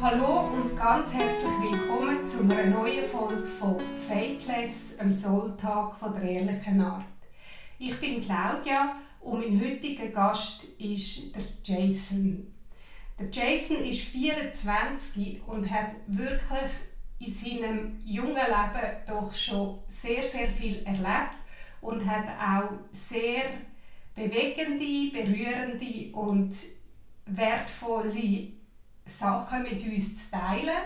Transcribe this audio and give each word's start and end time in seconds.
Hallo 0.00 0.48
und 0.52 0.76
ganz 0.76 1.12
herzlich 1.12 1.50
willkommen 1.60 2.24
zu 2.24 2.42
einer 2.42 2.66
neuen 2.66 3.04
Folge 3.04 3.44
von 3.44 3.76
Fateless, 3.96 4.96
am 5.00 5.10
Soultag 5.10 5.98
von 5.98 6.12
der 6.12 6.22
ehrlichen 6.22 6.80
Art. 6.80 7.04
Ich 7.80 7.98
bin 7.98 8.20
Claudia 8.20 8.94
und 9.20 9.40
mein 9.40 9.60
heutiger 9.60 10.06
Gast 10.06 10.62
ist 10.78 11.34
der 11.34 11.42
Jason. 11.64 12.46
Der 13.18 13.26
Jason 13.28 13.78
ist 13.78 14.02
24 14.02 15.42
und 15.48 15.68
hat 15.68 15.90
wirklich 16.06 16.70
in 17.18 17.32
seinem 17.32 17.98
jungen 18.04 18.34
Leben 18.34 18.96
doch 19.04 19.34
schon 19.34 19.80
sehr, 19.88 20.22
sehr 20.22 20.48
viel 20.48 20.80
erlebt 20.84 21.34
und 21.80 22.08
hat 22.08 22.28
auch 22.28 22.70
sehr 22.92 23.46
bewegende, 24.14 25.10
berührende 25.10 26.12
und 26.12 26.54
wertvolle 27.26 28.57
Sachen 29.08 29.62
mit 29.62 29.82
uns 29.84 30.24
zu 30.24 30.30
teilen. 30.30 30.82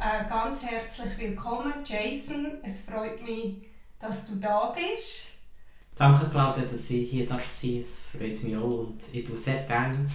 Äh, 0.00 0.28
ganz 0.28 0.62
herzlich 0.62 1.18
willkommen, 1.18 1.74
Jason. 1.84 2.58
Es 2.62 2.86
freut 2.86 3.22
mich, 3.22 3.56
dass 3.98 4.28
du 4.28 4.36
da 4.36 4.74
bist. 4.74 5.28
Danke, 5.94 6.30
Claudia, 6.30 6.64
dass 6.64 6.88
ich 6.88 7.10
hier 7.10 7.26
darf 7.26 7.46
sein 7.46 7.76
darf. 7.76 7.82
Es 7.82 8.06
freut 8.06 8.42
mich 8.42 8.56
auch 8.56 8.86
und 8.86 9.02
ich 9.12 9.26
tue 9.26 9.36
sehr 9.36 9.62
gerne 9.64 10.06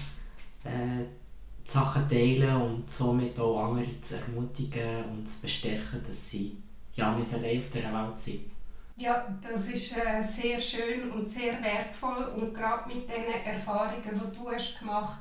äh, 0.64 1.06
Sachen 1.64 2.10
teilen 2.10 2.56
und 2.60 2.92
somit 2.92 3.40
auch 3.40 3.70
andere 3.70 4.00
zu 4.00 4.16
ermutigen 4.16 5.06
und 5.12 5.30
zu 5.30 5.42
bestärken, 5.42 6.04
dass 6.04 6.30
sie 6.30 6.58
ja 6.96 7.16
nicht 7.16 7.32
allein 7.32 7.60
auf 7.60 7.70
der 7.70 7.94
Welt 7.94 8.18
sind. 8.20 8.52
Ja, 8.98 9.28
das 9.42 9.68
ist 9.68 9.96
äh, 9.96 10.20
sehr 10.20 10.60
schön 10.60 11.12
und 11.12 11.30
sehr 11.30 11.62
wertvoll 11.62 12.24
und 12.38 12.54
gerade 12.54 12.88
mit 12.88 13.08
den 13.08 13.26
Erfahrungen, 13.46 14.02
die 14.02 14.36
du 14.36 14.52
hast 14.52 14.80
gemacht 14.80 15.20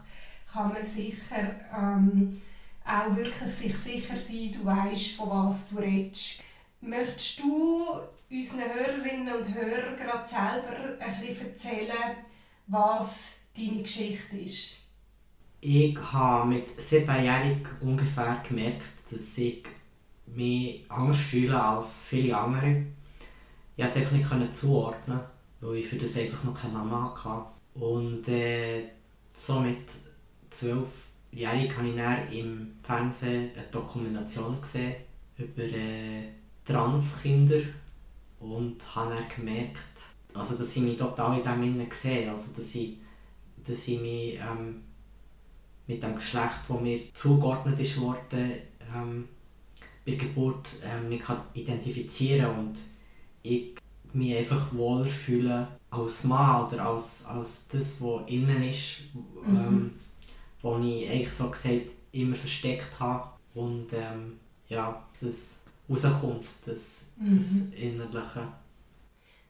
kann 0.54 0.72
man 0.72 0.82
sicher 0.82 1.56
ähm, 1.76 2.40
auch 2.84 3.16
wirklich 3.16 3.50
sich 3.50 3.74
sicher 3.76 4.16
sein, 4.16 4.52
du 4.52 4.65
weißt, 4.65 5.16
von 5.16 5.30
was 5.30 5.68
du 5.70 5.79
redest. 5.79 6.42
Möchtest 6.80 7.40
du 7.40 7.87
unseren 8.30 8.60
Hörerinnen 8.60 9.34
und 9.34 9.54
Hörern 9.54 9.96
gerade 9.96 10.26
selber 10.26 11.01
ein 11.01 11.26
bisschen 11.26 11.48
erzählen, 11.48 12.16
was 12.68 13.34
deine 13.56 13.82
Geschichte 13.82 14.37
ist? 14.37 14.76
Ich 15.60 15.96
habe 16.12 16.48
mit 16.48 16.80
siebenjährig 16.80 17.66
ungefähr 17.80 18.42
gemerkt, 18.46 18.82
dass 19.10 19.38
ich 19.38 19.64
mich 20.26 20.84
anders 20.90 21.20
fühle 21.20 21.60
als 21.60 22.04
viele 22.04 22.36
andere. 22.36 22.84
Ich 23.76 23.84
konnte 23.84 24.01
es 24.01 24.14
einfach 24.14 24.36
nicht 24.36 24.57
zuordnen, 24.57 25.20
weil 25.60 25.76
ich 25.76 25.88
für 25.88 25.96
das 25.96 26.16
einfach 26.16 26.45
noch 26.45 26.54
keine 26.54 26.74
Mama 26.74 27.14
hatte. 27.16 27.46
Und 27.74 28.29
äh, 28.29 28.84
somit 29.29 29.88
zwölfjährig 30.55 31.77
habe 31.77 31.88
ich 31.88 31.97
dann 31.97 32.33
im 32.33 32.73
Fernsehen 32.83 33.51
eine 33.55 33.66
Dokumentation 33.71 34.60
gesehen 34.60 34.95
über 35.37 35.63
äh, 35.63 36.29
Transkinder 36.65 37.60
und 38.41 38.77
habe 38.95 39.15
dann 39.15 39.29
gemerkt, 39.35 39.79
also, 40.32 40.57
dass 40.57 40.77
ich 40.77 40.82
mich 40.82 40.97
total 40.97 41.38
in 41.38 41.45
dem 41.45 41.87
sehe, 41.93 42.30
also 42.30 42.52
dass 42.57 42.75
ich, 42.75 42.97
dass 43.65 43.87
ich 43.87 44.01
mich 44.01 44.35
ähm, 44.35 44.82
mit 45.87 46.02
dem 46.02 46.16
Geschlecht, 46.16 46.60
das 46.69 46.80
mir 46.80 47.01
zugeordnet 47.15 47.79
ist 47.79 48.01
worden, 48.01 48.52
ähm, 48.95 49.29
bei 50.05 50.13
Geburt 50.16 50.69
ähm, 50.82 51.09
nicht 51.09 51.25
identifizieren 51.55 52.47
kann 52.47 52.59
und 52.59 52.79
ich 53.43 53.75
mich 54.13 54.37
einfach 54.37 54.75
wohler 54.75 55.07
fühle 55.07 55.69
als 55.91 56.25
Mann 56.25 56.66
oder 56.66 56.87
als, 56.87 57.25
als 57.27 57.69
das, 57.69 58.01
was 58.01 58.29
innen 58.29 58.63
ist, 58.63 59.02
mhm. 59.47 59.93
Wo 60.65 60.79
ich 60.79 61.10
eigentlich 61.10 61.32
so 61.32 61.51
gesagt 61.51 61.90
immer 62.12 62.34
versteckt 62.34 62.98
habe 62.98 63.29
und 63.54 63.93
ähm, 63.93 64.41
ja, 64.66 65.04
das 65.20 65.59
rauskommt, 65.91 66.47
das, 66.65 67.10
mhm. 67.19 67.37
das 67.37 67.56
Innerliche. 67.78 68.48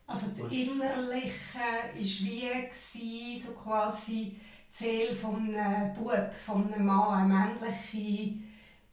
Also 0.09 0.27
das 0.31 0.53
Innerliche 0.53 1.55
war 1.55 1.95
wie 1.95 3.39
so 3.39 3.53
quasi 3.53 4.13
die 4.13 4.37
Seele 4.69 5.15
von 5.15 5.55
einem 5.55 5.95
Bub, 5.95 6.35
von 6.35 6.75
einem 6.75 6.85
Mann, 6.85 7.31
eine 7.31 7.55
männliche, 7.55 8.35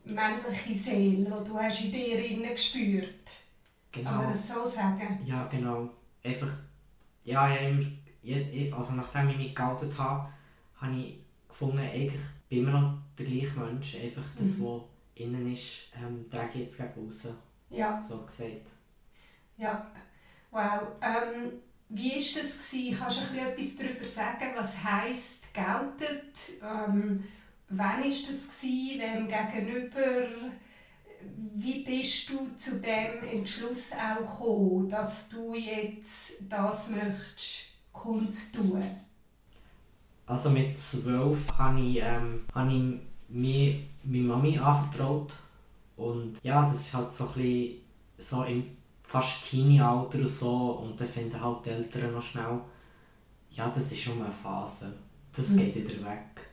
männliche 0.06 0.74
Seele, 0.76 1.26
die 1.26 1.50
du 1.50 1.58
hast 1.58 1.84
in 1.84 1.92
dir 1.92 2.24
innen 2.24 2.52
gespürt. 2.52 3.10
Genau. 3.92 4.10
Kann 4.12 4.18
man 4.20 4.28
das 4.28 4.48
so 4.48 4.64
sagen? 4.64 5.20
Ja, 5.26 5.48
genau. 5.48 5.90
Einfach, 6.24 6.52
ja, 7.26 7.50
ja 7.52 8.78
also 8.78 8.94
nachdem 8.94 9.30
ich 9.30 9.38
mich 9.38 9.56
geoutet 9.56 9.98
habe, 9.98 10.30
habe 10.80 10.96
ich 10.96 11.21
gefunden, 11.52 11.80
eigentlich 11.80 12.22
bin 12.50 12.60
immer 12.60 12.80
noch 12.80 12.98
der 13.18 13.26
gleiche 13.26 13.60
Mensch, 13.60 13.96
einfach 13.96 14.26
das, 14.38 14.58
mhm. 14.58 14.66
was 14.66 14.82
innen 15.16 15.54
ist, 15.54 15.88
ähm, 15.96 16.30
trage 16.30 16.50
ich 16.56 16.62
jetzt 16.62 16.78
gegen 16.78 17.08
raus. 17.08 17.28
Ja. 17.70 18.04
So 18.08 18.22
gesagt. 18.24 18.68
Ja, 19.58 19.92
wow. 20.52 20.82
Ähm, 21.02 21.52
wie 21.90 22.12
war 22.12 22.16
das? 22.16 22.32
Gewesen? 22.72 22.98
Kannst 22.98 23.20
du 23.34 23.40
etwas 23.40 23.76
darüber 23.76 24.06
sagen, 24.06 24.52
was 24.56 24.84
heisst 24.84 25.54
geoutet? 25.54 26.54
Ähm, 26.62 27.24
wann 27.70 27.78
war 27.78 28.04
das? 28.04 28.22
Gewesen? 28.22 29.00
Wem 29.00 29.28
gegenüber? 29.28 30.28
Wie 31.56 31.84
bist 31.84 32.30
du 32.30 32.48
zu 32.56 32.82
dem 32.82 33.24
Entschluss 33.24 33.92
auch 33.92 34.20
gekommen, 34.20 34.90
dass 34.90 35.30
du 35.30 35.54
jetzt 35.54 36.34
das 36.50 36.90
möchtest 36.90 37.74
kundtun? 37.92 38.84
Also 40.32 40.50
mit 40.50 40.78
zwölf 40.78 41.52
habe 41.58 41.82
ich, 41.82 41.98
ähm, 42.02 42.46
habe 42.56 42.72
ich 42.72 42.84
mir 43.28 43.76
meine 44.06 44.24
Mami 44.24 44.58
anvertraut. 44.58 45.34
Und 45.98 46.36
ja, 46.42 46.64
das 46.64 46.76
ist 46.76 46.94
halt 46.94 47.12
so 47.12 47.26
ein 47.26 47.34
bisschen 47.34 47.82
so 48.18 48.44
im 48.46 48.64
fast 49.04 49.50
Teenie-Alter 49.50 50.20
und 50.20 50.28
so. 50.30 50.72
Und 50.84 51.02
dann 51.02 51.10
finden 51.10 51.42
halt 51.42 51.66
die 51.66 51.72
Eltern 51.72 52.14
noch 52.14 52.22
schnell, 52.22 52.62
ja, 53.52 53.70
das 53.76 53.92
ist 53.92 54.00
schon 54.00 54.22
eine 54.22 54.32
Phase. 54.32 54.94
Das 55.36 55.50
mhm. 55.50 55.58
geht 55.58 55.76
wieder 55.76 56.06
weg. 56.10 56.48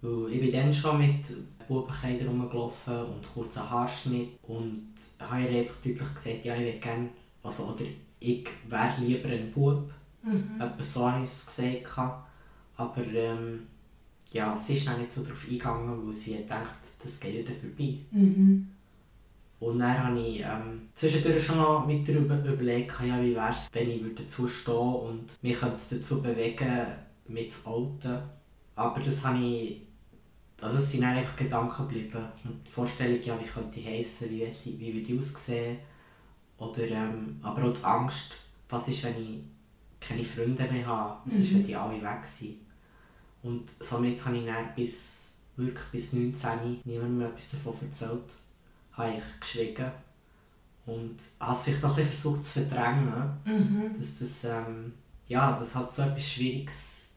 Weil 0.00 0.32
ich 0.32 0.40
bin 0.40 0.52
dann 0.52 0.74
schon 0.74 0.98
mit 0.98 1.24
Bubenkleidern 1.68 2.26
rumgelaufen 2.26 3.04
und 3.04 3.32
kurzen 3.32 3.70
Haarschnitt. 3.70 4.30
Und 4.42 4.94
habe 5.20 5.42
ihr 5.42 5.60
einfach 5.60 5.76
deutlich 5.76 6.14
gesagt, 6.14 6.44
ja, 6.44 6.56
ich 6.56 6.60
würde 6.60 6.78
gerne, 6.80 7.08
also, 7.44 7.66
oder 7.66 7.84
ich 8.18 8.48
wäre 8.68 9.00
lieber 9.00 9.28
ein 9.28 9.52
Bub. 9.52 9.92
Mhm. 10.24 10.60
Etwas 10.60 10.92
so 10.92 11.08
habe 11.08 11.22
ich 11.22 11.30
es 11.30 11.46
gesagt. 11.46 12.25
Aber 12.76 13.06
ähm, 13.06 13.66
ja, 14.32 14.56
sie 14.56 14.76
ist 14.76 14.86
dann 14.86 15.00
nicht 15.00 15.12
so 15.12 15.22
darauf 15.22 15.44
eingegangen, 15.44 16.06
weil 16.06 16.14
sie 16.14 16.36
gedacht 16.36 16.74
das 17.02 17.20
geht 17.20 17.34
wieder 17.34 17.58
vorbei. 17.58 17.98
Mhm. 18.10 18.68
Und 19.58 19.78
dann 19.78 20.04
habe 20.04 20.20
ich 20.20 20.40
ähm, 20.40 20.88
zwischendurch 20.94 21.44
schon 21.44 21.58
noch 21.58 21.86
mit 21.86 22.06
darüber 22.06 22.36
überlegt, 22.44 22.92
ja, 23.06 23.22
wie 23.22 23.34
wäre 23.34 23.50
es, 23.50 23.68
wenn 23.72 23.90
ich 23.90 24.02
dazu 24.14 24.46
stehen 24.46 24.74
und 24.74 25.42
mich 25.42 25.56
dazu 25.58 26.20
bewegen, 26.20 26.86
mit 27.26 27.52
zu 27.52 27.66
outen. 27.66 28.18
Aber 28.74 29.00
das 29.00 29.24
habe 29.24 29.38
ich, 29.38 29.80
also 30.60 30.76
es 30.76 30.92
sind 30.92 31.02
dann 31.02 31.16
einfach 31.16 31.36
Gedanken 31.36 31.88
geblieben. 31.88 32.22
Und 32.44 32.66
die 32.66 32.70
Vorstellung, 32.70 33.22
ja, 33.22 33.38
wie 33.40 33.46
könnte 33.46 33.80
ich 33.80 33.86
heissen, 33.86 34.30
wie, 34.30 34.46
wie, 34.64 34.78
wie 34.78 34.94
würde 34.94 35.12
ich 35.12 35.18
aussehen. 35.18 35.78
Oder, 36.58 36.88
ähm, 36.88 37.38
aber 37.42 37.64
auch 37.64 37.72
die 37.72 37.84
Angst, 37.84 38.34
was 38.68 38.88
ist, 38.88 39.04
wenn 39.04 39.16
ich 39.16 39.40
keine 40.00 40.24
Freunde 40.24 40.64
mehr 40.70 40.86
habe, 40.86 41.18
was 41.24 41.38
ist, 41.38 41.52
mhm. 41.52 41.56
wenn 41.56 41.66
die 41.66 41.76
alle 41.76 42.02
weg 42.02 42.24
sind. 42.24 42.56
Und 43.46 43.70
somit 43.78 44.24
habe 44.24 44.36
ich 44.38 44.44
dann 44.44 44.74
bis, 44.74 45.34
wirklich 45.54 45.86
bis 45.92 46.12
19 46.12 46.80
niemandem 46.84 47.18
mehr 47.18 47.28
etwas 47.28 47.50
davon 47.52 47.74
erzählt. 47.80 48.34
Habe 48.92 49.14
ich 49.16 49.40
geschwiegen. 49.40 49.90
Und 50.84 51.16
habe 51.38 51.56
es 51.56 51.62
vielleicht 51.62 51.84
auch 51.84 51.96
ein 51.96 52.04
versucht 52.04 52.44
zu 52.44 52.60
verdrängen. 52.60 53.38
Mhm. 53.44 53.94
Dass 53.96 54.18
das, 54.18 54.44
ähm, 54.44 54.92
ja, 55.28 55.56
das 55.58 55.76
hat 55.76 55.94
so 55.94 56.02
etwas 56.02 56.28
Schwieriges. 56.28 57.14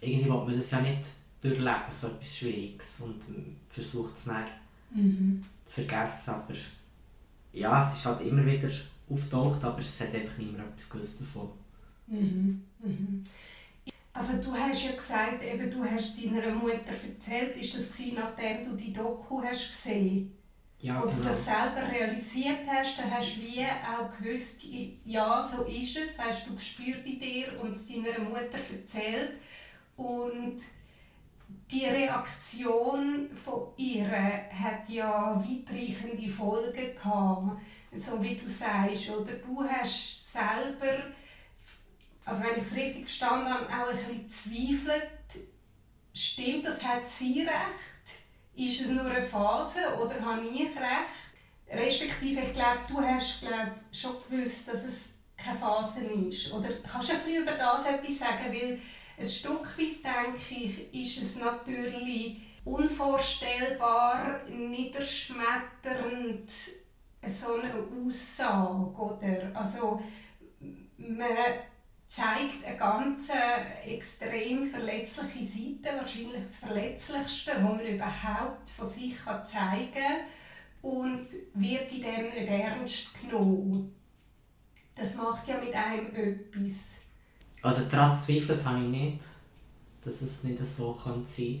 Irgendwie 0.00 0.24
will 0.24 0.44
man 0.44 0.56
das 0.56 0.70
ja 0.70 0.80
nicht 0.80 1.02
durchleben, 1.42 1.92
so 1.92 2.06
etwas 2.08 2.36
Schwieriges. 2.36 3.00
Und 3.00 3.20
versucht 3.68 4.16
es 4.16 4.24
dann 4.24 4.44
mhm. 4.94 5.44
zu 5.66 5.82
vergessen. 5.82 6.30
Aber 6.30 6.54
ja, 7.52 7.86
es 7.86 7.98
ist 7.98 8.06
halt 8.06 8.22
immer 8.22 8.46
wieder 8.46 8.70
auftaucht, 9.10 9.62
aber 9.64 9.80
es 9.80 10.00
hat 10.00 10.14
einfach 10.14 10.38
niemand 10.38 10.60
etwas 10.60 10.88
gewusst 10.88 11.20
davon. 11.20 11.50
Mhm. 12.06 12.62
Mhm. 12.82 13.22
Also 14.18 14.42
du 14.42 14.52
hast 14.52 14.84
ja 14.84 14.96
gesagt, 14.96 15.44
eben, 15.44 15.70
du 15.70 15.84
hast 15.84 16.20
deiner 16.20 16.50
Mutter 16.50 16.90
erzählt, 16.90 17.56
ist 17.56 17.72
das 17.72 17.92
gewesen, 17.92 18.16
nachdem 18.16 18.64
du 18.64 18.72
die 18.74 18.92
Doku 18.92 19.40
hast 19.40 19.68
gesehen 19.68 20.36
ja, 20.80 21.00
Oder 21.02 21.10
genau. 21.10 21.22
du 21.22 21.28
das 21.28 21.44
selber 21.44 21.88
realisiert 21.90 22.66
hast, 22.68 22.98
dann 22.98 23.10
hast 23.10 23.36
du 23.36 23.40
wie 23.40 23.64
auch 23.64 24.16
gewusst, 24.16 24.62
ja, 25.04 25.42
so 25.42 25.64
ist 25.64 25.96
es, 25.96 26.18
hast 26.18 26.46
du 26.46 26.54
gespürt 26.54 27.04
bei 27.04 27.12
dir 27.12 27.60
und 27.60 27.70
es 27.70 27.88
deiner 27.88 28.18
Mutter 28.20 28.58
erzählt. 28.72 29.32
Und 29.96 30.56
die 31.70 31.84
Reaktion 31.84 33.28
von 33.32 33.68
ihr 33.76 34.08
hat 34.08 34.88
ja 34.88 35.34
weitreichende 35.36 36.28
Folgen 36.28 36.94
gehabt, 36.94 37.60
so 37.92 38.22
wie 38.22 38.36
du 38.36 38.48
sagst, 38.48 39.10
oder 39.10 39.32
du 39.32 39.64
hast 39.64 40.32
selber 40.32 41.04
also 42.28 42.42
wenn 42.42 42.56
ich 42.56 42.62
es 42.62 42.74
richtig 42.74 43.04
verstanden 43.04 43.48
habe, 43.48 43.66
auch 43.66 43.88
ein 43.88 43.96
bisschen 43.96 44.28
zweifelt, 44.28 45.10
stimmt 46.12 46.66
das, 46.66 46.84
hat 46.84 47.08
sie 47.08 47.42
recht? 47.42 47.98
ist 48.58 48.80
es 48.80 48.88
nur 48.88 49.04
eine 49.04 49.22
Phase 49.22 49.78
oder 50.02 50.20
habe 50.20 50.42
ich 50.42 50.76
recht? 50.76 51.14
Respektive, 51.70 52.40
ich 52.40 52.52
glaube, 52.52 52.80
du 52.88 53.00
hast 53.00 53.40
glaub, 53.40 53.70
schon 53.92 54.16
gewusst, 54.28 54.66
dass 54.66 54.82
es 54.84 55.12
keine 55.36 55.56
Phase 55.56 56.00
ist. 56.00 56.52
Oder 56.52 56.70
kannst 56.82 57.10
du 57.10 57.12
ein 57.12 57.22
bisschen 57.22 57.42
über 57.42 57.52
das 57.52 57.86
etwas 57.86 58.18
sagen? 58.18 58.52
Weil 58.52 58.80
ein 59.16 59.24
Stück 59.24 59.78
weit, 59.78 60.04
denke 60.04 60.54
ich, 60.54 60.92
ist 60.92 61.22
es 61.22 61.36
natürlich 61.36 62.38
unvorstellbar, 62.64 64.40
niederschmetternd, 64.48 66.50
so 67.24 67.54
eine 67.54 67.72
Aussage. 68.06 68.92
Oder? 68.96 69.52
Also, 69.54 70.02
man 70.96 71.28
zeigt 72.08 72.64
eine 72.64 72.76
ganz 72.76 73.28
extrem 73.84 74.66
verletzliche 74.66 75.44
Seite, 75.44 75.96
wahrscheinlich 75.96 76.46
das 76.46 76.56
Verletzlichste, 76.56 77.52
was 77.54 77.62
man 77.62 77.80
überhaupt 77.80 78.68
von 78.68 78.86
sich 78.86 79.14
zeigen 79.44 79.92
kann 79.92 80.20
und 80.82 81.26
wird 81.54 81.92
in 81.92 82.00
dem 82.00 82.30
nicht 82.30 82.48
ernst 82.48 83.10
genommen. 83.20 83.94
Das 84.94 85.14
macht 85.14 85.46
ja 85.46 85.60
mit 85.60 85.74
einem 85.74 86.06
etwas. 86.14 86.94
Also 87.62 87.84
daran 87.90 88.20
zweifelt 88.20 88.64
habe 88.64 88.82
ich 88.82 88.88
nicht, 88.88 89.20
dass 90.02 90.22
es 90.22 90.44
nicht 90.44 90.64
so 90.64 90.98
sein 91.04 91.14
könnte. 91.14 91.58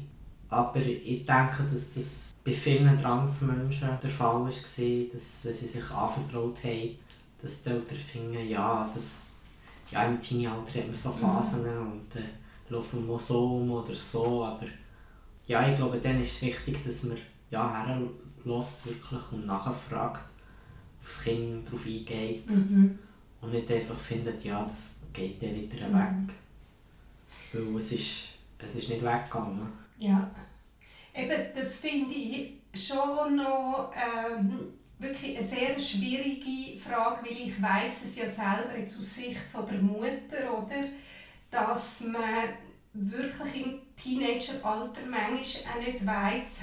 Aber 0.48 0.80
ich 0.80 1.26
denke, 1.26 1.62
dass 1.70 1.94
das 1.94 2.34
bei 2.42 2.52
vielen 2.52 3.00
Transmenschen 3.00 3.98
der 4.02 4.10
Fall 4.10 4.40
war, 4.40 4.46
dass 4.46 5.44
wenn 5.44 5.54
sie 5.54 5.66
sich 5.66 5.90
anvertraut 5.90 6.64
haben, 6.64 6.98
dass 7.42 7.62
die 7.62 7.68
Eltern 7.68 7.98
finden, 7.98 8.48
ja, 8.48 8.90
das, 8.94 9.27
ja 9.90 10.06
im 10.06 10.20
Teenie-Alter 10.20 10.80
hat 10.80 10.86
man 10.86 10.96
so 10.96 11.10
Phasen 11.12 11.62
mhm. 11.62 11.92
und 11.92 12.16
äh, 12.16 12.24
laufen 12.68 13.06
wir 13.06 13.18
so 13.18 13.56
um 13.56 13.70
oder 13.70 13.94
so. 13.94 14.44
Aber 14.44 14.66
ja, 15.46 15.68
ich 15.68 15.76
glaube, 15.76 15.98
dann 15.98 16.20
ist 16.20 16.36
es 16.36 16.42
wichtig, 16.42 16.84
dass 16.84 17.04
man 17.04 17.18
ja, 17.50 17.86
herlässt 17.86 18.86
wirklich 18.86 19.32
und 19.32 19.46
nachfragt, 19.46 20.24
aufs 21.00 21.22
Kind 21.22 21.66
darauf 21.66 21.86
eingeht 21.86 22.48
mhm. 22.50 22.98
und 23.40 23.52
nicht 23.52 23.70
einfach 23.70 23.98
findet, 23.98 24.44
ja, 24.44 24.62
das 24.64 24.96
geht 25.12 25.42
dann 25.42 25.54
wieder 25.54 25.88
mhm. 25.88 25.94
weg. 25.94 26.34
Weil 27.52 27.76
es 27.76 27.92
ist, 27.92 28.28
es 28.58 28.74
ist 28.74 28.90
nicht 28.90 29.02
weggegangen. 29.02 29.68
Ja, 29.98 30.30
eben 31.14 31.46
das 31.54 31.78
finde 31.78 32.14
ich 32.14 32.52
schon 32.74 33.36
noch 33.36 33.90
ähm, 33.94 34.68
wirklich 34.98 35.36
eine 35.36 35.46
sehr 35.46 35.78
schwierige 35.78 36.78
Frage, 36.78 37.26
weil 37.26 37.48
ich 37.48 37.60
weiß 37.60 38.02
es 38.04 38.16
ja 38.16 38.26
selber 38.26 38.76
jetzt 38.76 38.98
aus 38.98 39.14
Sicht 39.14 39.38
von 39.52 39.66
der 39.66 39.78
Mutter, 39.78 40.52
oder, 40.52 40.88
dass 41.50 42.00
man 42.00 42.48
wirklich 42.92 43.64
im 43.64 43.80
Teenageralter 43.96 45.00
manchmal 45.08 45.72
auch 45.72 45.86
nicht 45.86 46.06
weiss, 46.06 46.56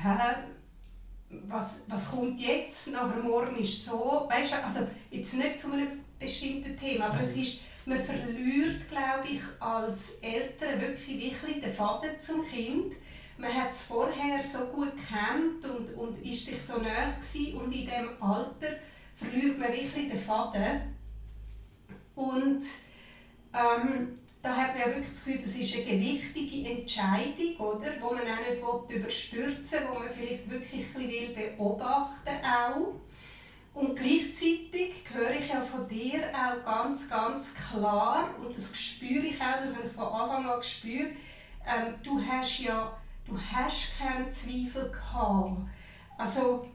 was, 1.30 1.86
was 1.88 2.12
kommt 2.12 2.40
jetzt, 2.40 2.92
nachher 2.92 3.22
morgen 3.22 3.58
ist 3.58 3.86
so, 3.86 4.28
weißt 4.30 4.54
du, 4.54 4.64
also 4.64 4.80
jetzt 5.12 5.34
nicht 5.34 5.58
zu 5.58 5.72
einem 5.72 5.88
bestimmten 6.20 6.78
Thema, 6.78 7.08
aber 7.08 7.22
es 7.22 7.36
ist, 7.36 7.62
man 7.86 8.04
verliert, 8.04 8.88
glaube 8.88 9.28
ich, 9.30 9.42
als 9.60 10.16
Eltern 10.22 10.82
wirklich, 10.82 11.22
wirklich 11.22 11.62
den 11.62 11.72
Faden 11.72 12.20
zum 12.20 12.44
Kind. 12.44 12.94
Man 13.38 13.54
hat 13.54 13.70
es 13.70 13.84
vorher 13.84 14.42
so 14.42 14.60
gut 14.68 14.94
kennt 14.96 15.66
und, 15.66 15.94
und 15.96 16.26
ist 16.26 16.46
sich 16.46 16.62
so 16.62 16.78
nahe 16.78 17.14
gewesen 17.20 17.58
und 17.58 17.72
in 17.72 17.82
diesem 17.82 18.22
Alter 18.22 18.68
verliert 19.16 19.60
man 19.60 19.70
wirklich 19.70 20.10
den 20.10 20.18
Faden. 20.18 20.96
Und 22.16 22.64
ähm, 23.54 24.20
da 24.42 24.56
hat 24.56 24.70
man 24.70 24.80
ja 24.80 24.86
wirklich 24.88 25.10
das 25.10 25.26
Gefühl, 25.26 25.42
das 25.42 25.56
ist 25.56 25.76
eine 25.76 25.84
gewichtige 25.84 26.70
Entscheidung, 26.70 27.58
oder? 27.58 27.92
wo 28.00 28.14
man 28.14 28.22
auch 28.22 28.50
nicht 28.50 28.96
überstürzen 28.96 29.80
will, 29.80 29.88
wo 29.90 30.00
man 30.00 30.10
vielleicht 30.10 30.50
wirklich 30.50 30.96
ein 30.96 31.08
bisschen 31.08 31.58
beobachten 31.58 32.26
will. 32.26 32.88
Und 33.74 33.96
gleichzeitig 33.98 35.04
höre 35.14 35.32
ich 35.32 35.50
ja 35.50 35.60
von 35.60 35.86
dir 35.90 36.30
auch 36.32 36.64
ganz, 36.64 37.10
ganz 37.10 37.54
klar, 37.54 38.30
und 38.40 38.56
das 38.56 38.76
spüre 38.78 39.26
ich 39.26 39.42
auch, 39.42 39.60
das 39.60 39.76
habe 39.76 39.88
ich 39.88 39.92
von 39.92 40.06
Anfang 40.06 40.46
an 40.46 40.60
gespürt, 40.60 41.12
ähm, 41.68 41.96
du 42.02 42.22
hast 42.26 42.60
ja 42.60 42.96
du 43.28 43.38
hast 43.40 43.98
keinen 43.98 44.32
Zweifel 44.32 44.92
gehabt. 44.92 45.62
Also, 46.18 46.68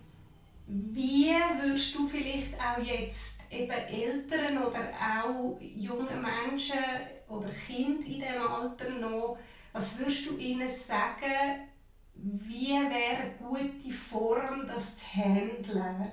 wie 0.67 1.31
würdest 1.61 1.95
du 1.95 2.07
vielleicht 2.07 2.55
auch 2.55 2.83
jetzt 2.83 3.41
eben 3.51 3.71
Eltern 3.71 4.59
oder 4.59 4.91
auch 4.93 5.59
junge 5.61 6.15
Menschen 6.15 6.79
oder 7.29 7.49
Kinder 7.49 8.07
in 8.07 8.21
diesem 8.21 8.47
Alter 8.47 8.91
noch, 8.91 9.39
was 9.73 9.99
würdest 9.99 10.29
du 10.29 10.37
ihnen 10.37 10.69
sagen, 10.69 11.69
wie 12.15 12.69
wäre 12.69 13.23
eine 13.23 13.35
gute 13.39 13.91
Form, 13.91 14.67
das 14.67 14.97
zu 14.97 15.07
handeln? 15.15 16.11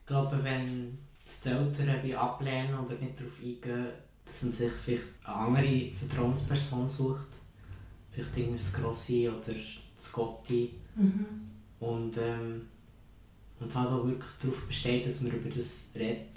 Ich 0.00 0.06
glaube, 0.06 0.42
wenn 0.42 0.98
die 1.24 1.48
Eltern 1.48 2.14
ablehnen 2.14 2.78
oder 2.78 2.94
nicht 2.96 3.18
darauf 3.18 3.38
eingehen, 3.40 3.88
dass 4.24 4.42
man 4.42 4.52
sich 4.52 4.72
vielleicht 4.84 5.04
eine 5.24 5.36
andere 5.36 5.90
Vertrauensperson 5.92 6.88
sucht, 6.88 7.28
vielleicht 8.12 8.36
irgendwie 8.36 8.58
das 8.58 8.72
Grossi 8.72 9.28
oder 9.28 9.54
das 9.96 10.12
Gotti. 10.12 10.74
Mhm. 10.94 11.26
Und, 11.80 12.16
ähm, 12.18 12.62
und 13.58 13.74
halt 13.74 13.88
auch 13.88 14.06
wirklich 14.06 14.30
darauf 14.40 14.66
besteht, 14.66 15.06
dass 15.06 15.20
man 15.20 15.32
über 15.32 15.50
das 15.50 15.90
redet. 15.94 16.36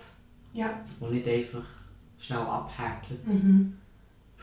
Ja. 0.53 0.83
Und 0.99 1.11
nicht 1.11 1.27
einfach 1.27 1.65
schnell 2.17 2.39
abhäkelt. 2.39 3.27
Mhm. 3.27 3.77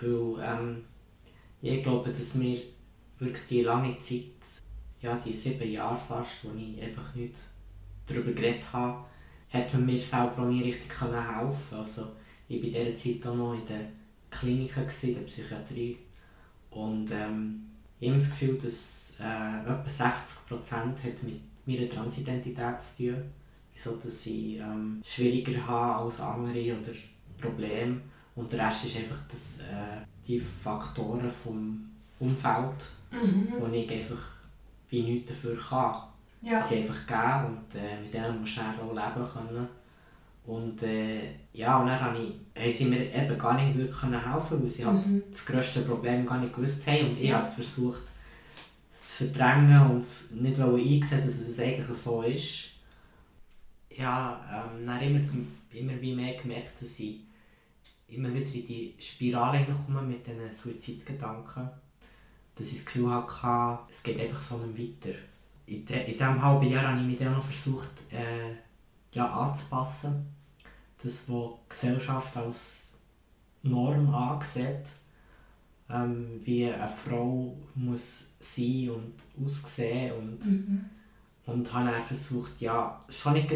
Weil 0.01 0.45
ähm, 0.45 0.85
ich 1.61 1.83
glaube, 1.83 2.11
dass 2.11 2.39
wir 2.39 2.63
wirklich 3.19 3.47
die 3.49 3.63
lange 3.63 3.99
Zeit, 3.99 4.25
ja, 5.01 5.17
die 5.25 5.33
sieben 5.33 5.71
Jahre 5.71 5.99
fast, 5.99 6.45
wo 6.45 6.51
ich 6.57 6.83
einfach 6.83 7.15
nicht 7.15 7.35
darüber 8.07 8.33
geredet 8.33 8.73
habe, 8.73 9.05
hat 9.51 9.73
man 9.73 9.87
mir 9.87 10.01
selber 10.01 10.43
auch 10.43 10.49
nie 10.49 10.63
richtig 10.63 11.01
helfen 11.01 11.77
Also 11.77 12.09
ich 12.49 12.63
war 12.63 12.81
in 12.81 12.95
dieser 12.95 12.97
Zeit 12.97 13.27
auch 13.27 13.37
noch 13.37 13.55
in 13.55 13.67
der 13.67 13.89
Klinik, 14.31 14.73
in 14.77 15.15
der 15.15 15.23
Psychiatrie. 15.23 15.99
Und 16.73 17.11
ähm, 17.13 17.63
ich 18.01 18.09
habe 18.09 18.19
das 18.19 18.31
Gefühl, 18.31 18.59
dass 18.59 19.15
äh, 19.21 19.61
etwa 19.61 19.85
60% 19.87 20.51
hat 20.51 21.23
mit 21.23 21.41
meiner 21.67 21.89
Transidentität 21.89 22.83
zu 22.83 22.97
tun. 22.97 23.23
Wieso, 23.73 23.97
dass 23.97 24.27
ich 24.27 24.59
ähm, 24.59 25.01
schwieriger 25.05 25.67
habe 25.67 26.05
als 26.05 26.21
andere 26.21 26.79
oder 26.79 26.93
Probleme. 27.41 28.01
Und 28.35 28.53
der 28.53 28.67
Rest 28.67 28.87
ist 28.87 28.97
einfach 28.97 29.21
das, 29.29 29.61
äh, 29.61 30.05
die 30.27 30.41
Faktoren 30.41 31.31
vom 31.31 31.91
Umfeld, 32.19 32.91
mhm. 33.11 33.49
wo 33.59 33.67
ich 33.67 33.91
einfach 33.91 34.37
wie 34.89 35.03
nichts 35.03 35.31
dafür 35.33 35.59
kann. 35.59 36.03
Ja. 36.43 36.61
Die 36.61 36.67
sind 36.67 36.83
einfach 36.83 37.07
gegeben 37.07 37.57
und 37.57 37.81
äh, 37.81 38.01
mit 38.01 38.15
denen 38.15 38.41
muss 38.41 38.57
man 38.57 38.81
auch 38.81 38.93
leben 38.93 39.29
können. 39.33 39.69
Und 40.45 40.83
äh, 40.83 41.21
ja, 41.53 41.79
und 41.79 41.87
dann 41.87 42.01
habe 42.01 42.19
ich, 42.19 42.61
haben 42.61 42.73
sie 42.73 42.85
mir 42.87 43.15
eben 43.15 43.39
gar 43.39 43.55
nicht 43.55 43.79
wirklich 43.79 44.03
helfen 44.03 44.61
weil 44.61 44.69
sie 44.69 44.85
halt 44.85 45.07
mhm. 45.07 45.23
das 45.31 45.47
grösste 45.47 45.83
Problem 45.83 46.27
gar 46.27 46.39
nicht 46.41 46.55
gewusst 46.55 46.87
haben. 46.87 47.07
Und 47.07 47.13
ich 47.13 47.29
ja. 47.29 47.37
habe 47.37 47.45
es 47.45 47.55
versucht 47.55 48.03
zu 48.91 49.25
verdrängen 49.25 49.91
und 49.91 50.43
nicht 50.43 50.61
einsehen, 50.61 51.27
dass 51.27 51.39
es 51.39 51.61
eigentlich 51.61 51.97
so 51.97 52.23
ist. 52.23 52.71
Ja, 53.97 54.67
ähm, 54.75 54.87
dann 54.87 55.01
immer, 55.03 55.21
immer 55.73 56.01
wie 56.01 56.15
mehr 56.15 56.35
gemerkt, 56.35 56.81
dass 56.81 56.99
ich 56.99 57.21
immer 58.09 58.33
wieder 58.35 58.47
in 58.47 58.67
die 58.67 58.95
Spirale 58.99 59.67
komme 59.87 60.03
mit 60.03 60.27
diesen 60.27 60.51
Suizidgedanken. 60.51 61.69
Dass 62.55 62.67
ich 62.67 62.79
das 62.79 62.87
Gefühl 62.87 63.11
hatte, 63.11 63.83
es 63.91 64.03
geht 64.03 64.21
einfach 64.21 64.41
so 64.41 64.59
nicht 64.59 65.07
weiter. 65.07 65.17
In, 65.67 65.87
de, 65.87 66.05
in 66.05 66.13
diesem 66.13 66.43
halben 66.43 66.69
Jahr 66.69 66.89
habe 66.89 67.01
ich 67.01 67.07
mich 67.07 67.19
dann 67.19 67.33
noch 67.33 67.45
versucht, 67.45 67.91
äh, 68.11 68.55
ja, 69.13 69.27
anzupassen. 69.31 70.32
Das, 71.03 71.29
was 71.29 71.51
die 71.51 71.69
Gesellschaft 71.69 72.37
als 72.37 72.93
Norm 73.63 74.15
ansieht, 74.15 74.87
ähm, 75.91 76.41
wie 76.45 76.67
eine 76.67 76.89
Frau 76.89 77.57
muss 77.75 78.33
sein 78.41 78.91
und 78.91 79.45
aussehen 79.45 80.13
und, 80.13 80.47
mhm. 80.47 80.85
und 81.47 81.73
habe 81.73 81.91
dann 81.91 82.03
versucht, 82.03 82.61
ja, 82.61 83.01
schon 83.09 83.35
nicht 83.35 83.53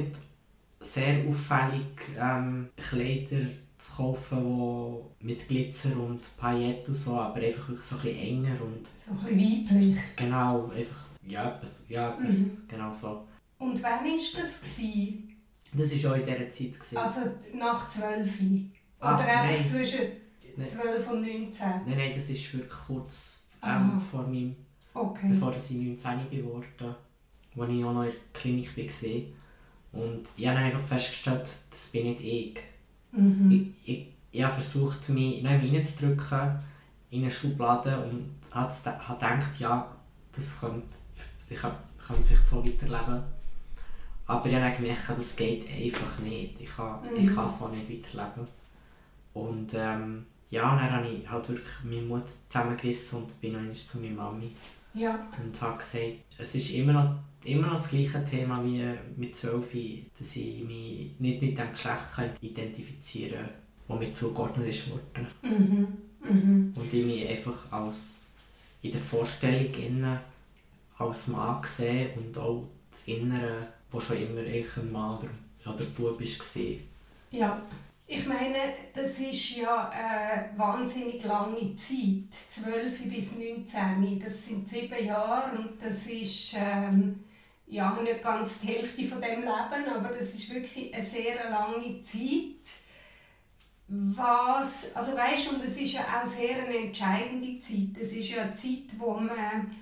sehr 0.81 1.27
auffällig 1.27 1.87
ähm, 2.19 2.69
Kleider 2.77 3.47
zu 3.79 3.97
kaufen, 3.97 5.05
die 5.21 5.27
mit 5.27 5.49
Glitzer 5.49 5.97
und 5.97 6.21
Pailletten 6.37 6.95
und 6.95 6.95
so, 6.95 7.13
aber 7.13 7.41
einfach 7.41 7.69
wirklich 7.69 7.87
so 7.87 7.97
ein 7.97 8.03
bisschen 8.03 8.19
enger 8.19 8.63
und... 8.63 8.87
So 9.05 9.13
ein 9.13 9.37
bisschen 9.37 9.71
weiblich. 9.71 9.99
Genau, 10.17 10.67
einfach, 10.67 11.05
ja, 11.27 11.61
ja 11.89 12.17
mhm. 12.19 12.59
genau 12.69 12.93
so. 12.93 13.27
Und 13.59 13.83
wann 13.83 14.05
war 14.05 14.17
das? 14.37 14.61
Gewesen? 14.61 15.36
Das 15.73 16.05
war 16.05 16.13
auch 16.13 16.17
in 16.17 16.25
dieser 16.25 16.51
Zeit. 16.51 16.75
Gewesen. 16.75 16.97
Also 16.97 17.21
nach 17.55 17.89
12 17.89 18.41
ah, 19.01 19.15
Oder 19.15 19.25
ah, 19.25 19.43
einfach 19.43 19.65
zwischen 19.65 20.01
12 20.63 21.11
und 21.11 21.21
19? 21.21 21.51
Nein, 21.59 21.83
nein, 21.87 22.13
das 22.15 22.31
ist 22.31 22.53
wirklich 22.55 22.73
kurz 22.87 23.41
ähm, 23.63 24.01
vor 24.01 24.23
meinem, 24.23 24.57
okay. 24.95 25.29
bevor 25.31 25.55
ich 25.55 25.71
19 25.71 26.31
geworden 26.31 26.67
bin, 26.79 27.63
als 27.63 27.71
ich 27.71 27.85
auch 27.85 27.93
noch 27.93 28.05
in 28.05 28.11
der 28.11 28.21
Klinik 28.33 28.77
war. 28.77 30.01
Und 30.01 30.23
ich 30.37 30.47
habe 30.47 30.59
einfach 30.59 30.83
festgestellt, 30.83 31.49
das 31.71 31.91
bin 31.91 32.05
nicht 32.05 32.21
ich. 32.23 32.59
Mhm. 33.13 33.51
Ich, 33.51 33.89
ich, 33.89 34.07
ich 34.31 34.43
habe 34.43 34.55
versucht, 34.55 35.09
mich 35.09 35.41
in 35.41 35.47
reinzudrücken 35.47 36.59
in 37.11 37.23
eine 37.23 37.31
Schublade 37.31 38.05
und 38.05 38.35
habe 38.51 38.73
gedacht, 38.73 39.59
ja, 39.59 39.97
das 40.35 40.61
könnte, 40.61 40.83
ich 41.49 41.57
könnte 41.57 42.23
vielleicht 42.25 42.47
so 42.47 42.65
weiterleben. 42.65 43.23
Aber 44.27 44.47
ich 44.49 44.55
habe 44.57 44.77
gemerkt, 44.77 45.09
das 45.09 45.37
geht 45.37 45.69
einfach 45.69 46.19
nicht. 46.19 46.61
Ich 46.61 46.75
kann, 46.75 47.01
mhm. 47.03 47.17
ich 47.17 47.35
kann 47.35 47.49
so 47.49 47.69
nicht 47.69 47.89
weiterleben. 47.89 48.49
Und 49.35 49.75
ähm, 49.75 50.27
ja, 50.51 50.77
dann 50.77 50.91
habe 50.91 51.09
ich 51.09 51.29
halt 51.29 51.49
wirklich 51.49 51.85
meinen 51.85 52.09
Mut 52.09 52.25
zusammengerissen 52.49 53.23
und 53.23 53.41
bin 53.41 53.53
noch 53.53 53.75
zu 53.75 53.99
meiner 53.99 54.15
Mami. 54.15 54.51
Ja. 54.95 55.29
Und 55.39 55.61
habe 55.61 55.77
gesagt, 55.77 56.25
es 56.39 56.55
ist 56.55 56.71
immer 56.71 56.93
noch, 56.93 57.15
immer 57.45 57.69
noch 57.69 57.75
das 57.75 57.91
gleiche 57.91 58.25
Thema 58.25 58.65
wie 58.65 58.83
mit 59.17 59.37
12, 59.37 59.67
dass 60.19 60.37
ich 60.37 60.65
mich 60.65 61.11
nicht 61.19 61.43
mit 61.43 61.59
dem 61.59 61.71
Geschlecht 61.71 62.13
kann 62.15 62.31
identifizieren 62.41 63.45
kann, 63.45 63.51
das 63.89 63.99
mir 63.99 64.15
zugeordnet 64.15 64.69
ist 64.69 64.91
worden. 64.91 65.27
Mhm. 65.43 65.89
Mhm. 66.29 66.73
Und 66.75 66.95
ich 66.95 67.05
mich 67.05 67.29
einfach 67.29 67.71
als 67.71 68.23
in 68.83 68.93
der 68.93 69.01
Vorstellung 69.01 69.75
innen 69.75 70.19
als 70.99 71.29
Mann 71.29 71.63
sehe 71.65 72.11
und 72.17 72.37
auch 72.39 72.67
das 72.91 73.07
Innere, 73.07 73.69
wo 73.91 74.01
schon 74.01 74.21
immer 74.21 74.43
ich 74.43 74.77
ein 74.77 74.93
Mann 74.93 75.19
oder, 75.19 75.75
oder 75.75 75.85
Bub 75.85 76.21
war. 76.21 76.63
Ja. 77.31 77.63
Ich 78.09 78.25
meine, 78.25 78.59
das 78.95 79.19
ist 79.19 79.57
ja 79.57 79.89
eine 79.89 80.57
wahnsinnig 80.57 81.25
lange 81.25 81.75
Zeit, 81.75 82.31
12 82.31 83.03
bis 83.09 83.33
19. 83.33 84.21
Das 84.21 84.47
sind 84.47 84.69
sieben 84.69 85.05
Jahre 85.05 85.59
und 85.59 85.83
das 85.83 86.07
ist 86.07 86.55
ähm, 86.57 87.25
ja, 87.67 87.99
nicht 88.01 88.23
ganz 88.23 88.61
die 88.61 88.69
Hälfte 88.69 89.05
von 89.05 89.21
dem 89.21 89.41
Leben, 89.41 89.89
aber 89.93 90.09
das 90.11 90.35
ist 90.35 90.55
wirklich 90.55 90.95
eine 90.95 91.05
sehr 91.05 91.51
lange 91.51 92.01
Zeit. 92.01 92.63
Was, 93.89 94.95
also 94.95 95.17
weißt, 95.17 95.53
und 95.53 95.65
es 95.65 95.77
ist 95.77 95.93
ja 95.93 96.03
auch 96.03 96.25
sehr 96.25 96.63
eine 96.63 96.77
entscheidende 96.77 97.59
Zeit. 97.59 98.01
Es 98.01 98.13
ist 98.13 98.31
ja 98.31 98.43
eine 98.43 98.53
Zeit, 98.53 98.99
wo 98.99 99.15
man 99.15 99.75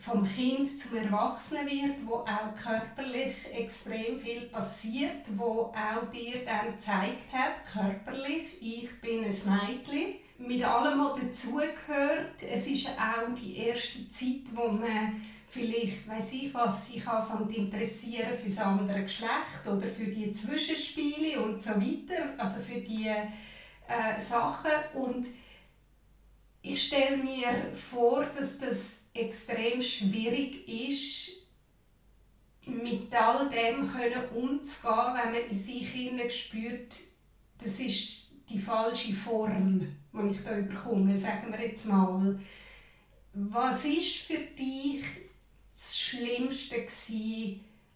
vom 0.00 0.24
Kind 0.24 0.78
zum 0.78 0.96
Erwachsenen 0.98 1.66
wird, 1.66 2.06
wo 2.06 2.14
auch 2.16 2.54
körperlich 2.54 3.34
extrem 3.52 4.18
viel 4.18 4.42
passiert, 4.42 5.26
wo 5.36 5.72
auch 5.72 6.08
dir 6.12 6.44
dann 6.44 6.72
gezeigt 6.72 7.32
hat, 7.32 7.64
körperlich, 7.72 8.60
ich 8.60 9.00
bin 9.00 9.24
ein 9.24 9.24
Mädchen. 9.24 10.14
Mit 10.38 10.62
allem, 10.62 11.00
was 11.00 11.20
dazugehört, 11.20 12.42
es 12.48 12.66
ist 12.68 12.88
auch 12.88 13.34
die 13.34 13.56
erste 13.56 14.08
Zeit, 14.08 14.42
wo 14.54 14.68
man 14.68 15.20
vielleicht, 15.48 16.06
weiß 16.06 16.32
ich 16.34 16.54
was, 16.54 16.92
sich 16.92 17.06
anfängt 17.08 17.56
interessieren 17.56 18.32
für 18.32 18.48
das 18.48 18.58
andere 18.58 19.02
Geschlecht 19.02 19.66
oder 19.66 19.86
für 19.88 20.04
die 20.04 20.30
Zwischenspiele 20.30 21.40
und 21.40 21.60
so 21.60 21.70
weiter, 21.70 22.34
also 22.36 22.60
für 22.60 22.80
die 22.80 23.08
äh, 23.08 24.20
Sachen 24.20 24.70
und 24.94 25.26
ich 26.60 26.82
stelle 26.82 27.16
mir 27.16 27.72
vor, 27.72 28.24
dass 28.24 28.58
das 28.58 28.97
extrem 29.18 29.80
schwierig 29.80 30.68
ist, 30.68 31.38
mit 32.66 33.14
all 33.14 33.48
dem 33.48 33.88
können 33.88 34.28
umzugehen, 34.34 35.14
wenn 35.14 35.32
man 35.32 35.48
in 35.48 35.56
sich 35.56 35.88
hinein 35.88 36.30
spürt, 36.30 36.96
das 37.58 37.80
ist 37.80 38.30
die 38.48 38.58
falsche 38.58 39.12
Form, 39.12 39.80
die 40.12 40.30
ich 40.30 40.40
hier 40.40 40.62
bekomme, 40.62 41.16
sagen 41.16 41.52
wir 41.52 41.66
jetzt 41.66 41.86
mal. 41.86 42.38
Was 43.32 43.84
war 43.84 44.00
für 44.00 44.38
dich 44.56 45.02
das 45.72 45.98
Schlimmste 45.98 46.86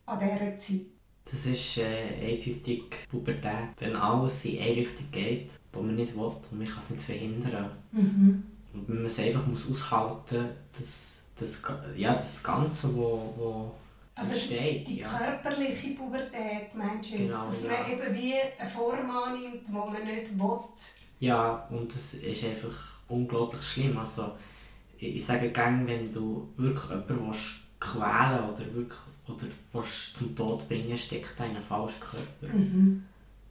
an 0.07 0.19
dieser 0.19 0.57
Zeit? 0.57 0.87
Das 1.25 1.47
ist 1.47 1.79
äh, 1.79 2.33
eindeutig 2.33 2.83
Pubertät, 3.09 3.71
wenn 3.79 3.97
alles 3.97 4.45
in 4.45 4.61
eine 4.61 4.77
Richtung 4.77 5.11
geht, 5.13 5.51
wo 5.73 5.81
man 5.81 5.95
nicht 5.95 6.15
will 6.17 6.25
und 6.25 6.59
man 6.59 6.67
kann 6.67 6.79
es 6.79 6.91
nicht 6.91 7.03
verhindern. 7.03 7.71
Mhm. 7.93 8.43
Und 8.75 8.89
man 8.89 9.05
es 9.05 9.19
einfach 9.19 9.47
muss 9.47 9.71
aushalten 9.71 10.49
muss, 10.79 11.12
das, 11.39 11.63
ja, 11.97 12.15
das 12.15 12.43
Ganze, 12.43 12.95
wo, 12.95 13.35
wo 13.37 13.75
also 14.15 14.33
entsteht. 14.33 14.87
Die, 14.87 14.95
die 14.95 15.01
ja. 15.01 15.09
körperliche 15.09 15.91
Pubertät, 15.91 16.75
meinst 16.75 17.13
du 17.13 17.17
jetzt? 17.17 17.31
Genau, 17.31 17.47
dass 17.47 17.63
ja. 17.65 17.71
man 17.71 17.91
eben 17.91 18.15
wie 18.15 18.35
eine 18.59 18.69
Form 18.69 19.11
annimmt, 19.11 19.67
die 19.67 19.73
man 19.73 20.05
nicht 20.05 20.39
will. 20.39 20.59
Ja, 21.21 21.67
und 21.71 21.95
das 21.95 22.15
ist 22.15 22.45
einfach 22.45 23.01
unglaublich 23.09 23.63
schlimm. 23.63 23.97
Also, 23.97 24.33
ich, 24.99 25.17
ich 25.17 25.27
sage 25.27 25.51
gerne, 25.51 25.87
wenn 25.87 26.13
du 26.13 26.49
wirklich 26.57 26.91
jemanden 26.91 27.27
willst, 27.27 27.55
quälen 27.81 28.45
oder 28.49 28.75
wirklich 28.75 28.99
oder 29.27 29.47
willst 29.73 30.17
zum 30.17 30.35
Tod 30.35 30.69
bringen, 30.69 30.97
steckt 30.97 31.39
in 31.39 31.45
einen 31.45 31.63
falschen 31.63 32.01
Körper. 32.01 32.55
Mhm. 32.55 33.05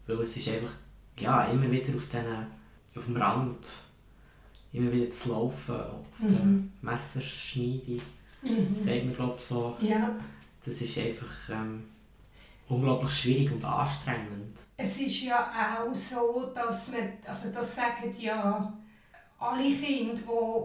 Weil 0.05 0.19
es 0.19 0.35
ist 0.35 0.47
einfach 0.49 0.71
ja, 1.17 1.45
immer 1.45 1.69
wieder 1.71 1.95
auf, 1.95 2.09
den, 2.09 2.25
auf 2.95 3.05
dem 3.05 3.17
Rand, 3.17 3.65
immer 4.73 4.91
wieder 4.91 5.09
zu 5.09 5.29
laufen, 5.29 5.75
auf 5.75 6.19
mhm. 6.19 6.69
der 6.81 6.91
Messerschneide. 6.91 8.01
Mhm. 8.41 8.75
sagt 8.75 9.05
man 9.05 9.15
glaube 9.15 9.39
so. 9.39 9.77
Ja. 9.79 10.15
Das 10.63 10.81
ist 10.81 10.97
einfach 10.97 11.49
ähm, 11.49 11.83
unglaublich 12.67 13.11
schwierig 13.11 13.51
und 13.51 13.63
anstrengend. 13.63 14.57
Es 14.77 14.97
ist 14.97 15.23
ja 15.23 15.79
auch 15.79 15.93
so, 15.93 16.51
dass 16.53 16.91
man, 16.91 17.13
also 17.25 17.49
das 17.49 17.75
sagen 17.75 18.15
ja 18.17 18.73
alle 19.39 19.71
Kinder, 19.73 20.21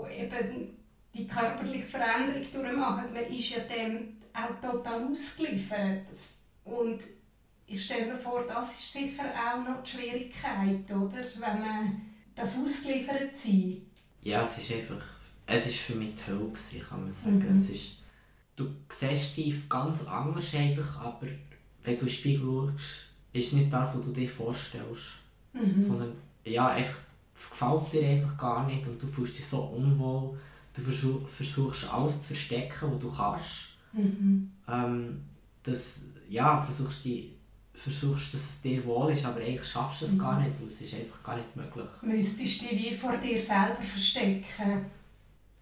die 0.08 0.20
eben 0.20 0.76
die 1.14 1.26
körperliche 1.26 1.86
Veränderung 1.86 2.42
durchmachen, 2.52 3.12
man 3.12 3.25
ist 3.25 3.50
ja 3.50 3.60
dem 3.60 4.18
auch 4.32 4.60
total 4.60 5.04
ausgeliefert. 5.08 6.02
Und 6.64 7.02
ich 7.66 7.84
stelle 7.84 8.12
mir 8.12 8.18
vor, 8.18 8.44
das 8.46 8.78
ist 8.78 8.92
sicher 8.92 9.25
auch 9.25 9.66
noch 9.66 9.82
die 9.82 9.90
Schwierigkeit, 9.90 10.90
oder? 10.90 11.25
Wenn 11.38 11.60
man 11.60 12.02
das 12.34 12.58
ausgeliefert 12.60 13.34
sein. 13.34 13.86
Ja, 14.26 14.42
es 14.42 14.59
ist 14.59 14.73
einfach, 14.73 15.04
es 15.47 15.68
ist 15.68 15.76
für 15.76 15.95
mich 15.95 16.16
die 16.16 16.33
Hölle, 16.33 16.85
kann 16.88 17.04
man 17.04 17.14
sagen. 17.14 17.38
Mhm. 17.38 17.54
Es 17.54 17.71
ist, 17.71 17.99
du 18.56 18.66
siehst 18.88 19.37
dich 19.37 19.68
ganz 19.68 20.04
anders 20.04 20.52
eigentlich, 20.52 20.97
aber 20.99 21.28
wenn 21.85 21.95
du 21.95 22.00
in 22.00 22.06
den 22.06 22.09
Spiegel 22.09 22.45
schaust, 22.45 23.06
ist 23.33 23.52
nicht 23.52 23.73
das, 23.73 23.97
was 23.97 24.04
du 24.04 24.11
dir 24.11 24.28
vorstellst. 24.28 25.21
Mhm. 25.52 25.87
Sondern, 25.87 26.12
ja, 26.45 26.71
einfach, 26.71 26.99
es 27.37 27.50
gefällt 27.50 27.92
dir 27.92 28.09
einfach 28.09 28.37
gar 28.37 28.66
nicht 28.66 28.85
und 28.88 29.00
du 29.00 29.06
fühlst 29.06 29.38
dich 29.38 29.47
so 29.47 29.62
unwohl. 29.62 30.37
Du 30.75 30.83
versuchst 30.83 31.88
alles 31.88 32.23
zu 32.23 32.26
verstecken, 32.26 32.95
was 32.95 32.99
du 32.99 33.12
kannst. 33.12 33.76
Mhm. 33.92 34.50
Ähm, 34.66 35.23
das, 35.62 36.02
ja, 36.28 36.61
versuchst, 36.61 37.04
die, 37.04 37.36
versuchst, 37.76 38.35
dass 38.35 38.40
es 38.40 38.62
dir 38.62 38.85
wohl 38.85 39.12
ist, 39.12 39.25
aber 39.25 39.40
eigentlich 39.40 39.68
schaffst 39.68 40.02
du 40.02 40.06
es 40.06 40.12
mhm. 40.12 40.18
gar 40.18 40.40
nicht, 40.40 40.59
weil 40.59 40.66
es 40.66 40.80
ist 40.80 40.95
einfach 40.95 41.23
gar 41.23 41.37
nicht 41.37 41.54
möglich. 41.54 41.87
Müsstest 42.02 42.62
du 42.62 42.66
dich 42.66 42.90
wie 42.90 42.97
vor 42.97 43.16
dir 43.16 43.38
selber 43.38 43.83
verstecken? 43.83 44.87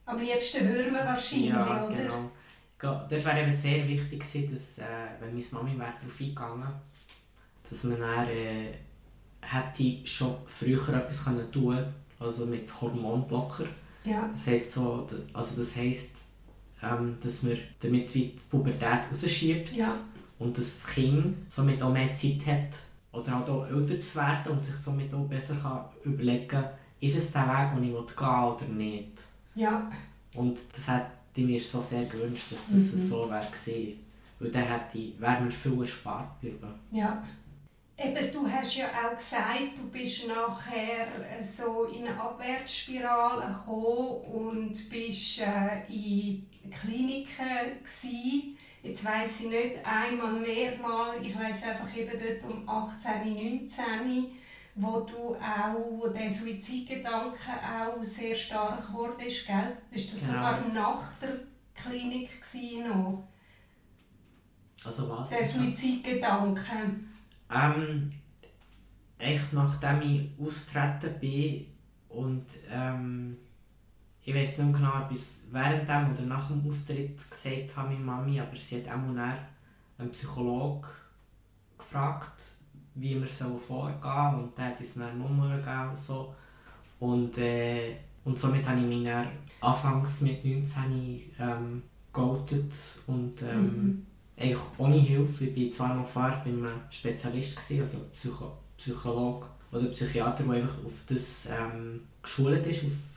Am 0.06 0.18
liebsten 0.18 0.68
Würmer 0.68 1.04
wahrscheinlich, 1.04 1.50
ja, 1.50 1.86
oder? 1.86 1.94
Genau. 1.94 2.30
Dort 2.78 3.10
wäre 3.10 3.42
eben 3.42 3.52
sehr 3.52 3.88
wichtig 3.88 4.20
gewesen, 4.20 4.52
dass, 4.52 4.78
äh, 4.78 4.84
wenn 5.18 5.32
meine 5.32 5.46
Mami 5.50 5.78
wäre 5.78 5.94
darauf 5.98 6.20
eingegangen 6.20 6.68
dass 7.68 7.84
man 7.84 7.98
dann, 7.98 8.28
äh, 8.28 8.74
hätte 9.40 10.06
schon 10.06 10.36
früher 10.46 10.88
etwas 10.90 11.24
können 11.24 11.50
tun 11.50 11.84
also 12.18 12.46
mit 12.46 12.68
Hormonblocker. 12.80 13.64
Ja. 14.04 14.28
Das 14.30 14.46
heisst 14.46 14.72
so, 14.72 15.06
also 15.32 15.56
das 15.56 15.76
heisst, 15.76 16.16
ähm, 16.82 17.16
dass 17.22 17.42
man 17.42 17.58
damit 17.80 18.14
die 18.14 18.34
Pubertät 18.50 19.00
rausschiebt 19.10 19.72
ja. 19.72 19.96
Und 20.38 20.58
das 20.58 20.86
Kind 20.86 21.36
somit 21.48 21.82
auch 21.82 21.92
mehr 21.92 22.12
Zeit 22.12 22.46
hat 22.46 22.74
oder 23.12 23.36
halt 23.36 23.48
auch 23.48 23.66
älter 23.66 24.00
zu 24.00 24.16
werden 24.16 24.52
und 24.52 24.60
sich 24.60 24.74
somit 24.74 25.12
auch 25.14 25.26
besser 25.26 25.56
kann 25.56 25.84
überlegen 26.04 26.48
kann, 26.48 26.70
ist 27.00 27.16
es 27.16 27.32
der 27.32 27.46
Weg, 27.46 27.74
den 27.74 27.84
ich 27.84 27.90
gehen 27.90 28.18
will 28.18 28.26
oder 28.26 28.64
nicht. 28.66 29.22
Ja. 29.54 29.90
Und 30.34 30.58
das 30.72 30.88
hätte 30.88 31.10
ich 31.36 31.44
mir 31.44 31.60
so 31.60 31.80
sehr 31.80 32.04
gewünscht, 32.06 32.50
dass 32.50 32.66
das 32.66 32.94
mhm. 32.94 33.08
so 33.08 33.30
wäre 33.30 33.46
gewesen. 33.46 34.00
Weil 34.38 34.50
dann 34.50 34.64
hätte 34.64 34.98
ich, 34.98 35.20
wäre 35.20 35.40
mir 35.40 35.50
viel 35.50 35.80
erspart 35.80 36.40
geblieben. 36.40 36.74
Ja. 36.90 37.22
Eben, 37.96 38.32
du 38.32 38.50
hast 38.50 38.74
ja 38.74 38.86
auch 38.86 39.16
gesagt, 39.16 39.78
du 39.78 39.88
bist 39.88 40.26
nachher 40.26 41.06
so 41.40 41.84
in 41.84 42.08
eine 42.08 42.20
Abwärtsspirale 42.20 43.46
gekommen 43.46 44.20
und 44.32 44.90
bist 44.90 45.40
äh, 45.40 45.86
in 45.88 46.44
Kliniken 46.68 47.78
gewesen. 47.84 48.53
Jetzt 48.84 49.02
weiss 49.02 49.40
ich 49.40 49.48
nicht 49.48 49.76
einmal 49.82 50.34
mehrmal, 50.34 51.16
ich 51.24 51.34
weiss 51.34 51.62
einfach 51.62 51.96
eben 51.96 52.12
dort 52.18 52.52
um 52.52 52.68
18, 52.68 53.34
19, 53.62 54.26
wo 54.74 55.00
du 55.00 55.34
auch, 55.36 55.74
wo 55.74 56.08
der 56.08 56.28
Suizidgedanke 56.28 57.50
auch 57.62 58.02
sehr 58.02 58.34
stark 58.34 58.92
wurde, 58.92 59.24
gell? 59.24 59.78
Ist 59.90 60.12
das 60.12 60.28
genau. 60.28 60.32
sogar 60.32 60.68
nach 60.68 61.12
der 61.14 61.40
Klinik 61.74 62.28
noch? 62.86 63.26
Also 64.84 65.08
was? 65.08 65.30
Der 65.30 65.48
Suizidgedanke. 65.48 67.00
Ähm, 67.50 68.12
echt 69.16 69.52
nachdem 69.54 70.02
ich 70.02 70.46
austreten 70.46 71.18
bin 71.20 71.66
und 72.10 72.44
ähm, 72.70 73.38
ich 74.24 74.34
weiß 74.34 74.58
nicht 74.58 74.74
genau, 74.74 75.02
ob 75.04 75.10
ich 75.10 75.18
es 75.18 75.48
während 75.50 75.88
dem 75.88 76.12
oder 76.12 76.22
nach 76.22 76.48
dem 76.48 76.66
Austritt 76.66 77.30
gesagt 77.30 77.76
habe, 77.76 77.90
meine 77.90 78.04
Mami, 78.04 78.40
aber 78.40 78.56
sie 78.56 78.78
hat 78.78 78.88
auch 78.88 79.12
mal 79.12 79.36
einen 79.98 80.10
Psychologen 80.10 80.86
gefragt, 81.76 82.42
wie 82.94 83.20
wir 83.20 83.26
vorgehen 83.26 84.00
sollen 84.02 84.34
und 84.44 84.58
der 84.58 84.66
hat 84.66 84.78
uns 84.78 84.98
eine 84.98 85.14
Nummer 85.14 85.56
gegeben 85.56 85.90
und 85.90 85.98
so. 85.98 86.34
Und, 87.00 87.36
äh, 87.38 87.96
und 88.24 88.38
somit 88.38 88.66
habe 88.66 88.80
ich 88.80 88.86
mich 88.86 89.04
dann 89.04 89.28
anfangs 89.60 90.22
mit 90.22 90.44
19 90.44 91.22
ähm, 91.38 91.82
geoutet 92.12 92.72
und 93.06 93.42
ähm, 93.42 94.06
mhm. 94.38 94.56
ohne 94.78 94.96
Hilfe. 94.96 95.44
Ich 95.44 95.54
bin 95.54 95.72
zwar 95.72 95.94
noch 95.94 96.08
vorher 96.08 96.40
bei 96.44 96.50
einem 96.50 96.68
Spezialist, 96.90 97.56
gewesen, 97.56 97.80
also 97.80 97.98
Psycho 98.12 98.58
Psychologe 98.78 99.46
oder 99.70 99.86
Psychiater, 99.88 100.44
der 100.44 100.54
einfach 100.54 100.84
auf 100.84 100.92
das 101.06 101.48
ähm, 101.50 102.00
geschult 102.22 102.66
ist, 102.66 102.84
auf 102.84 103.13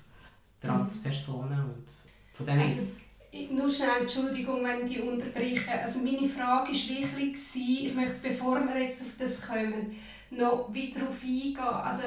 Transpersonen 0.62 1.62
und 1.62 1.86
von 2.34 2.46
denen 2.46 2.62
also, 2.62 3.08
nur 3.52 3.70
schnell 3.70 4.02
Entschuldigung, 4.02 4.64
wenn 4.64 4.84
ich 4.84 4.96
die 4.96 5.02
unterbreche. 5.02 5.80
Also 5.80 6.00
meine 6.00 6.28
Frage 6.28 6.72
war 6.72 7.20
wirklich, 7.20 7.86
ich 7.86 7.94
möchte, 7.94 8.16
bevor 8.22 8.60
wir 8.62 8.82
jetzt 8.82 9.02
auf 9.02 9.14
das 9.20 9.48
kommen, 9.48 9.96
noch 10.32 10.74
wieder 10.74 11.02
darauf 11.02 11.22
eingehen. 11.24 11.58
Also, 11.58 12.04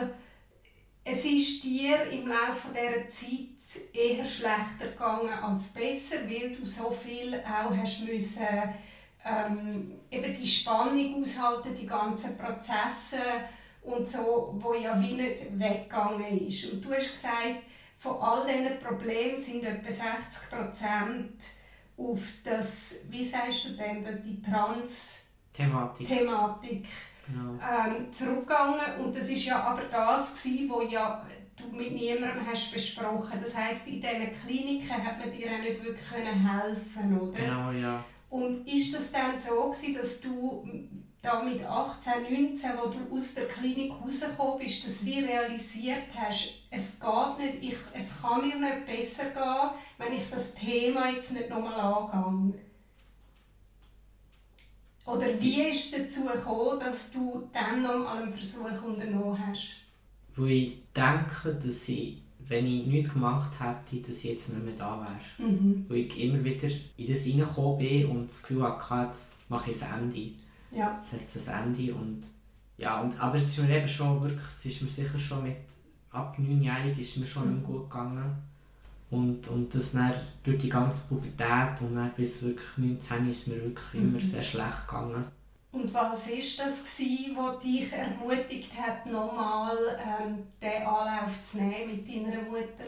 es 1.02 1.24
ist 1.24 1.64
dir 1.64 2.10
im 2.10 2.26
Laufe 2.26 2.68
dieser 2.68 3.08
Zeit 3.08 3.94
eher 3.94 4.24
schlechter 4.24 4.88
gegangen 4.92 5.32
als 5.32 5.68
besser, 5.68 6.16
weil 6.26 6.56
du 6.56 6.66
so 6.66 6.90
viel 6.90 7.36
auch 7.36 7.74
hast 7.74 8.04
müssen, 8.04 8.46
ähm, 9.24 9.92
eben 10.10 10.32
die 10.32 10.46
Spannung 10.46 11.20
aushalten, 11.20 11.74
die 11.74 11.86
ganzen 11.86 12.36
Prozesse 12.36 13.18
und 13.82 14.06
so, 14.06 14.54
wo 14.58 14.74
ja 14.74 15.00
wie 15.00 15.14
nicht 15.14 15.58
weggegangen 15.58 16.46
ist. 16.46 16.72
Und 16.72 16.84
du 16.84 16.92
hast 16.92 17.12
gesagt, 17.12 17.62
von 18.00 18.16
all 18.18 18.46
diesen 18.46 18.78
Problemen 18.78 19.36
sind 19.36 19.62
etwa 19.62 19.90
60 19.90 20.50
Prozent 20.50 21.44
auf 21.98 22.32
das, 22.42 22.94
wie 23.10 23.22
sagst 23.22 23.66
du 23.66 23.68
denn, 23.72 24.02
die 24.24 24.40
Trans-Thematik 24.40 26.08
Thematik, 26.08 26.86
genau. 27.26 27.58
ähm, 27.60 28.10
zurückgegangen. 28.10 29.04
Und 29.04 29.14
das 29.14 29.28
ist 29.28 29.44
ja 29.44 29.62
aber 29.62 29.82
das, 29.82 30.32
gewesen, 30.32 30.70
was 30.70 30.90
ja 30.90 31.26
du 31.56 31.76
mit 31.76 31.92
niemandem 31.92 32.46
hast 32.46 32.72
besprochen. 32.72 33.38
Das 33.38 33.54
heisst, 33.54 33.86
in 33.86 34.00
diesen 34.00 34.32
Kliniken 34.32 35.04
hat 35.04 35.18
man 35.18 35.30
dir 35.30 35.50
auch 35.52 35.58
nicht 35.58 35.84
wirklich 35.84 36.10
helfen 36.10 37.20
oder? 37.20 37.38
Genau, 37.38 37.70
ja. 37.70 38.02
Und 38.30 38.66
ist 38.66 38.94
das 38.94 39.12
dann 39.12 39.36
so 39.36 39.68
gewesen, 39.68 39.94
dass 39.94 40.22
du 40.22 40.66
da 41.22 41.42
mit 41.42 41.62
18, 41.62 42.22
19, 42.22 42.70
wo 42.78 42.88
du 42.88 43.14
aus 43.14 43.34
der 43.34 43.46
Klinik 43.46 43.92
rausgekommen 43.92 44.58
bist, 44.58 44.84
dass 44.84 45.04
du 45.04 45.10
realisiert 45.10 46.04
hast, 46.14 46.54
es 46.70 46.98
geht 46.98 47.38
nicht, 47.38 47.72
ich, 47.72 47.78
es 47.92 48.22
kann 48.22 48.40
mir 48.40 48.56
nicht 48.56 48.86
besser 48.86 49.24
gehen, 49.24 49.70
wenn 49.98 50.16
ich 50.16 50.30
das 50.30 50.54
Thema 50.54 51.10
jetzt 51.10 51.32
nicht 51.32 51.50
nochmal 51.50 51.78
angehe? 51.78 52.58
Oder 55.06 55.40
wie 55.40 55.62
ist 55.62 55.92
es 55.92 56.02
dazu 56.02 56.24
gekommen, 56.24 56.78
dass 56.78 57.10
du 57.10 57.48
dann 57.52 57.82
noch 57.82 57.98
mal 57.98 58.22
einen 58.22 58.32
Versuch 58.32 58.82
unternommen 58.82 59.46
hast? 59.46 59.74
Weil 60.36 60.50
ich 60.50 60.72
denke, 60.94 61.54
dass 61.54 61.88
ich, 61.88 62.18
wenn 62.46 62.66
ich 62.66 62.86
nichts 62.86 63.12
gemacht 63.12 63.50
hätte, 63.58 63.96
dass 64.06 64.24
ich 64.24 64.30
jetzt 64.30 64.50
nicht 64.50 64.64
mehr 64.64 64.74
da 64.76 65.00
wäre. 65.00 65.50
Mhm. 65.50 65.86
Weil 65.88 65.98
ich 65.98 66.20
immer 66.20 66.42
wieder 66.44 66.68
in 66.96 67.08
das 67.08 67.22
hineingekommen 67.22 67.78
bin 67.78 68.06
und 68.06 68.30
das 68.30 68.42
Gefühl 68.42 68.62
hatte, 68.62 69.06
jetzt 69.06 69.34
mache 69.48 69.72
ich 69.72 69.82
ein 69.82 70.02
Ende. 70.02 70.32
Ja. 70.70 71.02
Es 71.02 71.46
hat 71.46 71.54
ein 71.54 71.74
Ende 71.74 71.94
und 71.94 72.24
ja, 72.80 72.98
und, 73.02 73.20
aber 73.20 73.36
es 73.36 73.48
ist 73.48 73.58
mir 73.58 73.76
eben 73.76 73.86
schon 73.86 74.22
wirklich, 74.22 74.46
es 74.46 74.64
ist 74.64 74.82
mir 74.82 74.88
sicher 74.88 75.18
schon 75.18 75.42
mit, 75.42 75.56
ab 76.12 76.36
9-jährig 76.38 76.98
ist 76.98 77.18
mir 77.18 77.26
schon 77.26 77.54
nicht 77.54 77.66
gut 77.66 77.90
gegangen. 77.90 78.34
Und, 79.10 79.46
und 79.48 79.74
das 79.74 79.92
dann 79.92 80.14
durch 80.42 80.58
die 80.58 80.68
ganze 80.68 81.06
Pubertät 81.08 81.80
und 81.80 81.96
dann 81.96 82.12
bis 82.16 82.42
wirklich 82.42 82.78
19 82.78 83.28
ist 83.28 83.48
mir 83.48 83.56
wirklich 83.56 84.02
mhm. 84.02 84.16
immer 84.16 84.24
sehr 84.24 84.42
schlecht 84.42 84.86
gegangen. 84.86 85.24
Und 85.72 85.92
was 85.92 86.28
war 86.28 86.36
das, 86.36 86.82
was 86.82 87.62
dich 87.62 87.92
ermutigt 87.92 88.72
hat, 88.76 89.04
nochmal 89.06 89.76
ähm, 89.98 90.38
den 90.62 90.82
Anlauf 90.82 91.42
zu 91.42 91.58
nehmen 91.58 91.96
mit 91.96 92.08
deiner 92.08 92.42
Mutter? 92.42 92.86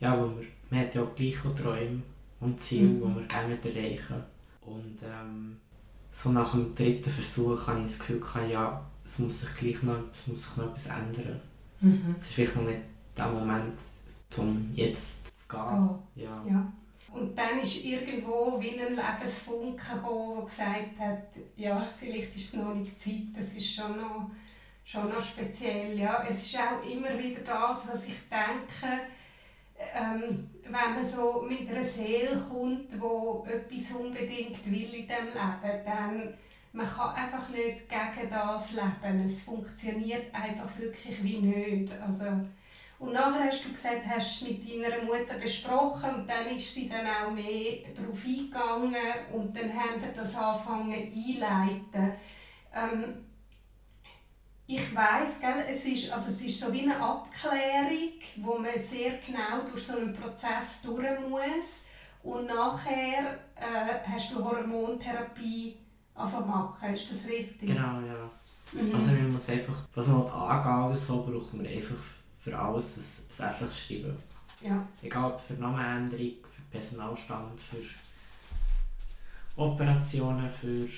Ja, 0.00 0.18
wo 0.18 0.38
wir, 0.38 0.46
man 0.70 0.80
hat 0.80 0.94
ja 0.94 1.04
gleiche 1.16 1.54
Träume 1.54 2.02
und 2.40 2.60
Ziele, 2.60 2.88
mhm. 2.88 3.00
die 3.00 3.20
wir 3.20 3.26
gerne 3.26 3.58
erreichen 3.62 4.22
Und 4.60 4.98
ähm, 5.02 5.56
so 6.14 6.30
nach 6.30 6.52
dem 6.52 6.74
dritten 6.76 7.10
Versuch 7.10 7.66
hatte 7.66 7.80
ich 7.80 7.86
das 7.86 7.98
Gefühl, 7.98 8.22
ja, 8.48 8.80
es 9.04 9.18
muss 9.18 9.40
sich 9.40 9.56
gleich 9.56 9.82
noch, 9.82 9.98
es 10.12 10.28
muss 10.28 10.44
sich 10.44 10.56
noch 10.56 10.66
etwas 10.66 10.86
ändern. 10.86 11.40
Mhm. 11.80 12.14
Es 12.16 12.26
ist 12.26 12.32
vielleicht 12.34 12.56
noch 12.56 12.62
nicht 12.62 12.82
der 13.16 13.26
Moment, 13.26 13.78
um 14.36 14.70
jetzt 14.74 15.40
zu 15.40 15.48
gehen. 15.48 15.60
Oh. 15.60 15.98
Ja. 16.14 16.44
ja. 16.48 16.72
Und 17.12 17.36
dann 17.36 17.58
ist 17.58 17.84
irgendwo 17.84 18.60
wie 18.60 18.78
ein 18.78 18.94
Lebensfunke 18.94 19.94
gekommen, 19.94 20.36
der 20.36 20.44
gesagt 20.44 20.98
hat, 21.00 21.42
ja, 21.56 21.88
vielleicht 21.98 22.34
ist 22.34 22.54
es 22.54 22.60
noch 22.60 22.74
nicht 22.74 22.98
Zeit, 22.98 23.26
das 23.36 23.52
ist 23.52 23.74
schon 23.74 23.96
noch, 23.96 24.30
schon 24.84 25.08
noch 25.08 25.20
speziell. 25.20 25.98
Ja. 25.98 26.24
Es 26.26 26.46
ist 26.46 26.56
auch 26.56 26.88
immer 26.88 27.18
wieder 27.18 27.40
das, 27.40 27.88
was 27.88 28.06
ich 28.06 28.20
denke, 28.30 29.00
ähm, 29.92 30.48
wenn 30.64 30.94
man 30.94 31.02
so 31.02 31.44
mit 31.48 31.68
einer 31.68 31.82
Seele 31.82 32.36
kommt, 32.36 32.92
die 32.92 33.50
etwas 33.50 33.92
unbedingt 33.92 34.64
will 34.70 34.94
in 34.94 35.06
diesem 35.06 35.26
Leben, 35.26 35.84
dann 35.84 36.34
man 36.74 36.86
kann 36.86 37.14
einfach 37.14 37.48
nicht 37.50 37.88
gegen 37.88 38.30
das 38.30 38.72
leben. 38.72 39.24
Es 39.24 39.42
funktioniert 39.42 40.34
einfach 40.34 40.76
wirklich 40.76 41.22
wie 41.22 41.38
nicht. 41.38 41.92
Also, 42.00 42.24
und 42.98 43.12
nachher 43.12 43.44
hast 43.44 43.64
du 43.64 43.70
gesagt, 43.70 44.02
hast 44.08 44.42
es 44.42 44.48
mit 44.48 44.68
deiner 44.68 45.02
Mutter 45.04 45.34
besprochen 45.40 46.14
und 46.16 46.28
dann 46.28 46.48
ist 46.48 46.74
sie 46.74 46.88
dann 46.88 47.06
auch 47.06 47.30
mehr 47.30 47.78
darauf 47.94 48.24
eingegangen 48.24 48.96
und 49.32 49.56
dann 49.56 49.72
haben 49.72 50.00
wir 50.00 50.10
das 50.12 50.34
angefangen 50.34 50.92
einleiten. 50.92 52.12
Ähm, 52.74 53.24
ich 54.66 54.94
weiß, 54.94 55.40
es 55.68 55.84
ist, 55.84 56.10
also 56.10 56.30
es 56.30 56.40
ist 56.40 56.58
so 56.58 56.72
wie 56.72 56.82
eine 56.82 56.98
Abklärung, 56.98 58.12
wo 58.36 58.58
man 58.58 58.78
sehr 58.78 59.18
genau 59.18 59.68
durch 59.68 59.82
so 59.82 59.98
einen 59.98 60.14
Prozess 60.14 60.80
durch 60.82 61.20
muss 61.28 61.84
und 62.22 62.46
nachher 62.46 63.38
äh, 63.56 64.08
hast 64.08 64.32
du 64.32 64.42
Hormontherapie 64.42 65.76
machen. 66.14 66.92
Ist 66.92 67.10
das 67.10 67.28
richtig? 67.28 67.68
Genau, 67.68 68.00
ja. 68.00 68.30
Mhm. 68.72 68.94
Also 68.94 69.06
man 69.08 69.32
muss 69.32 69.48
einfach, 69.50 69.86
was 69.94 70.06
man 70.06 70.26
angehen 70.26 70.96
so 70.96 71.22
braucht 71.22 71.54
man 71.54 71.66
einfach 71.66 71.96
für 72.38 72.58
alles 72.58 73.28
ein, 73.38 73.46
ähnliches 73.46 73.86
Schreiben. 73.86 74.16
Ja. 74.62 74.86
Egal 75.02 75.32
ob 75.32 75.40
für 75.40 75.54
Namenänderung, 75.54 76.36
für 76.42 76.62
Personalstand, 76.70 77.60
für 77.60 77.76
Operationen, 79.56 80.48
für 80.48 80.88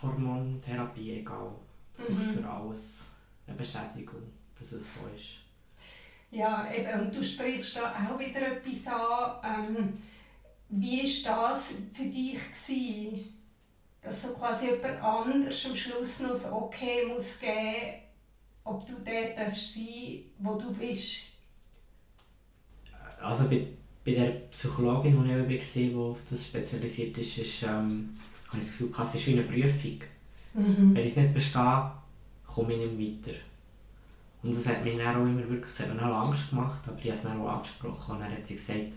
Hormontherapie, 0.00 1.18
egal. 1.20 1.52
Du 1.96 2.12
mhm. 2.12 2.18
für 2.18 2.48
alles 2.48 3.06
eine 3.46 3.56
Bestätigung, 3.56 4.22
dass 4.58 4.72
es 4.72 4.94
so 4.94 5.00
ist. 5.14 5.42
Ja, 6.30 6.72
eben, 6.72 7.00
und 7.00 7.14
du 7.14 7.22
sprichst 7.22 7.76
da 7.76 7.90
auch 7.90 8.18
wieder 8.18 8.40
etwas 8.40 8.86
an. 8.86 9.68
Ähm, 9.76 9.92
wie 10.70 11.02
war 11.26 11.50
das 11.50 11.74
für 11.92 12.04
dich? 12.04 12.38
Gewesen? 12.38 13.34
Dass 14.00 14.22
so 14.22 14.28
quasi 14.28 14.66
jemand 14.66 15.02
anders 15.02 15.66
am 15.66 15.76
Schluss 15.76 16.20
noch 16.20 16.32
so 16.32 16.52
okay 16.52 17.06
muss 17.06 17.38
geben, 17.38 18.02
ob 18.64 18.86
du 18.86 18.94
der 18.94 19.34
darfst 19.36 19.74
sein, 19.74 20.22
wo 20.38 20.54
du 20.54 20.72
bist? 20.72 21.26
Also 23.20 23.48
bei, 23.48 23.68
bei 24.04 24.12
der 24.12 24.30
Psychologin, 24.50 25.22
die 25.22 25.30
ich 25.30 25.36
eben 25.36 25.94
war, 25.94 26.06
die 26.08 26.10
auf 26.12 26.18
das 26.28 26.46
spezialisiert 26.46 27.16
ist, 27.18 27.38
ist 27.38 27.62
ähm, 27.62 28.18
habe 28.48 28.60
ich 28.60 28.68
das 28.68 28.78
Gefühl, 28.78 28.92
es 29.02 29.14
ist 29.14 29.26
wie 29.26 29.32
eine 29.32 29.42
Prüfung. 29.42 30.00
Mhm. 30.54 30.94
Wenn 30.94 31.04
ich 31.04 31.12
es 31.12 31.16
nicht 31.16 31.34
bestehe, 31.34 31.90
komme 32.46 32.74
ich 32.74 32.98
nicht 32.98 33.26
weiter. 33.28 33.36
Und 34.42 34.54
das 34.54 34.66
hat 34.66 34.84
mir 34.84 34.98
dann 34.98 35.16
auch 35.16 35.26
immer 35.26 35.48
wirklich, 35.48 35.74
das 35.76 35.86
hat 35.86 35.94
mir 35.94 36.02
auch 36.02 36.26
Angst 36.26 36.50
gemacht, 36.50 36.80
aber 36.86 36.98
ich 36.98 37.04
habe 37.04 37.14
es 37.14 37.22
dann 37.22 37.40
auch 37.40 37.56
angesprochen 37.56 38.14
und 38.14 38.20
dann 38.20 38.32
hat 38.32 38.46
sie 38.46 38.54
gesagt, 38.54 38.92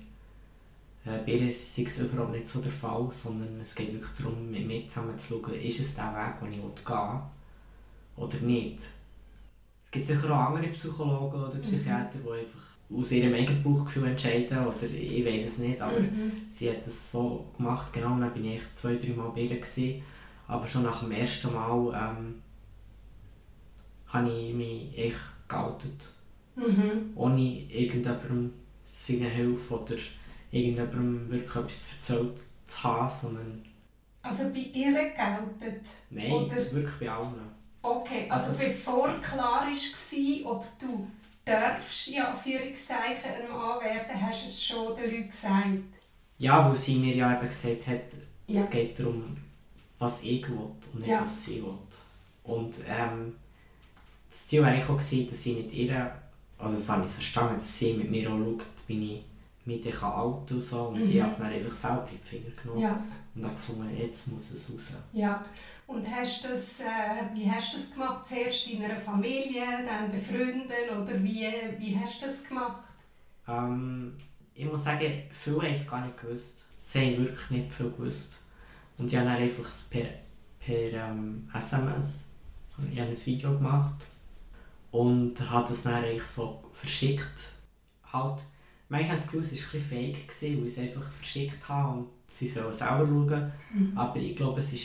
äh, 1.05 1.19
bei 1.23 1.33
ihr 1.33 1.47
ist 1.47 1.77
es 1.77 1.99
überhaupt 1.99 2.31
nicht 2.31 2.49
so 2.49 2.61
der 2.61 2.71
Fall, 2.71 3.07
sondern 3.11 3.59
es 3.61 3.75
geht 3.75 3.93
wirklich 3.93 4.11
darum, 4.17 4.49
mit 4.49 4.65
mir 4.65 4.87
zusammen 4.87 5.17
zu 5.19 5.39
schauen, 5.43 5.53
ist 5.53 5.79
es 5.79 5.95
der 5.95 6.13
Weg, 6.15 6.39
den 6.41 6.53
ich 6.53 6.59
gehen 6.59 6.97
will 6.97 7.21
oder 8.17 8.37
nicht. 8.37 8.79
Es 9.83 9.91
gibt 9.91 10.07
sicher 10.07 10.31
auch 10.31 10.49
andere 10.49 10.71
Psychologen 10.71 11.43
oder 11.43 11.59
Psychiater, 11.59 12.17
mhm. 12.17 12.23
die 12.23 12.39
einfach 12.39 12.99
aus 12.99 13.11
ihrem 13.11 13.33
eigenen 13.33 13.63
Bauchgefühl 13.63 14.07
entscheiden 14.07 14.65
oder 14.65 14.83
ich 14.83 15.25
weiß 15.25 15.47
es 15.47 15.57
nicht, 15.59 15.79
aber 15.79 15.99
mhm. 15.99 16.31
sie 16.47 16.69
hat 16.69 16.85
es 16.87 17.11
so 17.11 17.45
gemacht, 17.55 17.93
genau, 17.93 18.09
dann 18.09 18.21
war 18.21 18.35
ich 18.35 18.61
zwei, 18.75 18.95
drei 18.95 19.13
Mal 19.13 19.29
bei 19.29 19.41
ihr, 19.41 19.57
gewesen, 19.57 20.01
aber 20.47 20.67
schon 20.67 20.83
nach 20.83 21.01
dem 21.01 21.11
ersten 21.11 21.53
Mal 21.53 22.15
ähm, 22.17 22.41
habe 24.07 24.29
ich 24.29 24.53
mich 24.53 24.97
echt 24.97 25.47
geoutet. 25.47 26.13
Mhm. 26.55 27.11
Ohne 27.15 27.41
irgendjemandem 27.41 28.53
seine 28.81 29.29
Hilfe 29.29 29.81
oder 29.81 29.95
irgendjemandem 30.51 31.29
wirklich 31.29 31.55
etwas 31.55 31.91
erzählt 31.97 32.37
zu 32.65 32.83
haben, 32.83 33.09
sondern... 33.09 33.65
Also 34.21 34.51
bei 34.51 34.59
ihr 34.59 34.91
geoutet? 34.91 35.89
Nein, 36.09 36.31
oder? 36.31 36.55
wirklich 36.55 36.99
bei 36.99 37.09
allen. 37.09 37.55
Okay, 37.81 38.27
also, 38.29 38.51
also 38.51 38.63
bevor 38.63 39.13
klar 39.21 39.67
war, 39.67 40.51
ob 40.51 40.79
du 40.79 41.07
darfst, 41.43 42.07
ja, 42.07 42.33
Führungszeichen 42.33 43.31
ein 43.43 43.51
Mann 43.51 43.79
werden, 43.81 44.21
hast 44.21 44.41
du 44.41 44.45
es 44.47 44.63
schon 44.63 44.95
den 44.95 45.11
Leuten 45.11 45.27
gesagt? 45.27 45.83
Ja, 46.37 46.67
weil 46.67 46.75
sie 46.75 46.95
mir 46.95 47.15
ja 47.15 47.37
eben 47.37 47.47
gesagt 47.47 47.87
hat, 47.87 48.01
ja. 48.47 48.61
es 48.61 48.69
geht 48.69 48.99
darum, 48.99 49.37
was 50.05 50.23
ich 50.23 50.47
will 50.47 50.57
und 50.57 50.95
nicht, 50.99 51.07
ja. 51.07 51.21
was 51.21 51.45
sie 51.45 51.61
will. 51.63 51.77
Und 52.43 52.75
ähm, 52.87 53.35
das 54.29 54.47
Ziel 54.47 54.61
war 54.61 54.73
auch, 54.73 54.97
dass 54.97 55.09
sie 55.09 55.53
mit 55.53 55.71
ihr, 55.73 56.11
also 56.57 56.75
das 56.77 56.89
habe 56.89 57.05
ich 57.05 57.11
verstanden, 57.11 57.55
dass 57.55 57.77
sie 57.77 57.93
mit 57.93 58.09
mir 58.11 58.29
auch 58.29 58.37
schaut, 58.37 58.65
wie 58.87 59.13
ich 59.15 59.21
mich 59.65 59.81
dann 59.83 60.11
alt 60.11 60.51
und 60.51 60.61
so. 60.61 60.83
Und 60.89 60.99
Mhm. 60.99 61.09
ich 61.09 61.21
habe 61.21 61.31
es 61.31 61.37
dann 61.37 61.47
einfach 61.51 61.73
selber 61.73 62.07
in 62.11 62.17
die 62.19 62.27
Finger 62.27 62.55
genommen 62.61 62.81
Ja. 62.81 63.03
und 63.35 63.43
habe 63.43 63.55
gefunden, 63.55 63.97
jetzt 63.97 64.27
muss 64.27 64.51
es 64.51 64.71
raus. 64.71 64.89
Ja. 65.13 65.43
Und 65.87 66.09
hast 66.09 66.43
das, 66.45 66.79
äh, 66.79 66.85
wie 67.35 67.49
hast 67.49 67.73
du 67.73 67.77
das 67.77 67.91
gemacht? 67.91 68.25
Zuerst 68.25 68.67
in 68.67 68.81
deiner 68.81 68.99
Familie, 68.99 69.63
dann 69.85 70.09
den 70.09 70.19
Freunden 70.21 70.99
oder 71.01 71.23
wie, 71.23 71.47
wie 71.77 71.97
hast 71.99 72.21
du 72.21 72.25
das 72.25 72.43
gemacht? 72.43 72.83
Ähm, 73.47 74.15
ich 74.55 74.65
muss 74.65 74.83
sagen, 74.83 75.23
viele 75.31 75.61
haben 75.61 75.73
es 75.73 75.87
gar 75.87 76.03
nicht 76.05 76.19
gewusst. 76.19 76.63
Sie 76.83 76.99
haben 76.99 77.17
wirklich 77.25 77.49
nicht 77.51 77.71
viel 77.73 77.91
gewusst. 77.91 78.37
Und 78.97 79.07
ich 79.07 79.15
habe 79.15 79.25
dann 79.27 79.37
einfach 79.37 79.69
per, 79.89 80.05
per 80.59 80.93
ähm, 81.09 81.49
SMS 81.53 82.29
ich 82.91 82.99
habe 82.99 83.09
ein 83.09 83.25
Video 83.25 83.51
gemacht 83.53 84.05
und 84.91 85.49
habe 85.49 85.69
das 85.69 85.83
dann 85.83 86.03
eigentlich 86.03 86.23
so 86.23 86.61
verschickt. 86.73 87.53
Halt, 88.11 88.41
manchmal 88.89 89.15
das 89.15 89.25
Gefühl, 89.27 89.41
es 89.41 89.73
war 89.73 89.79
ein 89.79 89.85
fake, 89.85 90.27
gewesen, 90.27 90.57
weil 90.59 90.67
ich 90.67 90.73
es 90.73 90.79
einfach 90.79 91.09
verschickt 91.11 91.69
habe 91.69 91.99
und 91.99 92.07
sie 92.29 92.47
sollen 92.47 92.73
selber 92.73 93.07
schauen. 93.07 93.51
Aber 93.95 94.15
ich 94.17 94.35
glaube, 94.35 94.59
es 94.59 94.73
war 94.73 94.79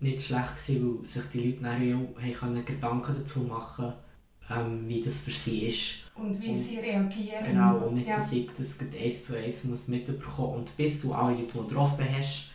nicht 0.00 0.22
schlecht, 0.22 0.56
gewesen, 0.56 0.98
weil 0.98 1.04
sich 1.06 1.22
die 1.32 1.50
Leute 1.50 1.62
dann 1.62 2.60
auch 2.60 2.64
Gedanken 2.64 3.14
dazu 3.18 3.40
machen 3.40 3.92
ähm, 4.50 4.86
wie 4.88 5.02
das 5.02 5.20
für 5.20 5.30
sie 5.30 5.66
ist. 5.66 6.10
Und 6.14 6.40
wie 6.40 6.50
Und- 6.50 6.62
sie 6.62 6.78
reagieren. 6.78 7.44
Genau, 7.44 7.78
und 7.78 7.94
nicht, 7.94 8.06
ja. 8.08 8.16
dass 8.16 8.30
ich 8.32 8.48
das 8.56 8.78
eins 8.80 9.24
zu 9.24 9.36
eins 9.36 9.64
muss 9.64 9.88
mitbekommen 9.88 10.58
Und 10.58 10.76
bis 10.76 11.00
du 11.00 11.12
alle 11.12 11.34
Leute 11.36 11.58
getroffen 11.58 12.06
hast 12.10 12.50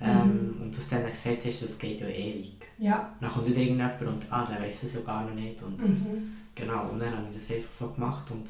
ähm, 0.00 0.56
und 0.60 0.76
das 0.76 0.88
dann 0.88 1.04
gesagt 1.06 1.44
hast, 1.44 1.62
das 1.62 1.78
geht 1.78 2.00
ja 2.00 2.08
ewig. 2.08 2.66
Ja. 2.78 3.14
Dann 3.20 3.30
kommt 3.30 3.46
wieder 3.48 3.58
irgendjemand 3.60 4.00
und 4.02 4.32
ah, 4.32 4.46
der 4.46 4.60
weiß 4.62 4.82
es 4.84 4.94
ja 4.94 5.00
gar 5.02 5.24
noch 5.24 5.34
nicht. 5.34 5.62
Und, 5.62 5.78
Mhm. 5.78 6.32
genau, 6.54 6.88
und 6.88 6.98
dann 6.98 7.14
habe 7.16 7.26
ich 7.30 7.34
das 7.36 7.50
einfach 7.50 7.70
so 7.70 7.90
gemacht. 7.90 8.30
Und 8.30 8.48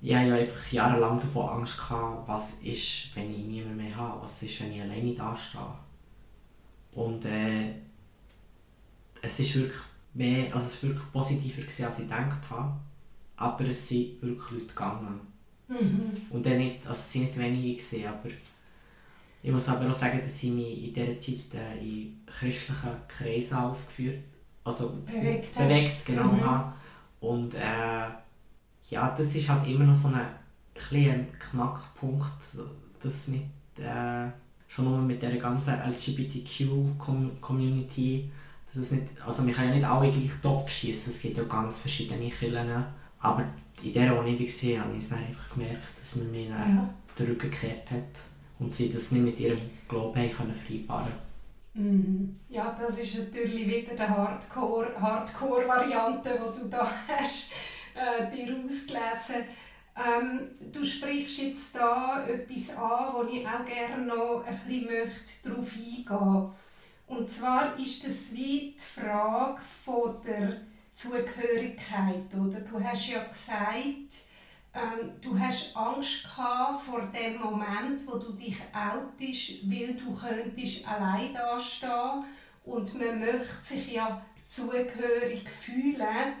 ich 0.00 0.14
hatte 0.14 0.28
ja 0.28 0.34
einfach 0.36 0.72
jahrelang 0.72 1.20
davon 1.20 1.48
Angst, 1.60 1.76
gehabt, 1.78 2.26
was 2.26 2.54
ist, 2.62 3.14
wenn 3.14 3.30
ich 3.32 3.38
niemanden 3.44 3.76
mehr 3.76 3.94
habe, 3.94 4.22
was 4.22 4.42
ist, 4.42 4.60
wenn 4.62 4.72
ich 4.72 4.80
alleine 4.80 5.14
da 5.14 5.36
stehe. 5.36 5.62
Und 6.92 7.24
äh, 7.26 7.74
es 9.20 9.38
ist 9.40 9.54
wirklich 9.54 9.80
mehr, 10.14 10.54
also 10.54 10.66
es 10.66 10.82
war 10.82 10.90
wirklich 10.90 11.12
positiver, 11.12 11.62
gewesen, 11.62 11.84
als 11.84 11.98
ich 11.98 12.04
gedacht 12.04 12.40
habe. 12.50 12.72
Aber 13.36 13.64
es 13.66 13.88
sind 13.88 14.22
wirklich 14.22 14.50
Leute 14.50 14.66
gegangen. 14.66 15.20
Mhm. 15.68 16.02
Und 16.30 16.44
dann 16.46 16.58
nicht, 16.58 16.86
also 16.86 16.92
es 17.00 17.14
waren 17.14 17.22
nicht 17.24 17.38
wenige, 17.38 17.76
gewesen, 17.76 18.06
aber 18.06 18.28
ich 19.42 19.50
muss 19.50 19.68
aber 19.68 19.90
auch 19.90 19.94
sagen, 19.94 20.20
dass 20.20 20.42
ich 20.42 20.50
mich 20.50 20.88
in 20.88 20.94
dieser 20.94 21.18
Zeit 21.18 21.54
äh, 21.54 21.78
in 21.80 22.20
christlichen 22.26 22.90
Kreisen 23.08 23.56
aufgeführt 23.58 24.18
also 24.64 24.90
Bewegt 25.04 25.54
bewegt 25.56 26.06
genau, 26.06 26.32
Mhm. 26.32 26.44
habe. 26.44 26.72
Und 27.20 27.54
äh, 27.54 28.08
ja, 28.90 29.14
das 29.16 29.34
ist 29.34 29.48
halt 29.48 29.66
immer 29.66 29.84
noch 29.84 29.94
so 29.94 30.08
ein, 30.08 30.20
kleiner 30.74 31.24
Knackpunkt, 31.50 32.26
das 33.02 33.28
mit, 33.28 33.42
äh, 33.78 34.28
schon 34.68 34.84
nur 34.86 34.98
mit 34.98 35.20
dieser 35.20 35.36
ganzen 35.36 35.74
LGBTQ-Community, 35.80 38.30
dass 38.66 38.76
es 38.76 38.90
nicht, 38.92 39.04
also 39.26 39.46
wir 39.46 39.52
können 39.54 39.68
ja 39.70 39.74
nicht 39.74 39.86
alle 39.86 40.10
gleich 40.10 40.30
Topf 40.42 40.70
schießen, 40.70 41.12
es 41.12 41.20
gibt 41.20 41.36
ja 41.36 41.44
ganz 41.44 41.80
verschiedene 41.80 42.30
Kirchen, 42.30 42.84
aber 43.20 43.44
in 43.82 43.92
der, 43.92 44.16
wo 44.16 44.22
ich 44.22 44.38
war, 44.78 44.84
habe 44.84 44.96
ich 44.96 45.04
es 45.04 45.12
einfach 45.12 45.50
gemerkt, 45.54 45.82
dass 46.00 46.16
man 46.16 46.30
mir 46.30 46.48
dann 46.50 46.76
Ja. 46.76 46.88
den 47.18 47.26
Rücken 47.26 47.50
gekehrt 47.50 47.90
hat 47.90 48.02
und 48.62 48.70
sie 48.72 48.88
das 48.88 49.10
nicht 49.10 49.24
mit 49.24 49.40
ihrem 49.40 49.60
Glauben 49.88 50.38
haben 50.38 50.54
vereinbaren 50.54 51.12
Mhm. 51.74 52.36
Ja, 52.50 52.76
das 52.78 52.98
ist 52.98 53.18
natürlich 53.18 53.66
wieder 53.66 53.94
die 53.94 54.02
Hardcore- 54.02 54.94
Hardcore-Variante, 54.94 56.38
die 56.38 56.60
du 56.60 56.68
da 56.68 56.86
hast, 57.08 57.50
äh, 57.94 58.30
dir 58.30 58.54
ausgelesen. 58.62 59.46
Ähm, 59.96 60.50
du 60.70 60.84
sprichst 60.84 61.40
jetzt 61.40 61.74
da 61.74 62.26
etwas 62.26 62.76
an, 62.76 63.14
wo 63.14 63.22
ich 63.22 63.46
auch 63.46 63.64
gerne 63.64 64.04
noch 64.04 64.44
ein 64.44 64.54
bisschen 64.54 64.84
möchte 64.84 65.48
darauf 65.48 65.72
eingehen 65.74 66.50
Und 67.06 67.30
zwar 67.30 67.78
ist 67.78 68.04
das 68.04 68.34
wie 68.34 68.76
die 68.78 69.00
Frage 69.00 69.60
von 69.62 70.16
der 70.26 70.60
Zugehörigkeit. 70.92 72.34
Oder? 72.34 72.60
Du 72.60 72.82
hast 72.82 73.08
ja 73.08 73.24
gesagt, 73.24 74.26
ähm, 74.74 75.12
du 75.20 75.38
hast 75.38 75.76
Angst 75.76 76.24
gehabt 76.24 76.82
vor 76.82 77.00
dem 77.02 77.38
Moment, 77.38 78.06
wo 78.06 78.16
du 78.16 78.32
dich 78.32 78.56
outest, 78.72 79.70
weil 79.70 79.94
du 79.94 80.14
könntest 80.14 80.88
allein 80.88 81.34
dastehen. 81.34 82.24
Und 82.64 82.98
man 82.98 83.20
möchte 83.20 83.62
sich 83.62 83.92
ja 83.92 84.24
zugehörig 84.44 85.48
fühlen 85.48 86.32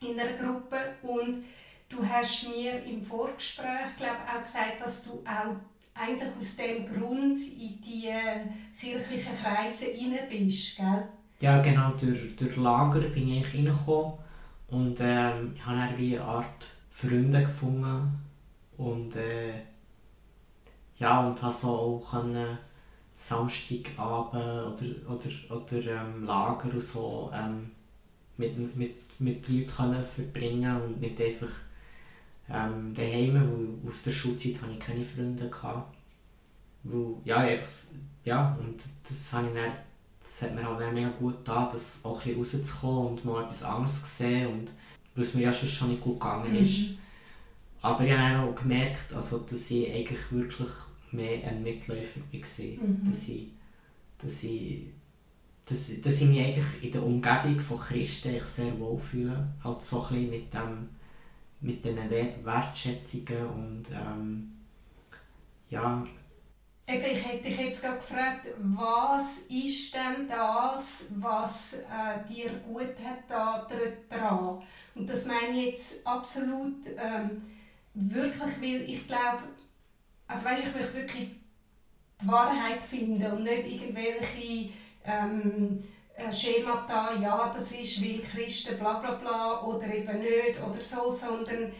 in 0.00 0.18
einer 0.18 0.32
Gruppe. 0.32 0.76
Und 1.02 1.44
du 1.88 2.04
hast 2.04 2.48
mir 2.48 2.82
im 2.84 3.04
Vorgespräch 3.04 3.96
glaub, 3.96 4.16
auch 4.28 4.38
gesagt, 4.38 4.80
dass 4.80 5.04
du 5.04 5.22
auch 5.24 5.54
eigentlich 5.94 6.30
aus 6.36 6.56
dem 6.56 6.86
Grund 6.86 7.38
in 7.38 7.80
die 7.80 8.10
kirchlichen 8.78 9.38
Kreise 9.40 9.86
rein 9.86 10.18
bist, 10.28 10.76
gell? 10.76 11.08
Ja, 11.40 11.60
genau, 11.60 11.90
durch, 11.90 12.34
durch 12.36 12.56
Lager 12.56 13.00
bin 13.00 13.28
ich 13.28 13.54
reingekommen. 13.54 14.14
Und 14.68 14.98
ähm, 15.00 15.52
ich 15.54 15.66
habe 15.66 15.80
eine 15.80 16.22
Art 16.22 16.66
Freunde 17.02 17.42
gefunden 17.42 18.10
und 18.76 19.16
äh, 19.16 19.54
ja, 20.98 21.26
und 21.26 21.42
habe 21.42 21.54
so 21.54 21.68
auch 21.68 22.10
können 22.10 22.58
Samstagabend 23.18 24.34
oder, 24.34 25.10
oder, 25.10 25.56
oder 25.56 25.86
ähm, 25.86 26.24
Lager 26.24 26.72
und 26.72 26.80
so 26.80 27.30
ähm, 27.34 27.70
mit, 28.36 28.76
mit, 28.76 29.20
mit 29.20 29.48
Leuten 29.48 29.66
können 29.66 30.04
verbringen 30.04 30.80
und 30.80 31.00
nicht 31.00 31.20
einfach 31.20 31.52
ähm, 32.48 32.94
daheim, 32.94 33.34
weil 33.34 33.90
aus 33.90 34.02
der 34.04 34.12
Schulzeit 34.12 34.60
hatte 34.60 34.72
ich 34.72 34.80
keine 34.80 35.04
Freunde. 35.04 35.48
Gehabt. 35.48 35.94
Weil, 36.84 37.14
ja, 37.24 37.38
einfach, 37.38 37.70
ja, 38.24 38.56
und 38.60 38.80
das, 39.08 39.32
habe 39.32 39.48
ich 39.48 39.54
dann, 39.54 39.72
das 40.20 40.42
hat 40.42 40.54
mir 40.54 40.68
auch 40.68 40.78
dann 40.78 40.94
mega 40.94 41.10
gut 41.10 41.38
getan, 41.38 41.68
das 41.72 42.04
auch 42.04 42.24
ein 42.24 42.38
bisschen 42.38 42.60
rauszukommen 42.60 43.06
und 43.08 43.24
mal 43.24 43.44
etwas 43.44 43.62
anderes 43.62 44.00
zu 44.00 44.06
sehen 44.06 44.46
und 44.48 44.70
es 45.20 45.34
mir 45.34 45.42
ja 45.42 45.52
schon 45.52 45.90
nicht 45.90 46.00
gut 46.02 46.18
gegangen 46.20 46.54
ist. 46.56 46.90
Aber 47.82 48.04
ich 48.04 48.12
habe 48.12 48.48
auch 48.50 48.54
gemerkt, 48.54 49.12
also, 49.12 49.38
dass 49.40 49.70
ich 49.70 49.92
eigentlich 49.92 50.32
wirklich 50.32 50.68
mehr 51.10 51.48
ein 51.48 51.62
Mitläufer 51.62 52.20
war. 52.20 52.40
Mhm. 52.40 53.10
Dass, 53.10 53.28
ich, 53.28 53.48
dass, 54.18 54.44
ich, 54.44 54.84
dass, 55.64 56.00
dass 56.00 56.20
ich 56.20 56.28
mich 56.28 56.40
eigentlich 56.40 56.84
in 56.84 56.92
der 56.92 57.02
Umgebung 57.04 57.60
von 57.60 57.78
Christen 57.80 58.28
eigentlich 58.28 58.44
sehr 58.44 58.78
wohl 58.78 58.98
fühle. 58.98 59.48
Halt 59.62 59.82
so 59.82 60.02
ein 60.02 60.08
bisschen 60.08 60.30
mit, 60.30 60.54
dem, 60.54 60.88
mit 61.60 61.84
diesen 61.84 62.10
We- 62.10 62.34
Wertschätzungen 62.44 63.46
und 63.46 63.82
ähm, 63.92 64.52
ja, 65.70 66.04
Eben, 66.92 67.10
ich 67.10 67.26
hätte 67.26 67.44
dich 67.44 67.58
jetzt 67.58 67.80
gerade 67.80 67.96
gefragt, 67.96 68.46
was 68.58 69.38
ist 69.48 69.94
denn 69.94 70.26
das, 70.28 71.06
was 71.16 71.74
äh, 71.74 72.28
dir 72.28 72.50
gut 72.66 72.94
hat 73.02 73.20
da 73.28 73.66
dran? 74.10 74.62
Und 74.94 75.08
das 75.08 75.24
meine 75.24 75.58
ich 75.58 75.66
jetzt 75.66 76.06
absolut 76.06 76.86
ähm, 76.98 77.42
wirklich, 77.94 78.60
weil 78.60 78.82
ich 78.82 79.06
glaube, 79.06 79.42
also 80.26 80.44
weißt, 80.44 80.66
ich 80.66 80.74
möchte 80.74 80.94
wirklich 80.94 81.28
die 82.20 82.28
Wahrheit 82.28 82.82
finden 82.82 83.32
und 83.32 83.44
nicht 83.44 83.66
irgendwelche 83.66 84.70
ähm, 85.04 85.82
äh, 86.14 86.30
Schemata, 86.30 87.14
ja, 87.14 87.50
das 87.52 87.72
ist, 87.72 88.02
weil 88.02 88.20
Christen 88.20 88.78
bla 88.78 88.98
bla 88.98 89.12
bla 89.12 89.62
oder 89.62 89.86
eben 89.92 90.20
nicht 90.20 90.60
oder 90.62 90.80
so, 90.80 91.08
sondern 91.08 91.72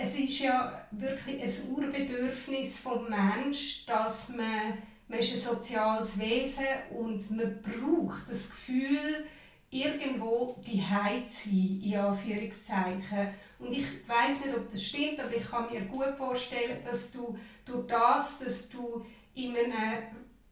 es 0.00 0.14
ist 0.14 0.38
ja 0.38 0.86
wirklich 0.92 1.42
ein 1.42 1.74
Urbedürfnis 1.74 2.78
vom 2.78 3.10
Mensch, 3.10 3.84
dass 3.84 4.28
man, 4.28 4.78
man 5.08 5.18
ist 5.18 5.32
ein 5.32 5.54
soziales 5.54 6.20
Wesen 6.20 6.64
und 6.90 7.28
man 7.32 7.60
braucht 7.60 8.30
das 8.30 8.48
Gefühl, 8.48 9.26
irgendwo 9.70 10.56
die 10.64 10.84
zu 11.26 11.48
sein, 11.48 11.80
in 11.82 11.96
Anführungszeichen. 11.96 13.34
Und 13.58 13.72
ich 13.72 13.86
weiß 14.08 14.44
nicht, 14.44 14.56
ob 14.56 14.70
das 14.70 14.84
stimmt, 14.84 15.18
aber 15.18 15.34
ich 15.34 15.50
kann 15.50 15.68
mir 15.68 15.80
gut 15.86 16.14
vorstellen, 16.16 16.78
dass 16.84 17.10
du 17.10 17.36
durch 17.64 17.88
das, 17.88 18.38
dass 18.38 18.68
du 18.68 19.04
in 19.34 19.56
einem, 19.56 20.04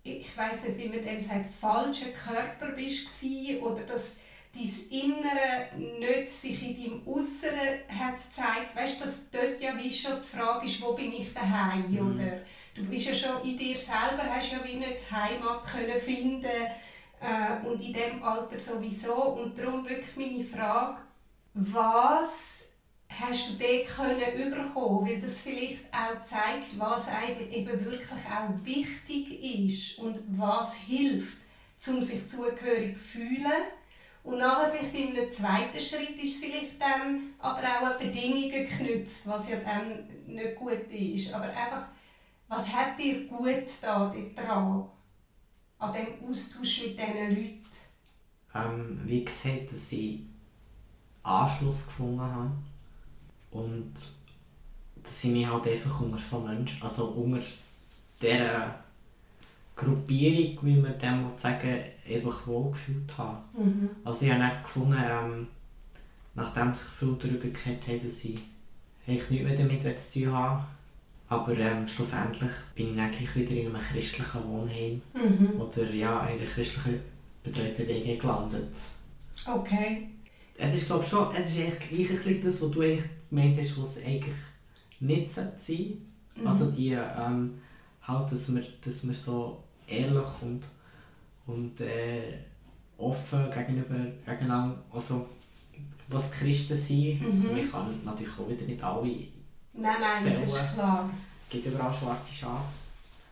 ich 0.03 0.37
weiß 0.37 0.65
nicht, 0.65 0.79
wie 0.79 0.89
man 0.89 1.05
dem 1.05 1.21
sagt, 1.21 1.53
falschen 1.53 2.13
Körper 2.13 2.73
bist 2.73 3.07
oder 3.63 3.83
dass 3.83 4.17
dein 4.57 5.01
Innere 5.01 5.99
nicht 6.01 6.29
sich 6.29 6.63
in 6.63 6.75
deinem 6.75 7.07
Äußeren 7.07 7.81
hat 7.89 8.15
gezeigt, 8.17 8.75
weißt, 8.75 9.01
dass 9.01 9.31
dort 9.31 9.61
ja 9.61 9.77
wie 9.77 9.91
schon 9.91 10.21
die 10.21 10.37
Frage 10.37 10.65
ist, 10.65 10.81
wo 10.83 10.93
bin 10.95 11.13
ich 11.13 11.33
daheim, 11.35 11.91
Mhm. 11.91 12.15
oder? 12.15 12.41
Du 12.75 12.85
bist 12.85 13.07
ja 13.07 13.15
schon 13.15 13.43
in 13.49 13.57
dir 13.57 13.77
selber, 13.77 14.25
hast 14.29 14.53
ja 14.53 14.63
wie 14.65 14.75
nicht 14.77 15.11
Heimat 15.11 15.65
können 15.65 15.99
finden 15.99 16.45
äh, 17.21 17.67
und 17.67 17.81
in 17.81 17.93
dem 17.93 18.23
Alter 18.23 18.59
sowieso 18.59 19.15
und 19.15 19.59
darum 19.59 19.89
wirklich 19.89 20.15
meine 20.17 20.45
Frage, 20.45 20.99
was 21.55 22.71
hast 23.09 23.49
du 23.51 23.65
dort 23.65 23.87
können 23.87 24.49
überkommen, 24.51 25.09
weil 25.09 25.21
das 25.21 25.41
vielleicht 25.41 25.79
auch 25.93 26.21
zeigt, 26.21 26.79
was 26.79 27.09
einem 27.09 27.51
eben 27.51 27.85
wirklich 27.85 28.11
auch 28.11 28.65
wichtig 28.65 29.43
ist 29.65 29.99
und 29.99 30.19
was 30.37 30.75
hilft, 30.75 31.39
um 31.89 32.03
sich 32.03 32.27
zugehörig 32.27 32.95
zu 32.97 33.03
fühlen 33.03 33.63
Und 34.27 34.39
nachher 34.39 34.69
vielleicht 34.69 34.93
in 34.93 35.17
einem 35.17 35.31
zweiten 35.31 35.79
Schritt 35.79 36.21
ist 36.21 36.43
vielleicht 36.43 36.81
dann 36.81 37.35
aber 37.39 37.61
auch 37.61 37.93
an 37.93 37.99
Bedingungen 37.99 38.51
geknüpft, 38.51 39.25
was 39.25 39.49
ja 39.49 39.57
dann 39.59 40.05
nicht 40.27 40.57
gut 40.57 40.91
ist. 40.91 41.33
Aber 41.33 41.45
einfach, 41.45 41.87
was 42.49 42.69
hat 42.73 42.99
dir 42.99 43.29
gut 43.29 43.69
da 43.81 44.13
daran? 44.35 44.85
An 45.79 45.93
dem 45.93 46.29
Austausch 46.29 46.83
mit 46.83 46.99
diesen 46.99 47.31
Leuten? 47.31 47.65
Ähm, 48.53 49.01
wie 49.05 49.25
gesagt, 49.25 49.71
dass 49.71 49.93
ich 49.93 50.23
Anschluss 51.23 51.87
gefunden 51.87 52.21
habe. 52.21 52.51
Und 53.53 53.95
dass 54.97 55.23
ich 55.23 55.31
mich 55.31 55.47
halt 55.47 55.69
einfach 55.69 56.01
unter 56.01 56.19
so 56.19 56.41
Menschen, 56.41 56.83
also 56.83 57.11
unter 57.11 57.41
dieser 58.21 58.86
Gruppierung, 59.77 60.59
wie 60.63 60.77
man 60.77 60.99
dem 60.99 61.27
sagen 61.35 61.79
einfach 62.11 62.47
wohlgefühlt 62.47 63.17
habe. 63.19 63.39
Mhm. 63.59 63.91
Also 64.05 64.25
ich 64.27 64.33
habe 64.33 64.41
dann 64.41 64.63
gefunden, 64.63 64.97
ähm, 64.99 65.47
nachdem 66.35 66.75
sich 66.75 66.89
viele 66.89 67.15
darüber 67.15 67.49
gehört 67.49 67.87
haben, 67.87 68.03
dass 68.03 68.25
ich 68.25 68.39
eigentlich 69.07 69.31
nichts 69.31 69.45
mehr 69.47 69.57
damit 69.57 70.01
zu 70.01 70.21
tun 70.21 70.33
habe. 70.33 70.65
Aber 71.29 71.59
ähm, 71.59 71.87
schlussendlich 71.89 72.51
bin 72.75 72.95
ich 72.95 73.01
eigentlich 73.01 73.35
wieder 73.37 73.51
in 73.51 73.67
einem 73.75 73.83
christlichen 73.83 74.45
Wohnheim 74.45 75.03
Mhm. 75.15 75.61
oder 75.61 75.91
ja, 75.93 76.25
in 76.27 76.39
einer 76.41 76.49
christlichen 76.51 77.01
betreuten 77.43 77.87
WG 77.89 78.17
gelandet. 78.17 78.73
Okay. 79.47 80.09
Es 80.57 80.75
ist 80.75 80.87
glaube 80.87 81.05
schon, 81.05 81.35
es 81.37 81.51
ist 81.51 81.59
eigentlich 81.59 82.09
gleich 82.09 82.27
ein 82.27 82.41
das, 82.43 82.63
was 82.63 82.71
du 82.71 82.81
eigentlich 82.81 83.05
gemeint 83.29 83.59
hast, 83.61 83.81
was 83.81 83.97
es 83.97 84.07
eigentlich 84.07 84.35
nicht 85.01 85.31
sein 85.33 85.53
sollte. 85.57 85.93
Mhm. 86.37 86.47
Also 86.47 86.71
die, 86.71 86.93
ähm, 86.93 87.59
halt, 88.03 88.33
dass 88.33 88.49
man, 88.49 88.65
dass 88.85 89.03
man 89.03 89.15
so 89.15 89.63
ehrlich 89.87 90.29
und, 90.43 90.63
und 91.47 91.81
äh, 91.81 92.39
offen 92.99 93.51
gegenüber, 93.51 93.95
gegeneinander, 94.25 94.79
also 94.93 95.27
was 96.09 96.33
Christen 96.33 96.77
sind, 96.77 97.21
Mhm. 97.21 97.35
also 97.37 97.53
man 97.53 97.71
kann 97.71 98.05
natürlich 98.05 98.39
auch 98.39 98.49
wieder 98.49 98.65
nicht 98.65 98.83
alle, 98.83 99.03
Nein, 99.79 99.97
nein, 100.01 100.25
das 100.25 100.49
ist 100.49 100.55
Zählen. 100.55 100.75
klar. 100.75 101.11
es 101.45 101.51
gibt 101.51 101.67
überall 101.67 101.93
schwarze 101.93 102.33
Schafe, 102.33 102.65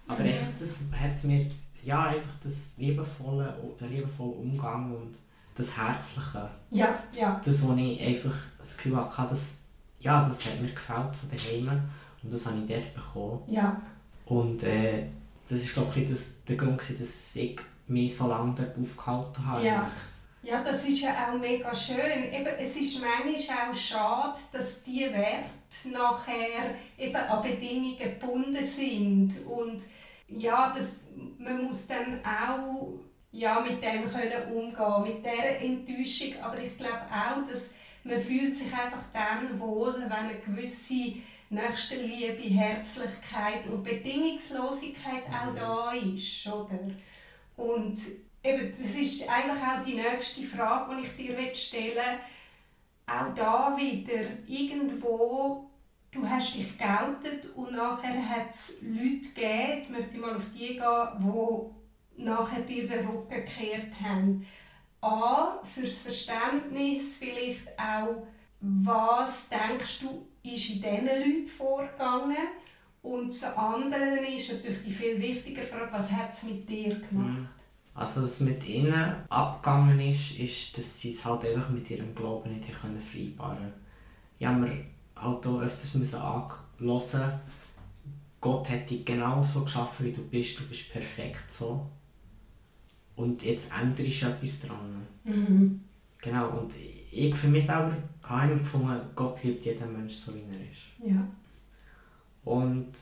aber 0.06 0.20
Mhm. 0.22 0.28
einfach 0.28 0.46
das 0.60 0.80
hat 0.92 1.24
mir, 1.24 1.46
ja 1.82 2.02
einfach 2.04 2.34
das 2.42 2.74
liebevolle, 2.78 3.54
der 3.80 3.88
liebevolle 3.88 4.32
Umgang 4.32 4.92
und 4.94 5.16
das 5.54 5.76
Herzliche, 5.76 6.50
Ja, 6.70 6.94
ja. 7.16 7.40
das, 7.44 7.66
wo 7.66 7.74
ich 7.74 8.00
einfach 8.00 8.34
das 8.58 8.76
Gefühl 8.76 8.96
hatte, 8.96 9.28
das, 9.34 9.58
ja, 10.00 10.26
das 10.28 10.44
hat 10.46 10.60
mir 10.60 10.70
gefällt 10.72 11.14
von 11.16 11.28
daheim 11.30 11.80
und 12.22 12.32
das 12.32 12.44
habe 12.46 12.56
ich 12.60 12.66
dort 12.66 12.94
bekommen. 12.94 13.42
Ja. 13.46 13.80
Und 14.26 14.62
äh, 14.64 15.06
das 15.48 15.62
ist 15.62 15.74
glaube 15.74 16.00
ich 16.00 16.10
das, 16.10 16.42
der 16.44 16.56
Grund, 16.56 16.78
gewesen, 16.78 16.98
dass 16.98 17.36
ich 17.36 17.60
mich 17.86 18.16
so 18.16 18.28
lange 18.28 18.54
dort 18.56 18.78
aufgehalten 18.78 19.46
habe. 19.46 19.66
Ja. 19.66 19.90
Ja, 20.42 20.62
das 20.62 20.84
ist 20.86 21.00
ja 21.00 21.10
auch 21.26 21.38
mega 21.38 21.72
schön. 21.72 22.30
Eben, 22.30 22.54
es 22.58 22.76
ist 22.76 23.00
manchmal 23.00 23.70
auch 23.70 23.74
schade, 23.74 24.38
dass 24.52 24.82
die 24.82 25.00
Werte 25.10 25.88
nachher 25.90 26.74
eben 26.98 27.16
an 27.16 27.42
Bedingungen 27.42 27.96
gebunden 27.96 28.62
sind. 28.62 29.34
Und 29.46 29.82
ja, 30.28 30.70
das, 30.70 30.96
man 31.38 31.64
muss 31.64 31.86
dann 31.86 32.20
auch 32.22 32.92
ja, 33.34 33.60
mit 33.60 33.82
dem 33.82 34.04
können 34.04 34.52
umgehen, 34.52 35.02
mit 35.02 35.24
dieser 35.24 35.60
Enttäuschung. 35.60 36.42
Aber 36.42 36.60
ich 36.60 36.76
glaube 36.76 37.06
auch, 37.10 37.48
dass 37.48 37.70
man 38.04 38.18
fühlt 38.18 38.54
sich 38.54 38.72
einfach 38.72 39.02
dann 39.12 39.58
wohl, 39.58 39.94
wenn 39.98 40.12
eine 40.12 40.38
gewisse 40.38 41.14
Nächstenliebe, 41.54 42.42
Herzlichkeit 42.42 43.66
und 43.66 43.82
Bedingungslosigkeit 43.82 45.24
auch 45.28 45.54
da 45.54 45.92
ist, 45.92 46.46
oder? 46.46 46.78
Und 47.56 47.98
eben, 48.42 48.74
das 48.76 48.94
ist 48.94 49.28
eigentlich 49.28 49.62
auch 49.62 49.84
die 49.84 49.94
nächste 49.94 50.42
Frage, 50.42 50.96
die 50.96 51.02
ich 51.02 51.16
dir 51.16 51.54
stellen 51.54 51.96
will. 51.96 52.18
Auch 53.06 53.34
da 53.34 53.76
wieder 53.76 54.24
irgendwo, 54.46 55.70
du 56.10 56.28
hast 56.28 56.54
dich 56.54 56.78
geoutet 56.78 57.54
und 57.54 57.72
nachher 57.72 58.28
hat 58.28 58.50
es 58.50 58.74
Leute 58.80 59.28
gegeben, 59.34 59.76
jetzt 59.76 59.90
möchte 59.90 60.14
ich 60.14 60.20
mal 60.20 60.36
auf 60.36 60.46
die 60.54 60.68
gehen, 60.68 61.72
die 62.16 62.22
nachher 62.22 62.60
dir 62.60 62.86
den 62.86 63.06
Rücken 63.06 63.28
gekehrt 63.28 63.92
haben. 64.02 64.46
A, 65.02 65.60
fürs 65.62 65.98
Verständnis 65.98 67.16
vielleicht 67.16 67.78
auch, 67.78 68.26
was 68.60 69.50
denkst 69.50 70.00
du, 70.00 70.26
ist 70.44 70.70
in 70.70 70.82
diesen 70.82 71.06
Leuten 71.06 71.46
vorgegangen? 71.46 72.48
Und 73.02 73.28
das 73.28 73.44
andere 73.56 74.26
ist 74.26 74.52
natürlich 74.52 74.82
die 74.82 74.90
viel 74.90 75.20
wichtigere 75.20 75.64
Frage, 75.64 75.92
was 75.92 76.10
hat 76.10 76.30
es 76.30 76.44
mit 76.44 76.68
dir 76.68 76.94
gemacht? 77.00 77.52
Also 77.94 78.22
was 78.24 78.40
mit 78.40 78.66
ihnen 78.66 79.14
abgegangen 79.28 80.00
ist, 80.00 80.38
ist, 80.38 80.76
dass 80.76 81.00
sie 81.00 81.10
es 81.10 81.24
halt 81.24 81.44
einfach 81.44 81.68
mit 81.70 81.88
ihrem 81.90 82.14
Glauben 82.14 82.52
nicht 82.52 82.72
können 82.74 83.00
vereinbaren 83.00 83.72
Ich 84.38 84.46
habe 84.46 84.60
mir 84.60 84.84
halt 85.16 85.46
auch 85.46 85.60
öfters 85.60 85.94
müssen 85.94 86.16
anhören, 86.16 87.40
Gott 88.40 88.68
hat 88.68 88.90
dich 88.90 89.04
genauso 89.04 89.64
geschaffen, 89.64 90.06
wie 90.06 90.12
du 90.12 90.22
bist, 90.22 90.58
du 90.58 90.64
bist 90.64 90.92
perfekt 90.92 91.50
so. 91.50 91.86
Und 93.16 93.42
jetzt 93.42 93.70
änderst 93.72 94.22
du 94.22 94.26
etwas 94.26 94.60
dran. 94.62 95.06
Mhm. 95.22 95.80
Genau, 96.18 96.48
und 96.58 96.72
ich 96.76 97.03
für 97.34 97.48
mich 97.48 97.66
selber 97.66 97.96
habe 98.22 98.52
immer 98.52 98.60
gefunden, 98.60 99.00
Gott 99.14 99.42
liebt 99.44 99.64
jeden 99.64 99.92
Menschen 99.92 100.18
so, 100.18 100.34
wie 100.34 100.40
er 100.40 100.60
ist. 100.70 101.12
Ja. 101.14 101.26
Und, 102.44 102.92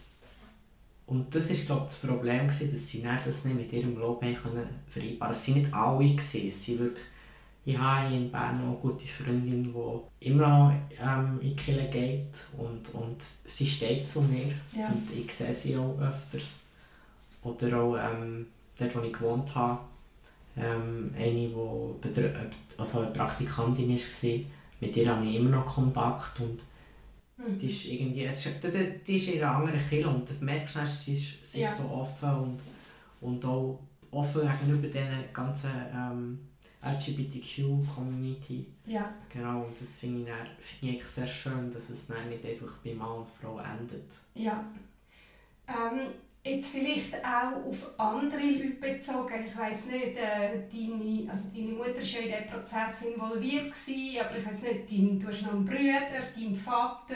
und 1.06 1.34
das 1.34 1.50
war 1.50 1.56
glaube 1.56 1.86
ich, 1.88 2.00
das 2.00 2.10
Problem, 2.10 2.48
gewesen, 2.48 2.72
dass 2.72 2.88
sie 2.88 3.02
das 3.02 3.44
nicht 3.44 3.56
mit 3.56 3.72
ihrem 3.72 3.96
Glauben 3.96 4.36
können 4.36 4.66
vereinbaren 4.88 5.32
Es 5.32 5.48
waren 5.48 5.58
nicht 5.58 5.74
alle. 5.74 6.06
Gewesen. 6.06 6.48
Es 6.48 6.64
sind 6.64 6.78
wirklich, 6.80 7.06
ich 7.64 7.78
habe 7.78 8.14
in 8.14 8.30
Bern 8.30 8.60
auch 8.60 8.70
eine 8.70 8.76
gute 8.76 9.06
Freundin, 9.06 9.72
die 9.72 10.26
immer 10.28 10.48
noch 10.48 10.72
ähm, 11.00 11.38
in 11.40 11.50
die 11.50 11.56
Kirche 11.56 11.88
geht 11.88 12.34
und, 12.58 12.94
und 12.94 13.18
sie 13.44 13.66
steht 13.66 14.08
zu 14.08 14.22
mir. 14.22 14.52
Ja. 14.76 14.88
Und 14.88 15.08
ich 15.16 15.32
sehe 15.32 15.54
sie 15.54 15.76
auch 15.76 15.98
öfters. 16.00 16.66
Oder 17.42 17.80
auch 17.80 17.96
ähm, 17.96 18.46
dort, 18.78 18.96
wo 18.96 19.00
ich 19.00 19.12
gewohnt 19.12 19.54
habe, 19.54 19.80
ähm, 20.56 21.12
eine, 21.16 21.48
die 22.04 22.30
also 22.78 23.00
eine 23.00 23.10
Praktikantin 23.10 23.88
war, 23.90 24.40
mit 24.80 24.96
ihr 24.96 25.08
habe 25.14 25.26
ich 25.26 25.36
immer 25.36 25.50
noch 25.50 25.66
Kontakt. 25.66 26.40
Und 26.40 26.60
Mhm. 27.38 27.58
die 27.58 27.66
ist 27.66 27.86
irgendwie, 27.86 28.24
es 28.24 28.44
ist, 28.46 28.62
die, 28.62 28.70
die- 29.06 29.16
ist 29.16 29.28
in 29.28 29.42
einer 29.42 29.56
anderen 29.56 29.80
Kirche 29.88 30.08
und 30.08 30.28
das 30.28 30.40
merkst 30.40 30.76
du, 30.76 30.86
sie 30.86 31.14
ist, 31.14 31.44
sie 31.52 31.60
Ja. 31.62 31.68
ist 31.70 31.78
so 31.78 31.84
offen 31.88 32.30
und, 32.30 32.62
und 33.20 33.44
auch 33.44 33.80
offen 34.10 34.42
gegenüber 34.60 34.86
dieser 34.88 35.22
ganzen 35.32 35.70
ähm, 35.92 36.38
LGBTQ-Community. 36.84 38.66
ja. 38.86 39.12
Genau, 39.32 39.64
und 39.64 39.80
das 39.80 39.96
finde 39.96 40.20
ich, 40.22 40.26
dann- 40.26 40.46
finde 40.60 40.96
ich 40.96 41.06
sehr 41.06 41.26
schön, 41.26 41.70
dass 41.72 41.90
es 41.90 42.06
dann 42.06 42.28
nicht 42.28 42.44
einfach 42.44 42.76
bei 42.84 42.94
Mann 42.94 43.18
und 43.20 43.26
Frau 43.28 43.58
endet. 43.58 44.10
Ja. 44.34 44.64
Ähm, 45.68 46.00
jetzt 46.44 46.70
vielleicht 46.70 47.14
auch 47.24 47.66
auf 47.66 47.98
andere 47.98 48.40
Leute 48.40 48.70
bezogen. 48.70 49.44
Ich 49.46 49.56
weiß 49.56 49.86
nicht, 49.86 50.16
äh, 50.16 50.66
deine, 50.70 51.30
also 51.30 51.54
deine 51.54 51.72
Mutter 51.72 51.94
war 51.94 52.02
ja 52.02 52.38
in 52.38 52.44
diesem 52.44 52.46
Prozess 52.46 53.02
involviert, 53.02 53.70
gewesen, 53.70 54.20
aber 54.20 54.36
ich 54.36 54.46
weiß 54.46 54.62
nicht, 54.62 54.90
dein, 54.90 55.20
du 55.20 55.26
hast 55.28 55.42
noch 55.42 55.52
einen 55.52 55.64
Bruder, 55.64 56.22
deinen 56.34 56.56
Vater, 56.56 57.14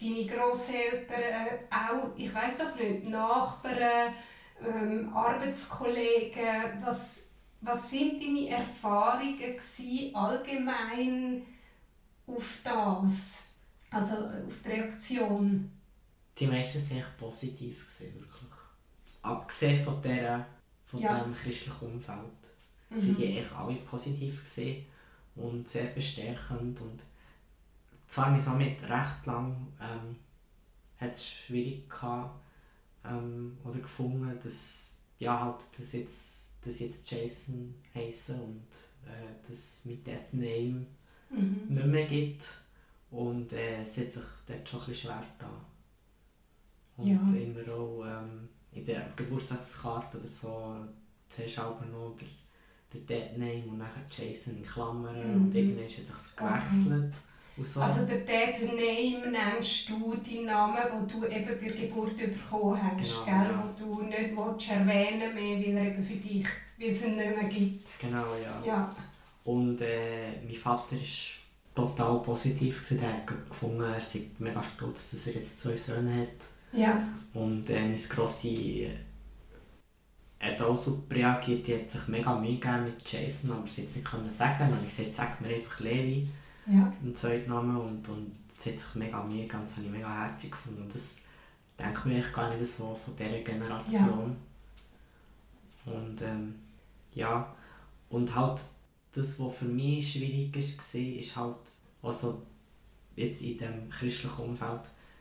deine 0.00 0.26
Großeltern, 0.26 1.16
äh, 1.16 1.58
auch, 1.70 2.10
ich 2.16 2.34
weiß 2.34 2.58
doch 2.58 2.76
nicht, 2.76 3.08
Nachbarn, 3.08 4.12
ähm, 4.60 5.14
Arbeitskollegen. 5.14 6.82
Was, 6.84 7.28
was 7.60 7.90
deine 7.90 8.48
Erfahrungen 8.48 9.38
gewesen, 9.38 10.14
allgemein 10.14 11.42
auf 12.26 12.60
das? 12.64 13.38
Also 13.90 14.14
äh, 14.16 14.44
auf 14.44 14.58
die 14.64 14.68
Reaktion? 14.68 15.70
Die 16.38 16.46
meisten 16.46 16.90
waren 16.90 17.04
positiv, 17.18 17.86
gewesen. 17.86 18.25
Abgesehen 19.26 19.82
von, 19.84 20.00
dieser, 20.02 20.46
von 20.86 21.00
Ja. 21.00 21.18
diesem 21.18 21.34
christlichen 21.34 21.86
Umfeld. 21.94 22.20
sind 22.90 23.18
die 23.18 23.38
echt 23.38 23.52
alle 23.52 23.74
positiv 23.76 24.42
gesehen 24.42 24.86
und 25.34 25.68
sehr 25.68 25.86
bestärkend 25.86 26.80
und 26.80 27.02
zwar 28.06 28.30
mit 28.30 28.46
mit 28.56 28.82
recht 28.88 29.26
lang 29.26 29.66
ähm, 29.80 30.16
hat 30.98 31.12
es 31.14 31.28
schwierig 31.28 31.88
gehabt, 31.90 32.40
ähm, 33.04 33.58
oder 33.64 33.80
gefunden, 33.80 34.38
dass 34.42 34.96
ja 35.18 35.38
halt 35.44 35.56
das 35.78 35.92
jetzt 35.92 36.56
das 36.64 36.80
jetzt 36.80 37.10
Jason 37.10 37.74
heißen 37.94 38.40
und 38.40 38.66
äh, 39.04 39.34
das 39.48 39.80
mit 39.84 40.06
Dead 40.06 40.32
Name 40.32 40.86
Mhm. 41.28 41.64
nicht 41.68 41.86
mehr 41.86 42.06
gibt 42.06 42.44
und 43.10 43.52
äh, 43.52 43.82
es 43.82 43.98
hat 43.98 44.10
sich 44.12 44.24
dort 44.46 44.68
schon 44.68 44.80
ein 44.80 44.86
bisschen 44.86 45.10
schwer 45.10 45.24
getan. 45.38 45.60
Und 46.96 47.08
Ja. 47.08 47.20
immer 47.36 47.72
auch 47.74 48.04
ähm, 48.06 48.48
in 48.76 48.84
der 48.84 49.08
Geburtstagskarte 49.16 50.18
oder 50.18 50.26
so, 50.26 50.76
zuerst 51.30 51.58
aber 51.58 51.84
noch 51.86 52.14
der, 52.16 52.28
der 52.92 53.00
Dead 53.30 53.38
Name 53.38 53.64
und 53.72 53.78
dann 53.78 53.88
Jason 54.10 54.56
in 54.58 54.66
Klammern 54.66 55.16
Mhm. 55.34 55.44
und 55.46 55.54
irgendwann 55.54 55.84
hat 55.84 55.90
sich 55.90 56.06
das 56.06 56.36
gewechselt. 56.36 57.14
Und 57.56 57.66
so. 57.66 57.80
Also 57.80 58.04
der 58.04 58.18
Dead 58.18 58.62
Name 58.68 59.30
nennst 59.30 59.88
du 59.88 60.14
deinen 60.16 60.44
Namen, 60.44 60.76
den 60.92 61.08
du 61.20 61.26
eben 61.26 61.46
bei 61.46 61.68
der 61.70 61.88
Geburt 61.88 62.16
bekommen 62.16 62.80
hast, 62.82 63.24
Genau, 63.24 63.24
gell? 63.24 63.50
ja. 63.50 63.64
wo 63.78 63.84
du 63.84 64.02
nicht 64.02 64.36
willst 64.36 64.70
erwähnen 64.70 65.34
mehr, 65.34 65.58
weil 65.58 65.76
er 65.78 65.84
eben 65.86 66.02
für 66.02 66.16
dich, 66.16 66.46
weil 66.78 66.90
es 66.90 67.02
ihn 67.02 67.16
nicht 67.16 67.34
mehr 67.34 67.44
gibt. 67.48 67.98
genau, 67.98 68.26
ja. 68.44 68.62
Ja, 68.66 68.96
Und 69.44 69.80
äh, 69.80 70.32
mein 70.44 70.54
Vater 70.54 70.96
war 70.96 71.86
total 71.86 72.18
positiv. 72.22 72.90
Er 72.90 73.12
hat 73.14 73.26
gefunden, 73.48 73.80
er 73.82 74.00
sei 74.00 74.22
mega 74.38 74.62
stolz, 74.62 75.10
dass 75.12 75.26
er 75.28 75.34
jetzt 75.34 75.58
zwei 75.60 75.74
Söhne 75.76 76.14
hat. 76.22 76.28
Ja. 76.76 77.02
Und 77.34 77.68
äh, 77.70 77.80
meine 77.80 77.96
Grosse 77.96 78.48
äh, 78.48 78.90
hat 80.40 80.60
auch 80.62 80.82
super 80.82 81.14
reagiert. 81.14 81.66
Die 81.66 81.74
hat 81.78 81.88
sich 81.90 82.06
mega 82.08 82.34
Mühe 82.38 82.54
gegeben 82.58 82.84
mit 82.84 83.10
Jason, 83.10 83.50
aber 83.52 83.66
sie 83.66 83.82
jetzt 83.82 83.96
nicht 83.96 84.06
können 84.06 84.32
sagen. 84.32 84.56
Dann 84.60 84.74
habe 84.76 84.86
ich 84.86 84.96
gesagt, 84.96 85.14
sag 85.14 85.40
mir 85.40 85.48
einfach 85.54 85.80
Levi, 85.80 86.28
Ja. 86.66 86.92
im 87.02 87.14
zweiten 87.14 87.50
Namen. 87.50 87.76
Und, 87.76 88.08
und 88.08 88.32
sie 88.58 88.72
hat 88.72 88.78
sich 88.78 88.94
mega 88.94 89.22
Mühe 89.22 89.42
gegeben. 89.42 89.62
Das 89.62 89.76
habe 89.76 89.86
ich 89.86 89.92
mega 89.92 90.26
herzig 90.26 90.50
gefunden. 90.50 90.82
Und 90.82 90.94
das 90.94 91.22
denke 91.78 91.98
ich 92.00 92.04
mir 92.04 92.22
gar 92.32 92.54
nicht 92.54 92.70
so 92.70 92.98
von 93.04 93.14
dieser 93.16 93.40
Generation. 93.40 94.36
Und 95.84 96.22
ähm, 96.22 96.54
ja, 97.14 97.54
und 98.10 98.34
halt 98.34 98.60
das, 99.12 99.38
was 99.40 99.54
für 99.56 99.64
mich 99.66 100.12
schwierig 100.12 100.54
war, 100.54 101.00
ist 101.20 101.36
halt 101.36 101.58
also 102.02 102.42
jetzt 103.14 103.40
in 103.42 103.58
dem 103.58 103.88
christlichen 103.90 104.36
Umfeld, 104.42 104.80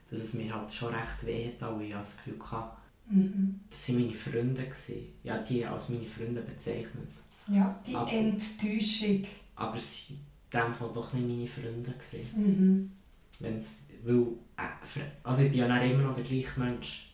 dass 0.09 0.19
es 0.19 0.33
mir 0.35 0.53
halt 0.53 0.71
schon 0.71 0.93
recht 0.93 1.25
weh 1.25 1.47
hat, 1.47 1.61
weil 1.77 1.85
ich 1.87 1.93
das 1.93 2.17
Gefühl 2.17 2.39
hatte, 2.51 2.77
Mhm. 3.09 3.59
das 3.69 3.89
waren 3.89 4.01
meine 4.01 4.13
Freunde. 4.13 4.63
Gewesen. 4.63 5.07
Ja, 5.23 5.37
die 5.37 5.63
als 5.65 5.89
meine 5.89 6.05
Freunde 6.05 6.41
bezeichnet. 6.41 7.07
Ja, 7.47 7.79
die 7.85 7.95
Aber- 7.95 8.11
Enttäuschung. 8.11 9.23
Aber 9.55 9.77
sie 9.77 10.17
waren 10.51 10.65
in 10.67 10.71
dem 10.71 10.77
Fall 10.77 10.91
doch 10.93 11.13
nicht 11.13 11.27
meine 11.27 11.47
Freunde. 11.47 11.91
Gewesen. 11.91 12.29
Mhm. 12.35 12.91
Wenn's, 13.39 13.85
weil, 14.03 14.27
äh, 14.57 15.01
also 15.23 15.41
ich 15.43 15.49
bin 15.51 15.59
ja 15.59 15.77
immer 15.81 16.03
noch 16.03 16.15
der 16.15 16.23
gleiche 16.23 16.59
Mensch. 16.59 17.11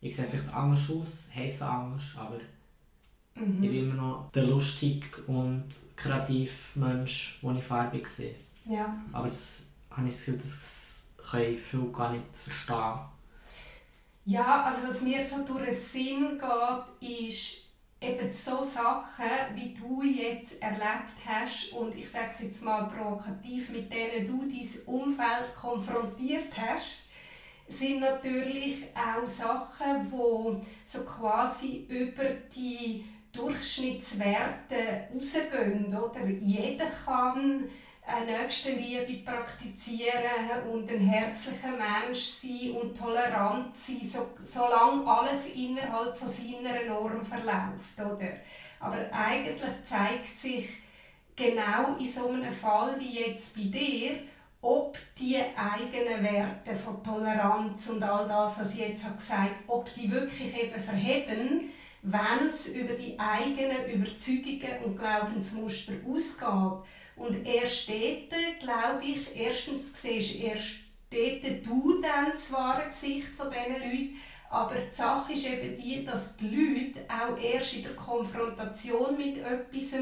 Ich 0.00 0.14
sehe 0.16 0.26
vielleicht 0.26 0.52
anders 0.52 0.90
aus, 0.90 1.28
heiße 1.34 1.64
anders, 1.66 2.14
aber 2.16 2.36
ich 3.34 3.40
bin 3.40 3.60
Mhm. 3.60 3.74
immer 3.74 3.94
noch 3.94 4.30
der 4.32 4.44
lustige 4.44 5.22
und 5.26 5.64
kreative 5.96 6.50
Mensch, 6.74 7.38
den 7.42 7.56
ich 7.56 7.64
farbig 7.64 8.06
sehe. 8.06 8.34
Ja. 8.66 9.00
Aber 9.12 9.28
das 9.28 9.66
habe 9.90 10.08
ich 10.08 10.14
das 10.14 10.24
Gefühl, 10.24 10.38
das 10.38 11.01
können 11.32 11.58
viele 11.58 11.90
gar 11.90 12.12
nicht 12.12 12.24
verstehen. 12.36 13.00
Ja, 14.24 14.62
also 14.62 14.86
was 14.86 15.02
mir 15.02 15.20
so 15.20 15.44
durch 15.44 15.64
den 15.64 15.74
Sinn 15.74 16.38
geht, 16.38 17.18
ist 17.18 17.62
eben 18.00 18.30
so 18.30 18.60
Sachen, 18.60 19.24
wie 19.54 19.74
du 19.74 20.02
jetzt 20.02 20.60
erlebt 20.62 21.18
hast 21.26 21.72
und 21.72 21.94
ich 21.96 22.08
sage 22.10 22.28
es 22.30 22.40
jetzt 22.40 22.62
mal 22.62 22.84
provokativ, 22.84 23.70
mit 23.70 23.92
denen 23.92 24.26
du 24.26 24.46
dein 24.46 24.94
Umfeld 24.94 25.54
konfrontiert 25.56 26.56
hast, 26.56 27.08
sind 27.68 28.00
natürlich 28.00 28.86
auch 28.94 29.26
Sachen, 29.26 30.10
die 30.10 30.66
so 30.84 31.04
quasi 31.04 31.86
über 31.88 32.24
die 32.54 33.04
Durchschnittswerte 33.32 35.08
rausgehen. 35.14 35.96
Oder? 35.96 36.28
Jeder 36.28 36.86
kann 37.04 37.64
eine 38.04 38.42
Nächstenliebe 38.42 39.22
praktizieren 39.24 40.62
und 40.70 40.90
ein 40.90 41.00
herzlicher 41.00 41.70
Mensch 41.70 42.18
sein 42.18 42.72
und 42.72 42.96
tolerant 42.96 43.74
sein, 43.76 44.00
so, 44.02 44.30
solange 44.42 45.06
alles 45.06 45.46
innerhalb 45.54 46.16
von 46.16 46.26
seiner 46.26 46.84
Norm 46.88 47.24
verläuft. 47.24 47.98
Oder? 47.98 48.32
Aber 48.80 48.98
eigentlich 49.12 49.84
zeigt 49.84 50.36
sich 50.36 50.68
genau 51.36 51.96
in 51.98 52.04
so 52.04 52.28
einem 52.28 52.50
Fall 52.50 52.98
wie 52.98 53.20
jetzt 53.20 53.54
bei 53.54 53.64
dir, 53.64 54.18
ob 54.60 54.96
die 55.18 55.38
eigenen 55.56 56.22
Werte 56.22 56.74
von 56.74 57.02
Toleranz 57.02 57.88
und 57.90 58.02
all 58.02 58.26
das, 58.28 58.58
was 58.60 58.74
ich 58.74 58.80
jetzt 58.80 59.04
habe 59.04 59.16
gesagt 59.16 59.60
ob 59.66 59.92
die 59.92 60.10
wirklich 60.10 60.56
eben 60.56 60.80
verheben, 60.80 61.70
wenn 62.02 62.46
es 62.46 62.68
über 62.68 62.94
die 62.94 63.18
eigenen 63.18 63.86
Überzeugungen 63.86 64.84
und 64.84 64.98
Glaubensmuster 64.98 65.94
ausgeht. 66.08 66.88
Und 67.22 67.46
erst 67.46 67.88
dort, 67.88 68.58
glaube 68.60 69.04
ich, 69.04 69.28
erstens 69.36 70.02
siehst 70.02 70.34
du 70.34 70.38
erst 70.44 70.72
dort 71.08 71.66
du 71.66 72.00
dann 72.00 72.32
das 72.32 72.52
wahre 72.52 72.86
Gesicht 72.86 73.28
von 73.28 73.46
diesen 73.48 73.80
Leuten, 73.80 74.16
aber 74.50 74.74
die 74.74 74.92
Sache 74.92 75.32
ist 75.32 75.46
eben 75.46 75.76
die, 75.76 76.04
dass 76.04 76.36
die 76.36 76.48
Leute 76.48 77.00
auch 77.08 77.38
erst 77.38 77.76
in 77.76 77.84
der 77.84 77.94
Konfrontation 77.94 79.16
mit 79.16 79.38
etwas 79.38 79.92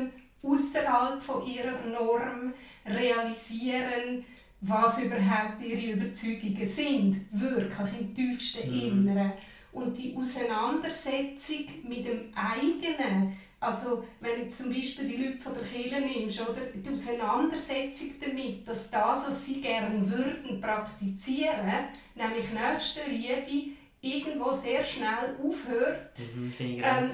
außerhalb 0.42 1.22
von 1.22 1.46
ihrer 1.46 1.84
Norm 1.84 2.54
realisieren, 2.86 4.24
was 4.62 5.02
überhaupt 5.02 5.60
ihre 5.60 5.92
Überzeugungen 5.92 6.64
sind, 6.64 7.26
wirklich 7.32 8.00
im 8.00 8.14
tiefsten 8.14 8.70
Mhm. 8.70 8.80
Inneren. 8.80 9.32
Und 9.72 9.98
die 9.98 10.16
Auseinandersetzung 10.16 11.66
mit 11.86 12.06
dem 12.06 12.32
eigenen, 12.34 13.36
also 13.60 14.04
wenn 14.20 14.42
du 14.42 14.48
zum 14.48 14.72
Beispiel 14.72 15.06
die 15.06 15.16
Leute 15.16 15.38
von 15.38 15.52
der 15.54 15.62
Kirche 15.62 16.00
nimmst, 16.00 16.40
oder 16.40 16.60
die 16.74 16.90
Auseinandersetzung 16.90 18.14
damit, 18.18 18.66
dass 18.66 18.90
das, 18.90 19.26
was 19.26 19.44
sie 19.44 19.60
gerne 19.60 20.10
würden 20.10 20.60
praktizieren, 20.60 21.88
nämlich 22.14 22.46
Nächstenliebe, 22.52 23.76
irgendwo 24.00 24.50
sehr 24.50 24.82
schnell 24.82 25.36
aufhört. 25.42 26.18
Mhm, 26.34 26.54
Ähm. 26.58 27.10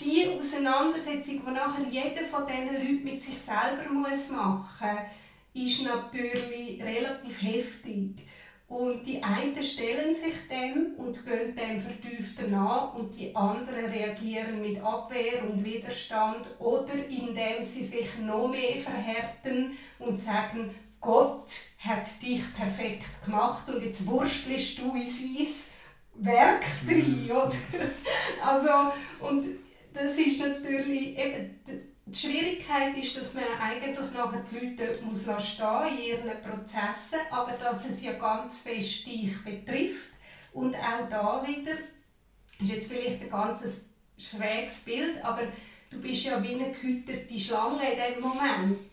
Die 0.00 0.28
Auseinandersetzung, 0.28 1.42
die 1.44 1.50
nachher 1.50 1.88
jeder 1.88 2.22
von 2.22 2.46
diesen 2.46 2.74
Leuten 2.74 3.02
mit 3.02 3.20
sich 3.20 3.34
selber 3.34 3.90
muss 3.92 4.28
machen 4.28 4.96
muss, 5.54 5.64
ist 5.64 5.84
natürlich 5.84 6.80
relativ 6.80 7.42
heftig. 7.42 8.24
Und 8.68 9.06
die 9.06 9.22
einen 9.22 9.62
stellen 9.62 10.14
sich 10.14 10.34
dem 10.50 10.94
und 10.98 11.24
gehen 11.24 11.56
dem 11.56 11.80
vertiefter 11.80 12.46
nach 12.48 12.94
und 12.94 13.18
die 13.18 13.34
anderen 13.34 13.86
reagieren 13.86 14.60
mit 14.60 14.82
Abwehr 14.82 15.42
und 15.48 15.64
Widerstand 15.64 16.46
oder 16.58 16.92
indem 17.08 17.62
sie 17.62 17.82
sich 17.82 18.18
noch 18.18 18.48
mehr 18.48 18.76
verhärten 18.76 19.78
und 19.98 20.18
sagen, 20.18 20.74
Gott 21.00 21.50
hat 21.78 22.06
dich 22.20 22.42
perfekt 22.54 23.06
gemacht 23.24 23.68
und 23.70 23.82
jetzt 23.82 24.06
wurstelst 24.06 24.78
du 24.78 24.94
in 24.94 25.02
sein 25.02 25.46
Werk 26.16 26.64
rein, 26.86 27.24
Mhm. 27.24 27.30
oder? 27.30 27.52
Also, 28.44 28.92
und 29.20 29.46
das 29.94 30.16
ist 30.16 30.40
natürlich 30.40 31.16
eben, 31.18 31.58
die 32.10 32.18
Schwierigkeit 32.18 32.96
ist, 32.96 33.16
dass 33.16 33.34
man 33.34 33.44
eigentlich 33.60 33.96
nachher 34.12 34.42
die 34.50 34.66
Leute 34.66 34.98
muss 35.04 35.26
lassen 35.26 35.46
stehen 35.46 35.98
in 35.98 36.04
ihren 36.04 36.40
Prozessen, 36.40 37.18
aber 37.30 37.52
dass 37.52 37.84
es 37.84 38.02
ja 38.02 38.12
ganz 38.12 38.60
fest 38.60 39.06
dich 39.06 39.36
betrifft. 39.44 40.08
Und 40.52 40.74
auch 40.76 41.08
da 41.08 41.46
wieder, 41.46 41.72
ist 42.60 42.72
jetzt 42.72 42.90
vielleicht 42.90 43.22
ein 43.22 43.28
ganz 43.28 43.84
schräges 44.18 44.80
Bild, 44.80 45.22
aber 45.24 45.42
du 45.90 46.00
bist 46.00 46.24
ja 46.24 46.42
wie 46.42 46.54
eine 46.54 46.72
gehütete 46.72 47.38
Schlange 47.38 47.92
in 47.92 47.98
diesem 47.98 48.22
Moment. 48.22 48.88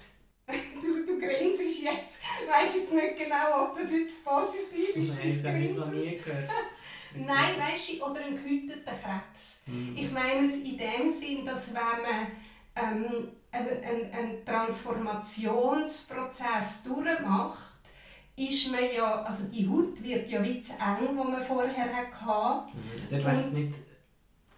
Du, 0.80 1.04
du 1.04 1.18
grinst 1.18 1.60
jetzt. 1.60 2.18
Ich 2.44 2.48
weiss 2.48 2.76
jetzt 2.76 2.94
nicht 2.94 3.18
genau, 3.18 3.64
ob 3.64 3.80
das 3.80 3.92
jetzt 3.92 4.24
positiv 4.24 4.96
ist, 4.96 5.18
Nein, 5.18 5.42
das 5.42 5.52
Grinsen. 5.52 6.00
nie 6.00 6.18
gehört. 6.18 6.52
Nein, 7.16 7.56
weißt 7.60 7.94
du, 7.94 8.06
oder 8.06 8.22
ein 8.22 8.36
gehüteter 8.36 8.92
Krebs. 8.92 9.58
Mhm. 9.66 9.96
Ich 9.98 10.12
meine 10.12 10.46
es 10.46 10.58
in 10.58 10.78
dem 10.78 11.10
Sinn, 11.10 11.44
dass 11.44 11.70
wenn 11.70 11.82
man 11.82 12.28
ähm, 12.76 13.30
einen, 13.52 13.84
einen, 13.84 14.14
einen 14.14 14.46
Transformationsprozess 14.46 16.84
durchmacht, 16.84 17.72
ist 18.36 18.72
man 18.72 18.82
ja, 18.96 19.24
also 19.24 19.46
die 19.48 19.68
Haut 19.68 20.02
wird 20.04 20.30
ja 20.30 20.44
wie 20.44 20.62
zu 20.62 20.74
eng, 20.74 21.08
die 21.10 21.14
man 21.16 21.42
vorher 21.42 21.96
hatte. 21.96 22.68
Mhm. 22.74 23.10
Dann 23.10 23.24
wäre 23.24 23.32
es 23.36 23.48
Und- 23.48 23.54
nicht 23.54 23.74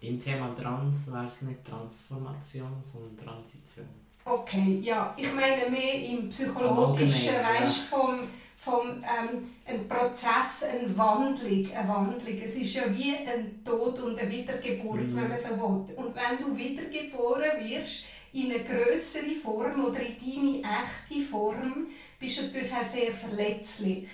im 0.00 0.20
Thema 0.22 0.54
Trans, 0.54 1.10
wäre 1.12 1.26
es 1.26 1.42
nicht 1.42 1.64
Transformation, 1.64 2.82
sondern 2.82 3.16
Transition. 3.16 3.86
Okay, 4.24 4.80
ja, 4.82 5.14
ich 5.16 5.32
meine 5.32 5.70
mehr 5.70 5.94
im 6.02 6.28
psychologischen, 6.28 7.36
Allgemein, 7.36 7.54
ja. 7.54 7.60
weißt, 7.62 7.78
vom, 7.84 8.28
vom 8.58 8.88
ähm, 9.04 9.50
ein 9.64 9.86
Prozess, 9.86 10.64
eine 10.64 10.98
Wandlung, 10.98 11.72
eine 11.72 11.88
Wandlung. 11.88 12.38
Es 12.42 12.54
ist 12.56 12.74
ja 12.74 12.82
wie 12.92 13.14
ein 13.14 13.62
Tod 13.64 14.00
und 14.00 14.18
eine 14.18 14.28
Wiedergeburt, 14.30 15.02
Mhm. 15.08 15.16
wenn 15.16 15.28
man 15.28 15.38
so 15.38 15.50
will. 15.50 15.94
Und 15.94 16.14
wenn 16.16 16.38
du 16.38 16.56
wiedergeboren 16.56 17.64
wirst 17.64 18.04
in 18.32 18.50
eine 18.52 18.64
größere 18.64 19.30
Form 19.42 19.84
oder 19.84 20.00
in 20.00 20.16
deine 20.18 20.82
echte 20.82 21.20
Form, 21.30 21.86
bist 22.18 22.38
du 22.38 22.42
natürlich 22.46 22.72
auch 22.72 22.82
sehr 22.82 23.12
verletzlich. 23.12 24.08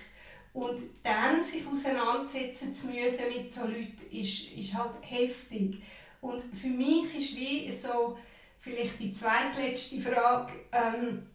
Und 0.53 0.79
dann 1.03 1.41
sich 1.41 1.67
auseinandersetzen 1.67 2.73
zu 2.73 2.89
müssen 2.89 3.25
mit 3.35 3.51
so 3.51 3.63
Leuten, 3.63 3.97
ist, 4.13 4.53
ist 4.53 4.75
halt 4.75 4.93
heftig. 5.01 5.79
Und 6.21 6.43
für 6.55 6.69
mich 6.69 7.15
ist 7.17 7.35
wie 7.35 7.69
so, 7.71 8.17
vielleicht 8.61 9.01
die 9.01 9.11
zweitletzte 9.11 10.01
Frage, 10.01 10.53
ähm, 10.71 11.27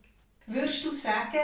würdest 0.46 0.86
du 0.86 0.92
sagen, 0.92 1.40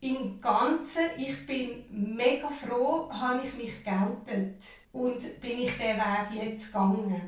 im 0.00 0.40
Ganzen, 0.40 1.02
ich 1.16 1.46
bin 1.46 1.84
mega 2.16 2.48
froh, 2.48 3.10
habe 3.10 3.40
ich 3.44 3.54
mich 3.54 3.84
geoutet 3.84 4.62
und 4.92 5.40
bin 5.40 5.58
ich 5.60 5.72
den 5.76 5.96
Weg 5.96 6.42
jetzt 6.44 6.66
gegangen? 6.66 7.20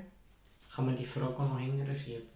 Kann 0.75 0.87
man 0.87 0.97
die 0.97 1.07
Frage 1.07 1.35
auch 1.37 1.49
noch 1.53 1.59
hinterher 1.59 1.97
schieben? 1.97 2.27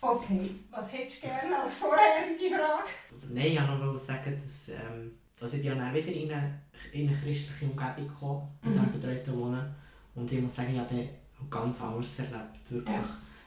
Okay, 0.00 0.50
was 0.70 0.92
hättest 0.92 1.22
du 1.24 1.26
gerne 1.28 1.58
als 1.62 1.78
vorherige 1.78 2.54
Frage? 2.54 2.88
Nein, 3.30 3.46
ich 3.46 3.58
wollte 3.60 3.84
noch 3.84 3.98
sagen, 3.98 4.40
dass 4.42 4.68
ähm, 4.70 5.12
also 5.40 5.56
ich 5.56 5.64
ja 5.64 5.74
dann 5.74 5.94
wieder 5.94 6.12
in 6.12 6.30
eine, 6.32 6.60
in 6.92 7.08
eine 7.08 7.16
christliche 7.18 7.64
Umgebung 7.66 8.08
gekommen, 8.08 8.48
in 8.62 8.70
Mhm. 8.70 8.74
diesem 8.74 8.92
betreuten 8.92 9.40
Wohnen. 9.40 9.74
Und 10.14 10.32
ich 10.32 10.40
muss 10.40 10.56
sagen, 10.56 10.72
ich 10.72 10.78
habe 10.80 10.94
dann 10.94 11.50
ganz 11.50 11.80
anders 11.82 12.18
erlebt. 12.20 12.58
Wirklich. 12.70 12.96
Ja. 12.96 13.04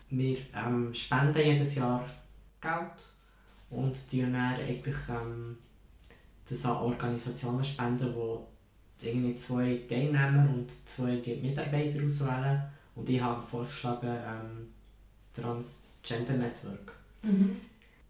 Wir 0.09 0.37
ähm, 0.55 0.93
spenden 0.93 1.37
jedes 1.45 1.75
Jahr 1.75 2.05
Geld 2.61 2.91
und 3.69 3.95
die 4.11 4.21
dann 4.21 4.35
eigentlich 4.35 4.95
ähm, 5.09 5.57
das 6.49 6.65
an 6.65 6.77
Organisationen 6.77 7.63
spenden, 7.63 8.13
die 8.13 9.07
irgendwie 9.07 9.35
zwei 9.35 9.81
Teilnehmer 9.87 10.47
und 10.53 10.67
zwei 10.85 11.21
Mitarbeiter 11.41 12.03
auswählen. 12.03 12.61
Und 12.95 13.09
ich 13.09 13.21
habe 13.21 13.41
vorgeschlagen 13.41 14.09
ähm, 14.09 14.67
Transgender 15.33 16.33
Network. 16.33 16.93
Mhm. 17.23 17.55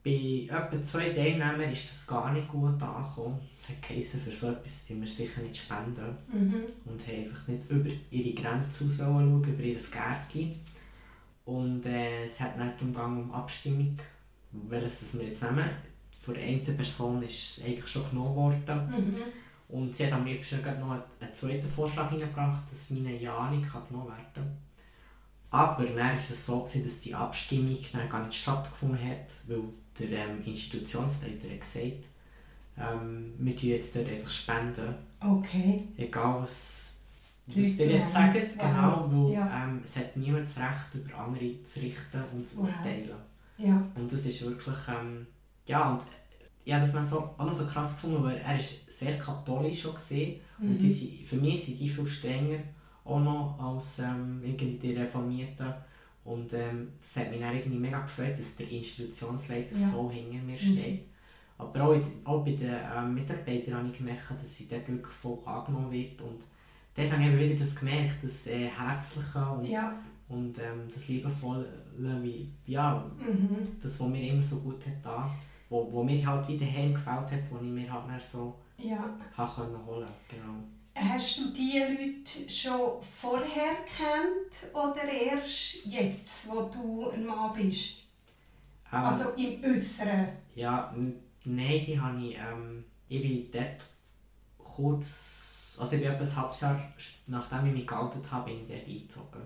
Bei 0.03 0.47
etwa 0.49 0.83
zwei 0.83 1.09
Teilnehmern 1.11 1.71
ist 1.71 1.91
das 1.91 2.07
gar 2.07 2.33
nicht 2.33 2.47
gut 2.47 2.81
angekommen. 2.81 3.39
Es 3.55 3.69
hat 3.69 3.87
geheißen, 3.87 4.21
für 4.21 4.31
so 4.31 4.49
etwas 4.49 4.85
die 4.85 4.99
wir 4.99 5.07
sicher 5.07 5.41
nicht 5.41 5.57
spenden. 5.57 6.17
Mhm. 6.31 6.63
Und 6.85 7.07
haben 7.07 7.17
einfach 7.17 7.47
nicht 7.47 7.69
über 7.69 7.89
ihre 8.09 8.33
Grenzen 8.33 8.91
schauen, 8.91 9.43
über 9.43 9.63
ihr 9.63 9.75
Gärtchen. 9.75 10.55
Und 11.45 11.85
äh, 11.85 12.25
es 12.25 12.39
hat 12.39 12.57
nicht 12.57 12.81
umgegangen 12.81 13.23
um 13.23 13.31
Abstimmung, 13.31 13.97
welches 14.51 15.17
wir 15.19 15.25
jetzt 15.25 15.43
nehmen. 15.43 15.69
Von 16.21 16.33
der 16.35 16.43
einen 16.43 16.77
Person 16.77 17.23
ist 17.23 17.57
es 17.57 17.65
eigentlich 17.65 17.87
schon 17.87 18.09
genommen 18.09 18.35
worden. 18.35 18.87
Mhm. 18.89 19.15
Und 19.69 19.95
sie 19.95 20.05
hat 20.05 20.13
am 20.13 20.25
liebsten 20.25 20.61
gerade 20.61 20.79
noch 20.79 20.91
einen 20.91 21.35
zweiten 21.35 21.69
Vorschlag 21.69 22.09
hineingebracht, 22.09 22.63
dass 22.69 22.89
meine 22.91 23.15
Ja 23.17 23.49
nicht 23.49 23.71
genommen 23.87 24.07
werden 24.09 24.25
kann. 24.33 24.57
Aber 25.49 25.83
dann 25.83 25.97
war 25.97 26.13
es 26.13 26.45
so, 26.45 26.61
gewesen, 26.63 26.85
dass 26.85 26.99
die 27.01 27.15
Abstimmung 27.15 27.77
dann 27.91 28.09
gar 28.09 28.25
nicht 28.25 28.37
stattgefunden 28.37 28.99
hat, 29.03 29.27
weil 29.47 29.63
der 29.99 30.27
ähm, 30.27 30.43
Institutionsleiter 30.45 31.49
hat 31.49 31.61
gesagt 31.61 32.05
ähm, 32.77 33.33
wir 33.37 33.55
spenden 33.55 33.67
jetzt 33.69 33.95
dort 33.95 34.07
einfach 34.09 34.31
spenden. 34.31 34.95
Okay. 35.19 35.83
Egal 35.97 36.41
was, 36.41 36.99
was 37.47 37.55
ihr 37.57 37.91
jetzt 37.91 38.13
sagt, 38.13 38.57
genau, 38.57 39.07
weil 39.11 39.33
Ja. 39.33 39.65
ähm, 39.65 39.81
es 39.83 39.97
hat 39.97 40.15
niemand 40.15 40.45
das 40.45 40.57
Recht, 40.57 40.93
über 40.93 41.17
andere 41.17 41.63
zu 41.63 41.79
richten 41.81 42.23
und 42.33 42.49
zu 42.49 42.61
urteilen. 42.61 43.11
Ja. 43.57 43.85
Und 43.95 44.11
das 44.11 44.25
ist 44.25 44.41
wirklich, 44.43 44.77
ähm, 44.87 45.27
ja, 45.65 45.91
und 45.91 46.01
ich 46.63 46.73
habe 46.73 46.83
das 46.83 46.93
dann 46.93 47.05
so, 47.05 47.17
auch 47.37 47.45
noch 47.45 47.53
so 47.53 47.65
krass 47.65 47.95
gefunden, 47.95 48.23
weil 48.23 48.37
er 48.37 48.57
ist 48.59 48.69
sehr 48.87 49.17
katholisch 49.17 49.81
schon 49.81 49.95
gesehen 49.95 50.39
und 50.59 50.77
die 50.81 50.85
Mhm. 50.87 50.91
sind, 50.91 51.23
für 51.25 51.35
mich 51.37 51.65
sind 51.65 51.79
die 51.79 51.89
viel 51.89 52.07
strenger 52.07 52.59
auch 53.03 53.19
noch 53.19 53.57
als 53.59 53.99
ähm, 53.99 54.41
irgendwie 54.43 54.77
die 54.77 54.93
Reformierten. 54.93 55.73
Und 56.23 56.53
ähm, 56.53 56.89
es 57.01 57.17
hat 57.17 57.31
mich 57.31 57.39
dann 57.39 57.55
irgendwie 57.55 57.79
mega 57.79 57.99
gefreut, 58.01 58.37
dass 58.37 58.55
der 58.57 58.69
Institutionsleiter 58.69 59.75
Ja. 59.75 59.89
voll 59.89 60.11
hinter 60.13 60.37
mir 60.45 60.53
Mhm. 60.53 60.57
steht. 60.57 61.01
Aber 61.57 61.81
auch, 61.83 61.93
in, 61.93 62.03
auch 62.23 62.43
bei 62.45 62.51
den 62.51 62.71
ähm, 62.95 63.15
Mitarbeitern 63.15 63.75
habe 63.75 63.87
ich 63.91 63.97
gemerkt, 63.97 64.29
dass 64.29 64.55
sie 64.55 64.67
dort 64.67 64.87
wirklich 64.87 65.13
voll 65.13 65.39
angenommen 65.45 65.91
wird. 65.91 66.21
Und 66.21 66.41
dort 66.95 67.11
habe 67.11 67.23
ich 67.23 67.39
wieder 67.39 67.55
das 67.59 67.75
gemerkt, 67.75 68.23
das 68.23 68.45
äh, 68.47 68.67
Herzliche 68.67 69.39
und, 69.49 69.65
Ja. 69.67 69.95
und 70.29 70.59
ähm, 70.59 70.81
das 70.93 71.07
Liebevolle, 71.07 71.67
wie, 71.97 72.47
ja, 72.67 73.03
Mhm. 73.17 73.57
das, 73.81 73.99
was 73.99 74.07
mir 74.07 74.31
immer 74.31 74.43
so 74.43 74.57
gut 74.59 74.85
hat 74.85 75.03
da, 75.03 75.31
wo, 75.71 75.91
wo 75.91 76.03
mir 76.03 76.23
halt 76.27 76.47
wieder 76.49 76.65
heim 76.65 76.93
gefällt 76.93 77.31
hat, 77.31 77.49
wo 77.49 77.55
ich 77.55 77.61
mir 77.63 77.91
halt 77.91 78.07
dann 78.09 78.19
so 78.19 78.55
Ja. 78.77 79.17
habe 79.37 79.55
können 79.61 79.85
holen 79.85 80.07
genau. 80.29 80.55
Hast 80.93 81.37
du 81.39 81.53
diese 81.53 81.87
Leute 81.87 82.49
schon 82.49 83.01
vorher 83.01 83.75
kennt 83.85 84.73
oder 84.75 85.03
erst 85.03 85.85
jetzt, 85.85 86.49
wo 86.49 86.63
du 86.69 87.09
ein 87.11 87.25
Mann 87.25 87.53
bist? 87.53 87.99
Ähm, 88.91 88.99
Also 88.99 89.29
im 89.29 89.63
Äußeren? 89.63 90.27
Ja, 90.53 90.93
nein, 91.45 91.83
die 91.85 91.97
habe 91.99 92.19
ich, 92.21 92.37
ähm, 92.37 92.83
ich 93.07 93.21
bin 93.21 93.49
dort 93.51 93.85
kurz, 94.57 95.77
also 95.79 95.95
ich 95.95 96.01
bin 96.01 96.11
etwa 96.11 96.23
ein 96.23 96.35
halbes 96.35 96.59
Jahr, 96.59 96.93
nachdem 97.27 97.65
ich 97.67 97.73
mich 97.73 97.87
geoutet 97.87 98.29
habe, 98.31 98.51
bin 98.51 98.61
ich 98.61 98.67
dort 98.67 98.87
eingezogen. 98.87 99.41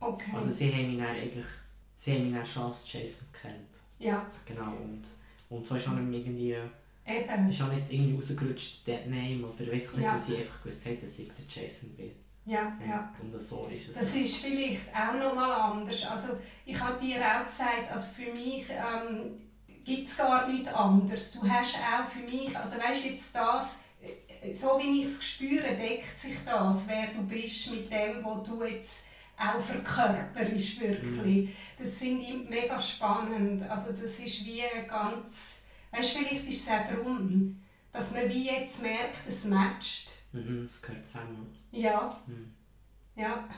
Okay. 0.00 0.30
Also 0.34 0.50
sie 0.50 0.72
haben 0.72 0.88
mich 0.90 0.98
dann 0.98 1.16
eigentlich, 1.16 1.46
sie 1.96 2.12
haben 2.14 2.24
mich 2.26 2.34
dann 2.34 2.44
schon 2.46 2.64
als 2.64 2.92
Jason 2.92 3.26
gekannt, 3.32 3.68
ja, 3.98 4.26
genau, 4.46 4.70
und, 4.82 5.02
und 5.50 5.66
so 5.66 5.74
ist 5.76 5.86
auch 5.88 5.92
nicht 5.92 6.26
irgendwie, 6.26 6.56
eben. 7.06 7.48
ist 7.50 7.62
auch 7.62 7.72
nicht 7.72 7.86
irgendwie 7.92 8.14
rausgerutscht, 8.16 8.86
Dead 8.86 9.06
Name, 9.06 9.44
oder 9.46 9.70
weiss 9.72 9.84
ich 9.84 9.92
nicht, 9.92 10.00
Ja. 10.04 10.12
weil 10.12 10.18
sie 10.18 10.36
einfach 10.38 10.62
gewusst 10.62 10.86
haben, 10.86 11.00
dass 11.00 11.18
ich 11.18 11.28
der 11.28 11.62
Jason 11.64 11.90
bin. 11.90 12.10
Ja, 12.46 12.76
ja. 12.88 13.12
Und 13.20 13.38
so 13.40 13.68
ist 13.72 13.88
es. 13.90 13.94
Das 13.94 14.14
ist 14.14 14.36
vielleicht 14.38 14.82
auch 14.94 15.12
nochmal 15.14 15.52
anders. 15.72 16.04
Also 16.06 16.28
ich 16.64 16.80
habe 16.80 16.98
dir 16.98 17.16
auch 17.20 17.44
gesagt, 17.44 17.90
also 17.92 18.08
für 18.14 18.32
mich 18.32 18.66
ähm, 18.70 19.32
gibt 19.84 20.08
es 20.08 20.16
gar 20.16 20.48
nichts 20.48 20.68
anderes. 20.68 21.32
Du 21.32 21.46
hast 21.48 21.74
auch 21.76 22.06
für 22.08 22.20
mich, 22.24 22.56
also 22.56 22.76
weißt 22.78 23.04
jetzt 23.04 23.34
das, 23.34 23.80
äh, 24.42 24.52
so 24.52 24.78
wie 24.80 25.00
ich 25.00 25.06
es 25.06 25.22
spüre, 25.22 25.76
deckt 25.76 26.18
sich 26.18 26.36
das, 26.44 26.88
wer 26.88 27.08
du 27.08 27.22
bist 27.22 27.70
mit 27.70 27.90
dem, 27.92 28.24
was 28.24 28.42
du 28.48 28.64
jetzt 28.64 29.00
auch 29.40 29.60
verkörperst 29.60 30.80
wirklich. 30.80 31.50
Das 31.78 31.98
finde 31.98 32.22
ich 32.22 32.48
mega 32.48 32.78
spannend. 32.78 33.68
Also 33.68 33.90
das 33.90 34.18
ist 34.18 34.44
wie 34.44 34.62
ganz, 34.86 35.60
weißt 35.90 36.16
vielleicht 36.18 36.46
ist 36.46 36.66
es 36.66 36.68
auch 36.68 36.86
darum, 36.86 37.60
dass 37.92 38.12
man 38.12 38.28
wie 38.28 38.50
jetzt 38.50 38.82
merkt, 38.82 39.16
es 39.26 39.44
matcht. 39.46 40.10
Mhm, 40.32 40.66
das 40.66 40.82
gehört 40.82 41.06
zusammen. 41.06 41.56
Ja. 41.72 42.20
Mhm. 42.26 42.52
Ja. 43.16 43.48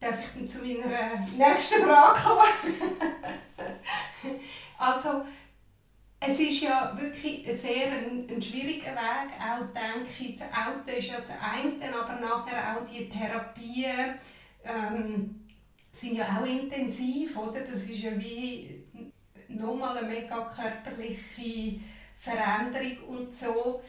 Darf 0.00 0.20
ich 0.20 0.26
dann 0.34 0.46
zu 0.46 0.58
meiner 0.58 0.92
äh, 0.92 1.18
nächsten 1.36 1.82
Frage 1.82 2.20
kommen? 2.20 2.96
also, 4.78 5.24
es 6.20 6.40
ist 6.40 6.62
ja 6.62 6.92
wirklich 6.96 7.48
ein 7.48 7.56
sehr 7.56 7.86
ein, 7.90 8.26
ein 8.28 8.42
schwieriger 8.42 8.92
Weg. 8.92 9.32
Auch 9.40 9.64
denke 9.72 10.10
ich, 10.20 10.34
das 10.34 10.48
Auto 10.48 10.90
ist 10.94 11.08
ja 11.08 11.20
das 11.20 11.30
eine, 11.30 11.96
aber 11.96 12.20
nachher 12.20 12.76
auch 12.76 12.86
die 12.86 13.08
Therapien 13.08 14.18
ähm, 14.64 15.44
sind 15.90 16.16
ja 16.16 16.38
auch 16.40 16.46
intensiv, 16.46 17.36
oder? 17.36 17.60
Das 17.60 17.84
ist 17.84 18.00
ja 18.00 18.18
wie 18.18 18.84
nochmal 19.48 19.98
eine 19.98 20.08
mega 20.08 20.40
körperliche 20.44 21.80
Veränderung 22.16 23.18
und 23.18 23.32
so. 23.32 23.82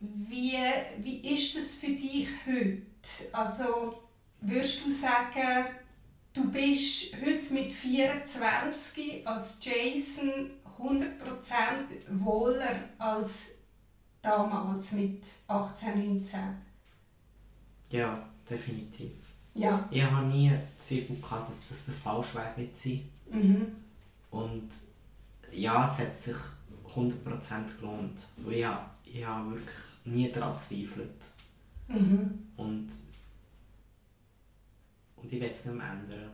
Wie, 0.00 0.56
wie 0.98 1.32
ist 1.32 1.56
das 1.56 1.74
für 1.74 1.90
dich 1.90 2.28
heute? 2.46 3.32
Also 3.32 4.02
würdest 4.40 4.84
du 4.84 4.88
sagen, 4.88 5.66
du 6.32 6.50
bist 6.50 7.16
heute 7.16 7.52
mit 7.52 7.72
24 7.72 9.26
als 9.26 9.60
Jason 9.62 10.50
100% 10.78 11.08
wohler 12.10 12.84
als 12.98 13.48
damals 14.22 14.92
mit 14.92 15.26
18, 15.48 16.14
19? 16.14 16.40
Ja, 17.90 18.28
definitiv. 18.48 19.27
Ja. 19.54 19.88
Ich 19.90 20.02
habe 20.02 20.26
nie 20.26 20.52
Zweifel 20.78 21.16
gehabt, 21.16 21.48
dass 21.48 21.68
das 21.68 21.86
der 21.86 21.94
falsche 21.94 22.36
Weg 22.38 22.56
wird 22.56 22.76
sein. 22.76 23.08
Mhm. 23.30 23.66
Und 24.30 24.68
ja, 25.52 25.84
es 25.86 25.98
hat 25.98 26.16
sich 26.16 26.36
100% 26.94 27.80
gelohnt. 27.80 28.20
Ich, 28.48 28.64
habe- 28.64 28.90
ich 29.04 29.24
habe 29.24 29.50
wirklich 29.52 29.76
nie 30.04 30.30
daran 30.30 30.54
gezweifelt. 30.54 31.10
Mhm. 31.88 32.38
Und, 32.56 32.88
und 35.16 35.32
ich 35.32 35.40
will 35.40 35.48
es 35.48 35.64
nicht 35.64 35.74
mehr 35.76 35.90
ändern. 35.92 36.30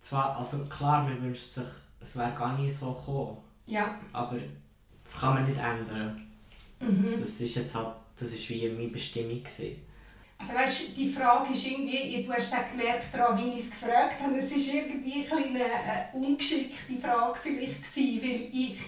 Zwar, 0.00 0.36
also 0.36 0.64
klar, 0.66 1.04
man 1.04 1.22
wünscht 1.22 1.42
sich, 1.44 1.64
es 2.00 2.16
wäre 2.16 2.32
gar 2.34 2.58
nie 2.58 2.70
so 2.70 2.92
gekommen. 2.92 3.38
Ja. 3.66 3.98
Aber 4.12 4.36
das 5.04 5.20
kann 5.20 5.34
man 5.34 5.46
nicht 5.46 5.58
ändern. 5.58 6.20
Mhm. 6.80 7.12
Das 7.18 7.40
ist 7.40 7.54
jetzt 7.54 7.74
halt, 7.74 7.94
das 8.18 8.32
ist 8.32 8.48
wie 8.50 8.68
meine 8.68 8.88
Bestimmung 8.88 9.38
gewesen. 9.42 9.76
Also 10.42 10.54
weißt, 10.54 10.96
die 10.96 11.08
Frage 11.08 11.52
ist 11.52 11.64
irgendwie, 11.64 12.20
du 12.20 12.32
hast 12.32 12.52
auch 12.52 12.68
gemerkt 12.72 13.14
daran, 13.14 13.38
wie 13.38 13.50
ich 13.52 13.60
es 13.60 13.70
gefragt 13.70 14.20
habe, 14.20 14.36
es 14.36 14.50
ist 14.50 14.74
irgendwie 14.74 15.24
ein 15.30 15.44
eine, 15.44 15.64
eine 15.64 16.08
ungeschickte 16.14 16.98
Frage 17.00 17.38
vielleicht 17.40 17.80
gewesen, 17.80 18.22
weil 18.22 18.48
ich, 18.52 18.80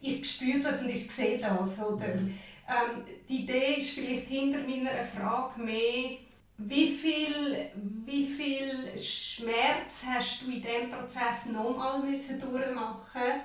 ich 0.00 0.28
spüre 0.28 0.58
das 0.58 0.82
und 0.82 0.88
ich 0.88 1.08
sehe 1.12 1.38
das, 1.38 1.78
oder? 1.78 2.08
Ähm, 2.08 3.04
die 3.28 3.42
Idee 3.42 3.74
ist 3.78 3.90
vielleicht 3.90 4.26
hinter 4.26 4.58
meiner 4.58 5.04
Frage 5.04 5.62
mehr, 5.62 6.18
wie 6.58 6.90
viel, 6.90 7.68
wie 8.04 8.26
viel 8.26 8.98
Schmerz 9.00 10.06
hast 10.08 10.42
du 10.42 10.50
in 10.50 10.60
diesem 10.60 10.90
Prozess 10.90 11.46
nochmal 11.46 12.00
müssen 12.00 12.40
durchmachen 12.40 13.42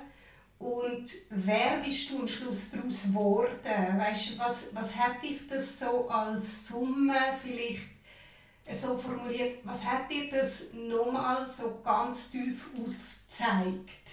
und 0.62 1.12
wer 1.32 1.78
bist 1.78 2.12
du 2.12 2.20
am 2.20 2.28
Schluss 2.28 2.70
daraus 2.70 3.04
geworden? 3.04 3.98
Weißt, 3.98 4.30
du, 4.30 4.40
was, 4.40 4.68
was 4.74 4.96
hat 4.96 5.24
dich 5.24 5.40
das 5.50 5.80
so 5.80 6.08
als 6.08 6.68
Summe 6.68 7.16
vielleicht 7.42 7.82
so 8.72 8.96
formuliert, 8.96 9.58
was 9.64 9.84
hat 9.84 10.10
dir 10.12 10.30
das 10.30 10.66
nochmal 10.74 11.48
so 11.48 11.80
ganz 11.84 12.30
tief 12.30 12.68
aufgezeigt? 12.74 14.12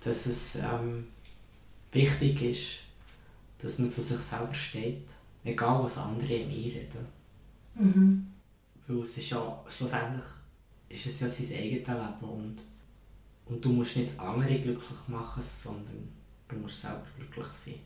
Dass 0.00 0.26
es 0.26 0.56
ähm, 0.56 1.06
wichtig 1.92 2.42
ist, 2.42 2.80
dass 3.58 3.78
man 3.78 3.92
zu 3.92 4.02
sich 4.02 4.20
selber 4.20 4.52
steht, 4.52 5.06
egal 5.44 5.84
was 5.84 5.98
andere 5.98 6.34
in 6.34 6.48
mir 6.48 6.74
reden. 6.74 7.06
Mhm. 7.76 8.26
Weil 8.86 8.98
es 8.98 9.16
ist 9.16 9.30
ja, 9.30 9.64
schlussendlich 9.68 10.24
ist 10.88 11.06
es 11.06 11.20
ja 11.20 11.28
sein 11.28 11.58
eigenes 11.58 11.86
Leben 11.86 12.28
und, 12.28 12.56
und 13.46 13.64
du 13.64 13.70
musst 13.70 13.96
nicht 13.96 14.18
andere 14.18 14.60
glücklich 14.60 15.08
machen, 15.08 15.42
sondern 15.42 16.08
du 16.48 16.56
musst 16.56 16.80
selber 16.80 17.06
glücklich 17.16 17.46
sein. 17.46 17.80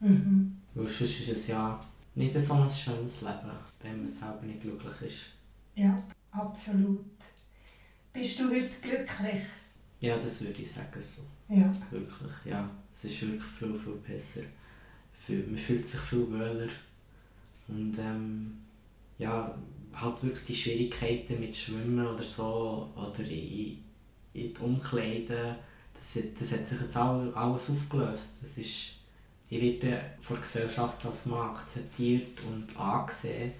Mhm. 0.00 0.56
Weil 0.74 0.86
sonst 0.86 1.20
ist 1.20 1.28
es 1.28 1.48
ja 1.48 1.80
nicht 2.14 2.38
so 2.38 2.54
ein 2.54 2.70
schönes 2.70 3.20
Leben, 3.20 3.50
wenn 3.82 4.00
man 4.00 4.08
selber 4.08 4.42
nicht 4.42 4.62
glücklich 4.62 5.02
ist. 5.02 5.24
Ja, 5.74 6.02
absolut. 6.30 7.04
Bist 8.12 8.38
du 8.38 8.44
heute 8.48 8.70
glücklich? 8.80 9.40
Ja, 10.00 10.16
das 10.18 10.42
würde 10.42 10.62
ich 10.62 10.70
sagen 10.70 11.00
so. 11.00 11.22
Ja. 11.48 11.72
Wirklich, 11.90 12.32
ja. 12.44 12.68
Es 12.92 13.04
ist 13.04 13.22
wirklich 13.22 13.44
viel, 13.44 13.74
viel 13.74 13.94
besser. 13.94 14.42
Man 15.28 15.58
fühlt 15.58 15.84
sich 15.84 16.00
viel 16.00 16.26
wohler. 16.30 16.68
Und 17.68 17.98
ähm, 17.98 18.58
ja, 19.18 19.56
halt 19.92 20.22
wirklich 20.22 20.44
die 20.44 20.54
Schwierigkeiten 20.54 21.40
mit 21.40 21.56
Schwimmen 21.56 22.06
oder 22.06 22.22
so, 22.22 22.90
oder 22.94 23.24
in, 23.28 23.78
in 24.36 24.54
die 24.54 24.60
Umkleiden, 24.60 25.56
das, 25.94 26.18
das 26.38 26.52
hat 26.52 26.66
sich 26.66 26.80
jetzt 26.80 26.96
all, 26.96 27.32
alles 27.34 27.70
aufgelöst. 27.70 28.34
Das 28.42 28.58
ist, 28.58 28.92
ich 29.48 29.60
werde 29.60 30.00
von 30.20 30.36
der 30.36 30.42
Gesellschaft 30.42 31.04
als 31.06 31.26
Mann 31.26 31.50
akzeptiert 31.50 32.38
und 32.46 32.76
angesehen. 32.78 33.52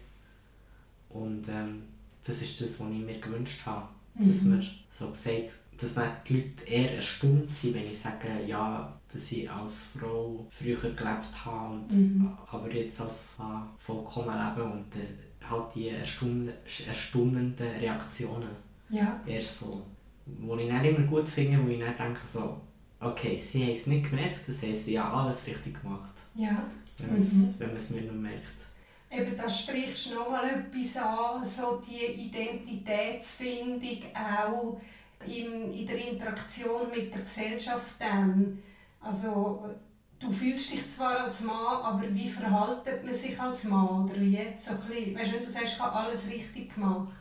Und 1.11 1.49
ähm, 1.49 1.83
das 2.25 2.43
ist 2.43 2.61
das, 2.61 2.81
was 2.81 2.91
ich 2.91 2.99
mir 2.99 3.19
gewünscht 3.19 3.65
habe. 3.65 3.89
Mhm. 4.15 4.29
Dass 4.29 4.43
man 4.43 4.67
so 4.91 5.11
gesagt, 5.11 5.51
dass 5.79 5.95
dann 5.95 6.11
die 6.27 6.35
Leute 6.35 6.65
eher 6.67 6.97
erstaunt 6.97 7.51
sind, 7.51 7.75
wenn 7.75 7.85
ich 7.85 7.99
sage, 7.99 8.29
ja, 8.47 8.93
dass 9.13 9.33
ich 9.33 9.51
als 9.51 9.89
Frau 9.99 10.47
früher 10.51 10.77
gelebt 10.77 11.45
habe, 11.45 11.75
und, 11.75 11.91
mhm. 11.91 12.37
aber 12.51 12.73
jetzt 12.73 13.01
als 13.01 13.37
Mann 13.39 13.69
vollkommen 13.79 14.37
lebe 14.37 14.65
und 14.65 14.95
äh, 14.97 15.49
halt 15.49 15.75
die 15.75 15.89
erstaun 15.89 16.51
erstaunenden 16.87 17.69
Reaktionen. 17.79 18.51
Ja. 18.89 19.21
Eher 19.27 19.43
so. 19.43 19.83
Wo 20.27 20.57
ich 20.57 20.69
dann 20.69 20.85
immer 20.85 21.07
gut 21.07 21.29
finde, 21.29 21.65
wo 21.65 21.69
ich 21.69 21.81
dann 21.81 21.97
denke 21.97 22.27
so, 22.27 22.61
okay, 23.01 23.39
sie 23.39 23.65
haben 23.65 23.75
es 23.75 23.87
nicht 23.87 24.11
gemerkt, 24.11 24.49
das 24.49 24.63
haben 24.63 24.75
sie 24.75 24.95
ja 24.95 25.13
alles 25.13 25.47
richtig 25.47 25.81
gemacht. 25.81 26.11
Ja. 26.35 26.65
Wenn 26.99 27.09
man 27.11 27.19
mhm. 27.19 27.77
es 27.77 27.91
mir 27.91 28.03
nur 28.03 28.15
merkt. 28.15 28.67
Eben, 29.11 29.37
da 29.37 29.49
sprichst 29.49 30.11
du 30.11 30.15
nochmal 30.17 30.51
etwas 30.51 30.97
an, 30.97 31.45
so 31.45 31.81
die 31.87 32.27
Identitätsfindung 32.27 34.03
auch 34.15 34.81
in, 35.25 35.73
in 35.73 35.87
der 35.87 36.09
Interaktion 36.09 36.91
mit 36.91 37.15
der 37.15 37.23
Gesellschaft 37.23 37.95
dann. 38.01 38.63
Also, 39.01 39.71
du 40.19 40.31
fühlst 40.31 40.73
dich 40.73 40.89
zwar 40.89 41.21
als 41.21 41.41
Mann, 41.41 41.83
aber 41.83 42.13
wie 42.13 42.29
verhaltet 42.29 43.05
man 43.05 43.15
sich 43.15 43.39
als 43.41 43.65
Mann? 43.65 44.05
Oder 44.05 44.21
wie? 44.21 44.39
So 44.59 44.73
ein 44.73 44.81
bisschen, 44.89 45.17
weißt 45.17 45.33
du, 45.33 45.41
du 45.41 45.49
sagst, 45.49 45.75
ich 45.75 45.81
habe 45.81 45.95
alles 45.95 46.29
richtig 46.29 46.75
gemacht. 46.75 47.19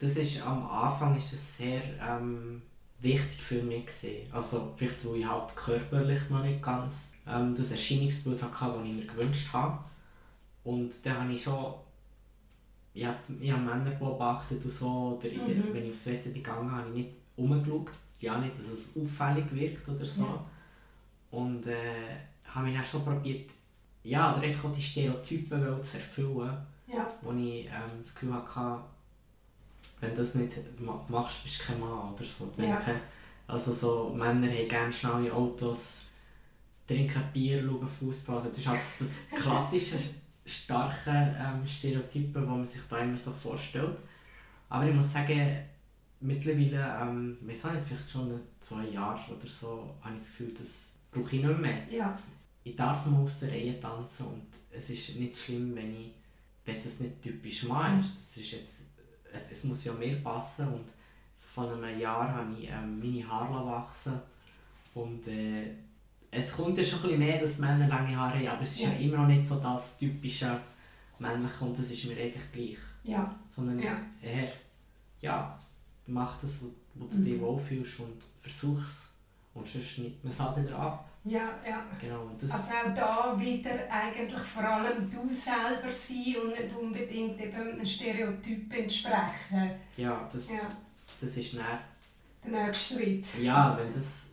Das 0.00 0.16
ist, 0.16 0.44
am 0.44 0.66
Anfang 0.68 1.16
ist 1.16 1.32
das 1.32 1.58
sehr 1.58 1.82
ähm, 2.00 2.62
wichtig 2.98 3.40
für 3.40 3.62
mich. 3.62 3.86
Gewesen. 3.86 4.32
Also, 4.32 4.72
vielleicht, 4.76 5.06
weil 5.06 5.16
ich 5.20 5.26
halt 5.26 5.54
körperlich 5.54 6.28
noch 6.30 6.42
nicht 6.42 6.62
ganz 6.62 7.14
ähm, 7.28 7.54
das 7.54 7.70
Erscheinungsbild 7.70 8.42
hatte, 8.42 8.78
das 8.78 8.86
ich 8.86 8.94
mir 8.94 9.06
gewünscht 9.06 9.52
habe. 9.52 9.78
Und 10.64 10.92
dann 11.04 11.20
habe 11.20 11.32
ich 11.32 11.42
schon 11.42 11.74
ja, 12.94 13.16
ich 13.40 13.52
habe 13.52 13.62
Männer 13.62 13.90
beobachtet 13.92 14.64
und 14.64 14.70
so, 14.70 15.18
oder 15.18 15.28
mhm. 15.30 15.72
wenn 15.72 15.84
ich 15.84 15.90
aufs 15.90 16.06
WC 16.06 16.32
gegangen 16.32 16.70
habe, 16.70 16.82
habe 16.82 16.90
ich 16.90 17.06
nicht 17.06 17.16
umgeschaut. 17.36 17.90
Ja, 18.20 18.38
nicht, 18.38 18.58
dass 18.58 18.68
es 18.68 18.96
auffällig 18.96 19.46
wirkt 19.52 19.88
oder 19.88 20.04
so. 20.04 20.22
Ja. 20.22 20.44
Und 21.30 21.66
äh, 21.66 22.16
habe 22.46 22.66
mich 22.66 22.74
dann 22.74 22.84
schon 22.84 23.04
probiert, 23.04 23.50
ja, 24.02 24.34
oder 24.34 24.42
einfach 24.42 24.72
die 24.74 24.82
Stereotypen 24.82 25.84
zu 25.84 25.96
erfüllen, 25.96 26.56
ja. 26.86 27.06
wo 27.22 27.32
ich 27.32 27.66
ähm, 27.66 28.02
das 28.02 28.14
Gefühl 28.14 28.34
hatte, 28.34 28.82
wenn 30.00 30.10
du 30.10 30.16
das 30.16 30.34
nicht 30.34 30.54
machst, 31.08 31.42
bist 31.42 31.60
du 31.60 31.64
kein 31.64 31.80
Mann 31.80 32.14
oder 32.14 32.24
so. 32.24 32.52
Ja. 32.56 32.80
Also 33.46 33.72
so, 33.72 34.14
Männer 34.14 34.48
haben 34.48 34.68
gerne 34.68 34.92
schnelle 34.92 35.32
Autos, 35.32 36.06
trinken 36.86 37.22
Bier, 37.32 37.62
schauen 37.64 37.88
Fußball. 37.88 38.36
Also 38.36 38.48
das 38.48 38.58
ist 38.58 38.68
halt 38.68 38.80
das 38.98 39.16
klassische 39.42 39.98
starke 40.44 41.10
ähm, 41.10 41.66
Stereotypen, 41.66 42.42
die 42.42 42.48
man 42.48 42.66
sich 42.66 42.82
da 42.88 42.98
immer 42.98 43.18
so 43.18 43.32
vorstellt. 43.32 43.98
Aber 44.68 44.86
ich 44.86 44.94
muss 44.94 45.12
sagen, 45.12 45.56
mittlerweile, 46.20 46.98
ähm, 47.00 47.38
wir 47.40 47.56
sind 47.56 47.82
vielleicht 47.82 48.10
schon 48.10 48.40
zwei 48.60 48.86
Jahre 48.86 49.32
oder 49.32 49.46
so, 49.46 49.94
habe 50.00 50.14
ich 50.14 50.22
das 50.22 50.30
Gefühl, 50.30 50.54
das 50.56 50.92
brauche 51.10 51.36
ich 51.36 51.44
nicht 51.44 51.58
mehr. 51.58 51.82
Ja. 51.90 52.18
Ich 52.62 52.76
darf 52.76 53.06
mal 53.06 53.22
aus 53.22 53.40
der 53.40 53.50
Reihe 53.50 53.80
tanzen 53.80 54.26
und 54.26 54.46
es 54.70 54.90
ist 54.90 55.16
nicht 55.16 55.36
schlimm, 55.36 55.74
wenn 55.74 55.92
ich 55.92 56.12
wenn 56.64 56.82
das 56.82 57.00
nicht 57.00 57.22
typisch 57.22 57.64
Mann 57.64 58.00
ist. 58.00 58.16
Das 58.16 58.36
ist 58.36 58.52
jetzt, 58.52 58.84
es, 59.32 59.52
es 59.52 59.64
muss 59.64 59.84
ja 59.84 59.92
mehr 59.92 60.16
passen 60.16 60.68
und 60.68 60.86
vor 61.36 61.72
einem 61.72 61.98
Jahr 61.98 62.32
habe 62.32 62.54
ich 62.58 62.68
ähm, 62.68 62.98
meine 62.98 63.28
Haare 63.28 63.66
wachsen 63.66 64.20
und 64.94 65.26
äh, 65.28 65.72
es 66.30 66.52
kommt 66.52 66.78
ja 66.78 66.84
schon 66.84 67.00
ein 67.00 67.02
bisschen 67.02 67.18
mehr, 67.18 67.40
dass 67.40 67.58
Männer 67.58 67.88
lange 67.88 68.16
Haare 68.16 68.38
haben, 68.38 68.48
aber 68.48 68.62
es 68.62 68.72
ist 68.72 68.82
ja, 68.82 68.90
ja 68.90 68.98
immer 68.98 69.18
noch 69.18 69.26
nicht 69.26 69.46
so 69.46 69.58
das 69.58 69.98
typische 69.98 70.60
männliche 71.18 71.64
und 71.64 71.78
das 71.78 71.90
ist 71.90 72.04
mir 72.06 72.16
eigentlich 72.16 72.52
gleich. 72.52 72.78
Ja. 73.02 73.34
Sondern 73.48 73.78
ja. 73.78 73.96
eher, 74.22 74.52
ja, 75.20 75.58
mach 76.06 76.40
das, 76.40 76.64
wo, 76.94 77.06
du 77.06 77.16
mhm. 77.16 77.24
dich 77.24 77.40
wohlfühlst 77.40 78.00
und 78.00 78.22
versuch 78.40 78.80
es 78.82 79.12
und 79.54 79.66
sonst 79.66 79.98
nimmt 79.98 80.22
man 80.24 80.32
es 80.32 80.40
halt 80.40 80.64
wieder 80.64 80.78
ab. 80.78 81.09
Ja, 81.24 81.50
ja. 81.66 81.84
Genau, 82.00 82.30
das 82.40 82.50
also 82.50 82.70
auch 82.70 82.94
da 82.94 83.38
wieder 83.38 83.70
eigentlich 83.90 84.40
vor 84.40 84.64
allem 84.64 85.10
du 85.10 85.28
selber 85.28 85.92
sein 85.92 86.36
und 86.42 86.50
nicht 86.50 86.74
unbedingt 86.74 87.40
eben 87.40 87.56
einem 87.56 87.84
Stereotyp 87.84 88.72
entsprechen. 88.72 89.72
Ja, 89.96 90.28
das, 90.32 90.50
ja. 90.50 90.60
das 91.20 91.36
ist 91.36 91.54
dann 91.54 91.78
der 92.44 92.66
nächste 92.66 92.94
Schritt. 92.94 93.26
Ja, 93.38 93.76
wenn 93.78 93.92
das 93.92 94.30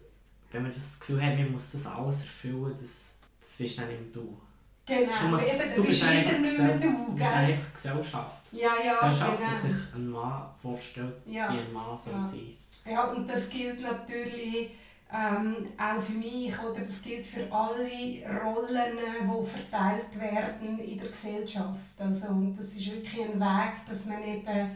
wenn 0.51 0.63
man 0.63 0.71
das 0.71 0.99
Gefühl 0.99 1.21
hat, 1.21 1.37
man 1.37 1.51
muss 1.51 1.71
das 1.71 1.85
alles 1.87 2.21
erfüllen, 2.21 2.75
das, 2.79 3.11
das 3.39 3.55
bist 3.57 3.77
dann 3.77 3.87
nicht 3.87 4.15
du. 4.15 4.37
Genau, 4.85 5.31
man, 5.31 5.45
eben, 5.45 5.75
du 5.75 5.83
bist 5.83 6.01
wieder 6.01 6.39
nicht 6.39 6.59
mehr 6.59 6.77
du, 6.77 6.87
Du 6.87 7.15
bist 7.15 7.29
einfach 7.29 7.73
Gesellschaft. 7.73 8.41
Ja, 8.53 8.71
ja, 8.83 8.93
Gesellschaft, 8.93 9.37
genau. 9.37 9.49
die 9.51 9.67
sich 9.67 9.95
ein 9.95 10.09
Mann 10.09 10.49
vorstellt, 10.61 11.13
ja. 11.25 11.51
wie 11.51 11.59
ein 11.59 11.73
Mann 11.73 11.97
soll 11.97 12.13
ja. 12.13 12.21
sein. 12.21 12.57
Ja, 12.85 13.03
und 13.11 13.29
das 13.29 13.49
gilt 13.49 13.81
natürlich 13.81 14.69
ähm, 15.13 15.67
auch 15.77 16.01
für 16.01 16.13
mich 16.13 16.53
oder 16.59 16.81
das 16.81 17.01
gilt 17.01 17.25
für 17.25 17.49
alle 17.51 18.41
Rollen, 18.43 18.97
die 18.97 19.45
verteilt 19.45 20.19
werden 20.19 20.79
in 20.79 20.97
der 20.97 21.07
Gesellschaft. 21.07 21.79
Also, 21.97 22.27
und 22.27 22.57
das 22.57 22.75
ist 22.75 22.91
wirklich 22.91 23.21
ein 23.21 23.39
Weg, 23.39 23.85
dass 23.87 24.05
man 24.05 24.21
eben 24.21 24.71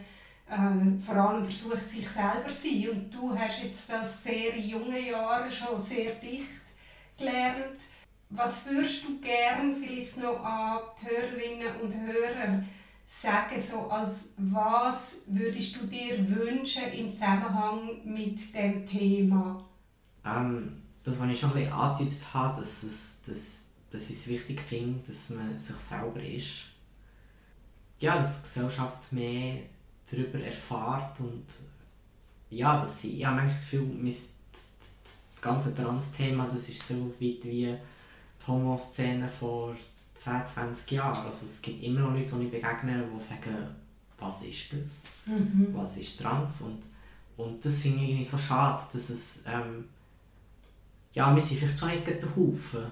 ähm, 0.50 0.98
vor 0.98 1.16
allem 1.16 1.44
versucht, 1.44 1.86
sich 1.86 2.08
selber 2.08 2.48
zu 2.48 2.68
sein. 2.68 2.88
Und 2.90 3.14
du 3.14 3.38
hast 3.38 3.62
jetzt 3.62 3.90
das 3.90 4.24
sehr 4.24 4.54
in 4.54 4.70
jungen 4.70 5.06
Jahren 5.06 5.50
schon 5.50 5.76
sehr 5.76 6.12
dicht 6.12 6.62
gelernt. 7.18 7.84
Was 8.30 8.64
würdest 8.66 9.04
du 9.04 9.20
gern 9.20 9.76
vielleicht 9.76 10.16
noch 10.16 10.42
an 10.42 10.80
die 11.00 11.06
Hörerinnen 11.06 11.80
und 11.82 11.94
Hörer 11.94 12.62
sagen, 13.04 13.60
so 13.60 13.90
als 13.90 14.32
was 14.38 15.18
würdest 15.26 15.76
du 15.76 15.86
dir 15.86 16.18
wünschen 16.30 16.90
im 16.92 17.12
Zusammenhang 17.12 18.00
mit 18.04 18.54
dem 18.54 18.86
Thema? 18.86 19.62
Ähm, 20.24 20.82
das, 21.04 21.18
was 21.18 21.28
ich 21.28 21.40
schon 21.40 21.50
ein 21.50 21.56
bisschen 21.56 21.72
angedeutet 21.72 22.34
habe, 22.34 22.60
dass, 22.60 22.82
es, 22.82 23.22
dass, 23.26 23.62
dass 23.90 24.10
ich 24.10 24.16
es 24.16 24.28
wichtig 24.28 24.60
finde, 24.60 25.00
dass 25.06 25.30
man 25.30 25.58
sich 25.58 25.76
selber 25.76 26.22
ist. 26.22 26.66
Ja, 27.98 28.18
dass 28.18 28.42
die 28.42 28.48
Gesellschaft 28.48 29.12
mehr 29.12 29.58
darüber 30.10 30.40
erfahrt 30.40 31.18
und 31.20 31.46
ja, 32.50 32.80
dass 32.80 33.00
sie, 33.00 33.18
ich 33.18 33.24
habe 33.24 33.36
manchmal 33.36 33.48
das 33.48 33.70
Gefühl, 33.70 34.12
das 35.04 35.22
ganze 35.40 35.74
Trans-Thema, 35.74 36.48
das 36.52 36.68
ist 36.68 36.86
so 36.86 36.94
weit 36.94 37.14
wie 37.18 37.40
die 37.42 37.76
Homo-Szene 38.46 39.28
vor 39.28 39.74
10, 40.14 40.46
20 40.46 40.90
Jahren. 40.92 41.26
Also 41.26 41.46
es 41.46 41.62
gibt 41.62 41.82
immer 41.82 42.00
noch 42.00 42.12
Leute, 42.12 42.36
die 42.36 42.44
ich 42.44 42.50
begegne, 42.50 43.04
die 43.14 43.20
sagen, 43.20 43.68
was 44.18 44.42
ist 44.42 44.72
das? 44.72 45.02
Mhm. 45.26 45.68
Was 45.72 45.96
ist 45.96 46.20
Trans? 46.20 46.62
Und, 46.62 46.82
und 47.36 47.64
das 47.64 47.78
finde 47.78 48.04
ich 48.04 48.10
irgendwie 48.10 48.28
so 48.28 48.38
schade, 48.38 48.82
dass 48.92 49.10
es, 49.10 49.42
ähm, 49.46 49.84
ja, 51.12 51.34
wir 51.34 51.42
sind 51.42 51.58
vielleicht 51.58 51.78
schon 51.78 51.90
nicht 51.90 52.06
der 52.06 52.36
Haufen, 52.36 52.86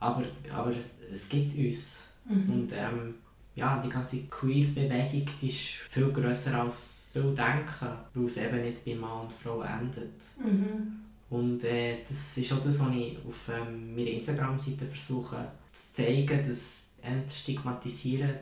aber, 0.00 0.24
aber 0.52 0.70
es, 0.70 0.98
es 1.10 1.28
gibt 1.28 1.56
uns. 1.56 2.04
Mhm. 2.24 2.52
Und 2.52 2.72
ähm, 2.72 3.14
ja, 3.54 3.80
die 3.84 3.88
ganze 3.90 4.22
Queer-Bewegung 4.24 5.28
ist 5.42 5.58
viel 5.58 6.10
grösser 6.12 6.62
als 6.62 7.10
viele 7.12 7.34
denken, 7.34 7.88
weil 8.14 8.26
es 8.26 8.36
eben 8.38 8.62
nicht 8.62 8.84
bei 8.84 8.94
Mann 8.94 9.22
und 9.22 9.32
Frau 9.32 9.62
endet. 9.62 10.20
Mhm. 10.42 11.02
Und 11.28 11.64
äh, 11.64 11.98
das 12.06 12.36
ist 12.36 12.52
auch 12.52 12.62
das, 12.62 12.80
was 12.80 12.94
ich 12.94 13.18
auf 13.26 13.48
ähm, 13.48 13.94
meiner 13.94 14.10
Instagram-Seite 14.10 14.86
versuche 14.86 15.36
zu 15.72 15.94
zeigen, 15.94 16.48
dass 16.48 16.90
Entstigmatisieren 17.02 18.34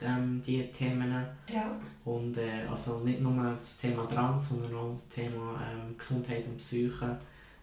ähm, 0.00 0.42
diese 0.46 0.70
Themen. 0.70 1.10
Ja. 1.52 1.80
Und 2.04 2.36
äh, 2.36 2.66
also 2.70 3.00
nicht 3.00 3.20
nur 3.20 3.56
das 3.58 3.78
Thema 3.78 4.06
Trans, 4.06 4.50
sondern 4.50 4.74
auch 4.74 4.94
das 4.94 5.08
Thema 5.08 5.60
ähm, 5.62 5.96
Gesundheit 5.96 6.46
und 6.46 6.58
Psyche, 6.58 7.18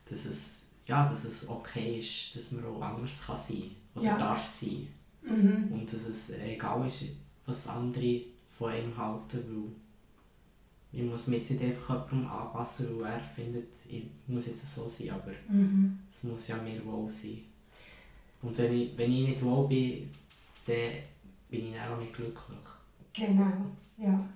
dass 0.10 0.26
es, 0.26 0.62
ja, 0.86 1.08
dass 1.10 1.26
es 1.26 1.48
okay 1.48 2.00
ist, 2.00 2.36
dass 2.36 2.52
man 2.52 2.66
auch 2.66 2.82
anders 2.82 3.26
kann 3.26 3.38
sein 3.38 3.72
oder 3.96 4.06
ja. 4.06 4.18
darf 4.18 4.46
sein. 4.46 4.88
Mhm. 5.22 5.70
Und 5.72 5.92
dass 5.92 6.08
es 6.08 6.32
egal 6.32 6.86
ist, 6.86 7.06
was 7.46 7.68
andere 7.68 8.22
von 8.58 8.72
einem 8.72 8.96
halten, 8.98 9.44
weil 10.92 11.02
ich 11.02 11.04
muss 11.04 11.28
mich 11.28 11.40
jetzt 11.40 11.52
nicht 11.52 11.64
einfach 11.64 12.12
jemandem 12.12 12.32
anpassen, 12.32 13.00
weil 13.00 13.14
er 13.14 13.20
findet, 13.20 13.70
ich 13.90 14.04
muss 14.28 14.46
jetzt 14.46 14.76
so 14.76 14.88
sein, 14.88 15.12
aber 15.12 15.32
mhm. 15.50 16.00
es 16.12 16.24
muss 16.24 16.48
ja 16.48 16.58
mir 16.58 16.86
wohl 16.86 17.10
sein. 17.10 17.42
Und 18.42 18.58
wenn 18.58 18.74
ich, 18.74 18.98
wenn 18.98 19.12
ich 19.12 19.28
nicht 19.30 19.42
wohl 19.42 19.68
bin, 19.68 20.10
dann 20.68 20.76
bin 21.50 21.74
ich 21.74 21.80
auch 21.80 21.98
nicht 21.98 22.14
glücklich. 22.14 22.58
Genau, 23.14 23.52
ja. 23.98 24.28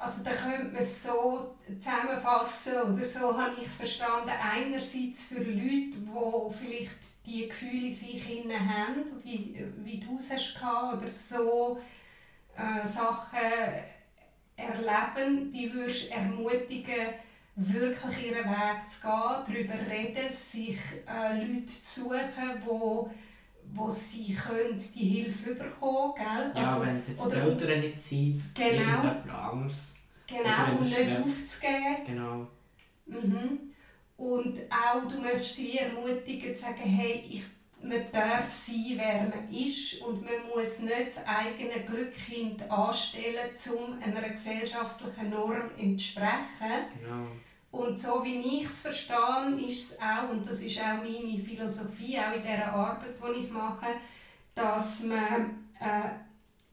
Also 0.00 0.22
da 0.24 0.30
könnte 0.30 0.72
man 0.72 0.76
es 0.76 1.02
so 1.02 1.54
zusammenfassen 1.66 2.72
oder 2.80 3.04
so 3.04 3.38
habe 3.38 3.52
ich 3.60 3.66
es 3.66 3.76
verstanden. 3.76 4.30
Einerseits 4.30 5.24
für 5.24 5.42
Leute, 5.42 5.98
die 5.98 6.54
vielleicht 6.58 6.90
die 7.26 7.46
Gefühle 7.46 7.88
in 7.88 7.94
sich 7.94 8.44
innen 8.44 8.58
haben, 8.58 9.04
wie, 9.22 9.62
wie 9.84 10.00
du 10.00 10.16
es 10.16 10.30
hast 10.30 10.56
oder 10.58 11.06
so 11.06 11.78
äh, 12.56 12.86
Sachen 12.86 13.38
erleben, 14.56 15.50
die 15.50 15.70
würdest 15.70 16.10
ermutigen, 16.10 17.12
wirklich 17.56 18.26
ihren 18.26 18.50
Weg 18.50 18.88
zu 18.88 19.00
gehen, 19.02 19.68
darüber 19.68 19.92
reden, 19.92 20.32
sich 20.32 20.78
äh, 21.06 21.44
Leute 21.44 21.66
zu 21.66 22.00
suchen, 22.04 22.62
wo 22.64 23.10
wo 23.74 23.88
sie 23.88 24.34
können 24.34 24.76
die 24.94 25.04
Hilfe 25.04 25.54
bekommen 25.54 26.14
können. 26.14 26.52
Ja, 26.54 26.72
also, 26.72 26.86
wenn 26.86 26.98
es 26.98 27.08
jetzt 27.08 27.26
die 27.26 27.36
Eltern 27.36 27.80
nicht 27.80 28.00
sind, 28.00 28.42
genau, 28.54 28.68
irgendjemand 28.70 29.30
anderes. 29.30 29.96
Genau, 30.26 30.78
und 30.78 30.84
nicht 30.84 31.20
aufzugeben. 31.20 32.04
Genau. 32.06 32.46
Mhm. 33.06 33.58
Und 34.16 34.60
auch, 34.70 35.08
du 35.08 35.20
möchtest 35.20 35.56
sie 35.56 35.78
ermutigen, 35.78 36.54
zu 36.54 36.62
sagen, 36.62 36.82
hey, 36.82 37.24
ich, 37.28 37.44
man 37.82 38.04
darf 38.12 38.50
sein, 38.50 38.94
wer 38.96 39.22
man 39.22 39.52
ist 39.52 40.02
und 40.02 40.22
man 40.22 40.46
muss 40.54 40.78
nicht 40.80 41.06
das 41.06 41.26
eigene 41.26 41.84
Glück 41.84 42.12
anstellen, 42.68 43.50
um 43.74 43.98
einer 44.02 44.28
gesellschaftlichen 44.28 45.30
Norm 45.30 45.70
entsprechen. 45.78 46.86
Genau. 47.00 47.26
Und 47.70 47.96
so 47.96 48.24
wie 48.24 48.40
ich 48.40 48.64
es 48.64 48.82
verstehe, 48.82 49.56
ist 49.64 49.92
es 49.92 50.00
auch, 50.00 50.30
und 50.30 50.46
das 50.46 50.60
ist 50.60 50.80
auch 50.80 51.02
meine 51.02 51.38
Philosophie, 51.38 52.18
auch 52.18 52.34
in 52.34 52.42
dieser 52.42 52.72
Arbeit, 52.72 53.14
die 53.16 53.44
ich 53.44 53.50
mache, 53.50 53.86
dass 54.54 55.02
man, 55.04 55.68
äh, 55.78 56.10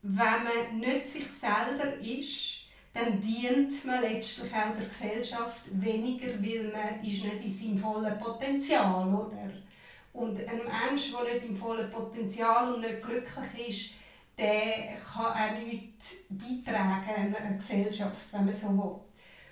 wenn 0.01 0.43
man 0.43 0.79
nicht 0.79 1.05
sich 1.05 1.27
selber 1.27 1.93
ist, 2.01 2.57
dann 2.93 3.21
dient 3.21 3.85
man 3.85 4.01
letztlich 4.01 4.51
auch 4.51 4.75
der 4.75 4.85
Gesellschaft 4.85 5.65
weniger, 5.71 6.29
weil 6.41 6.71
man 6.71 7.05
ist 7.05 7.23
nicht 7.23 7.43
in 7.43 7.47
seinem 7.47 7.77
vollen 7.77 8.17
Potenzial 8.17 9.07
oder? 9.13 9.51
Und 10.13 10.39
ein 10.39 10.61
Mensch, 10.89 11.11
der 11.11 11.33
nicht 11.33 11.45
im 11.45 11.55
vollen 11.55 11.91
Potenzial 11.91 12.73
und 12.73 12.79
nicht 12.79 13.03
glücklich 13.03 13.67
ist, 13.67 13.93
der 14.35 14.95
kann 14.95 15.25
auch 15.25 15.59
nichts 15.59 16.25
beitragen 16.29 17.07
an 17.07 17.35
einer 17.35 17.55
Gesellschaft, 17.55 18.27
wenn 18.31 18.45
man 18.45 18.53
so 18.53 18.69
will. 18.69 19.06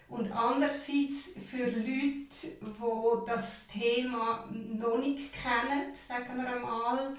Und 0.07 0.31
andererseits 0.31 1.31
für 1.49 1.65
Leute, 1.65 2.47
die 2.61 3.25
das 3.25 3.67
Thema 3.67 4.47
noch 4.51 4.99
nicht 4.99 5.31
kennen, 5.33 5.93
sagen 5.93 6.37
wir 6.37 6.47
einmal, 6.47 7.17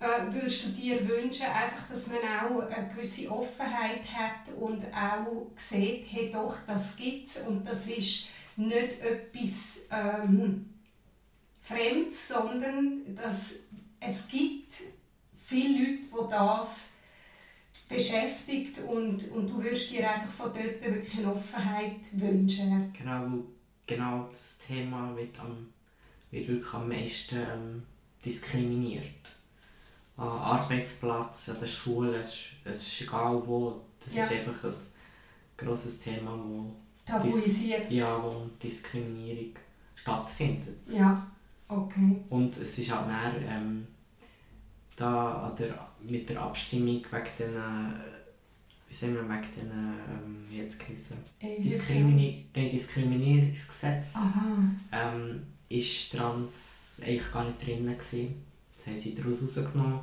äh, 0.00 0.32
würdest 0.32 0.64
du 0.64 0.68
dir 0.70 1.06
wünschen, 1.06 1.46
einfach, 1.46 1.86
dass 1.88 2.08
man 2.08 2.18
auch 2.18 2.60
eine 2.62 2.88
gewisse 2.88 3.30
Offenheit 3.30 4.02
hat 4.12 4.54
und 4.56 4.84
auch 4.92 5.46
sieht, 5.56 6.06
hey 6.10 6.30
doch, 6.32 6.56
das 6.66 6.96
gibt 6.96 7.28
es 7.28 7.38
und 7.46 7.66
das 7.66 7.86
ist 7.86 8.26
nicht 8.56 9.00
etwas 9.00 9.80
ähm, 9.90 10.70
Fremdes, 11.60 12.28
sondern 12.28 13.14
dass 13.14 13.54
es 14.00 14.28
gibt 14.28 14.82
viele 15.36 15.78
Leute, 15.78 16.08
die 16.08 16.30
das 16.30 16.90
beschäftigt 17.88 18.78
und, 18.78 19.30
und 19.30 19.48
du 19.48 19.62
würdest 19.62 19.90
dir 19.90 20.10
einfach 20.10 20.30
von 20.30 20.52
dort 20.52 20.82
wirklich 20.82 21.18
eine 21.18 21.32
Offenheit 21.32 21.96
wünschen. 22.12 22.92
Genau, 22.96 23.44
genau 23.86 24.28
das 24.30 24.58
Thema 24.58 25.14
wird, 25.16 25.38
am, 25.38 25.68
wird 26.30 26.48
wirklich 26.48 26.74
am 26.74 26.88
meisten 26.88 27.36
ähm, 27.36 27.82
diskriminiert. 28.24 29.04
Am 30.16 30.28
Arbeitsplatz, 30.28 31.48
an 31.50 31.60
der 31.60 31.66
Schule, 31.66 32.16
es 32.16 32.28
ist, 32.28 32.46
es 32.64 32.86
ist 32.86 33.02
egal 33.02 33.42
wo, 33.46 33.80
das 34.04 34.14
ja. 34.14 34.24
ist 34.24 34.32
einfach 34.32 34.64
ein 34.64 34.74
grosses 35.56 36.00
Thema, 36.00 36.38
wo, 36.38 36.72
Tabuisiert. 37.04 37.90
ja, 37.90 38.22
wo 38.22 38.48
Diskriminierung 38.62 39.54
stattfindet. 39.94 40.88
Ja, 40.88 41.26
okay. 41.68 42.22
Und 42.30 42.56
es 42.56 42.78
ist 42.78 42.90
halt 42.90 43.08
dann, 43.08 43.44
ähm, 43.46 43.86
da 44.96 45.48
an 45.48 45.56
der, 45.56 45.74
mit 46.08 46.28
der 46.28 46.42
Abstimmung 46.42 47.04
wegen 47.10 47.28
den, 47.38 47.54
wie 48.88 48.94
sagen 48.94 49.14
wir, 49.14 49.28
wegen 49.28 49.50
den, 49.56 49.70
ähm, 49.70 50.44
wie 50.48 50.58
jetzt 50.58 50.78
geheißen, 50.78 51.16
äh, 51.40 51.60
Diskrimini 51.60 52.46
Diskriminierungsgesetz, 52.54 54.14
ähm, 54.92 55.42
ist 55.68 56.12
Trans 56.12 57.00
eigentlich 57.02 57.32
gar 57.32 57.44
nicht 57.44 57.66
drin 57.66 57.86
gewesen. 57.86 58.44
Das 58.76 58.86
haben 58.86 58.98
sie 58.98 59.14
daraus 59.14 59.42
rausgenommen, 59.42 60.00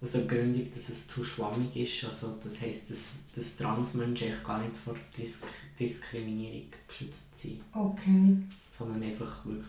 aus 0.00 0.12
der 0.12 0.20
Begründung, 0.20 0.70
dass 0.72 0.88
es 0.88 1.08
zu 1.08 1.24
schwammig 1.24 1.74
ist. 1.76 2.04
Also 2.04 2.38
das 2.42 2.60
heisst, 2.60 2.90
dass, 2.90 3.16
dass 3.34 3.56
Transmenschen 3.56 4.28
eigentlich 4.28 4.44
gar 4.44 4.62
nicht 4.62 4.76
vor 4.76 4.94
Disk 5.16 5.46
Diskriminierung 5.78 6.70
geschützt 6.86 7.40
sind. 7.40 7.60
Okay. 7.72 8.36
Sondern 8.76 9.02
einfach 9.02 9.44
wirklich 9.44 9.68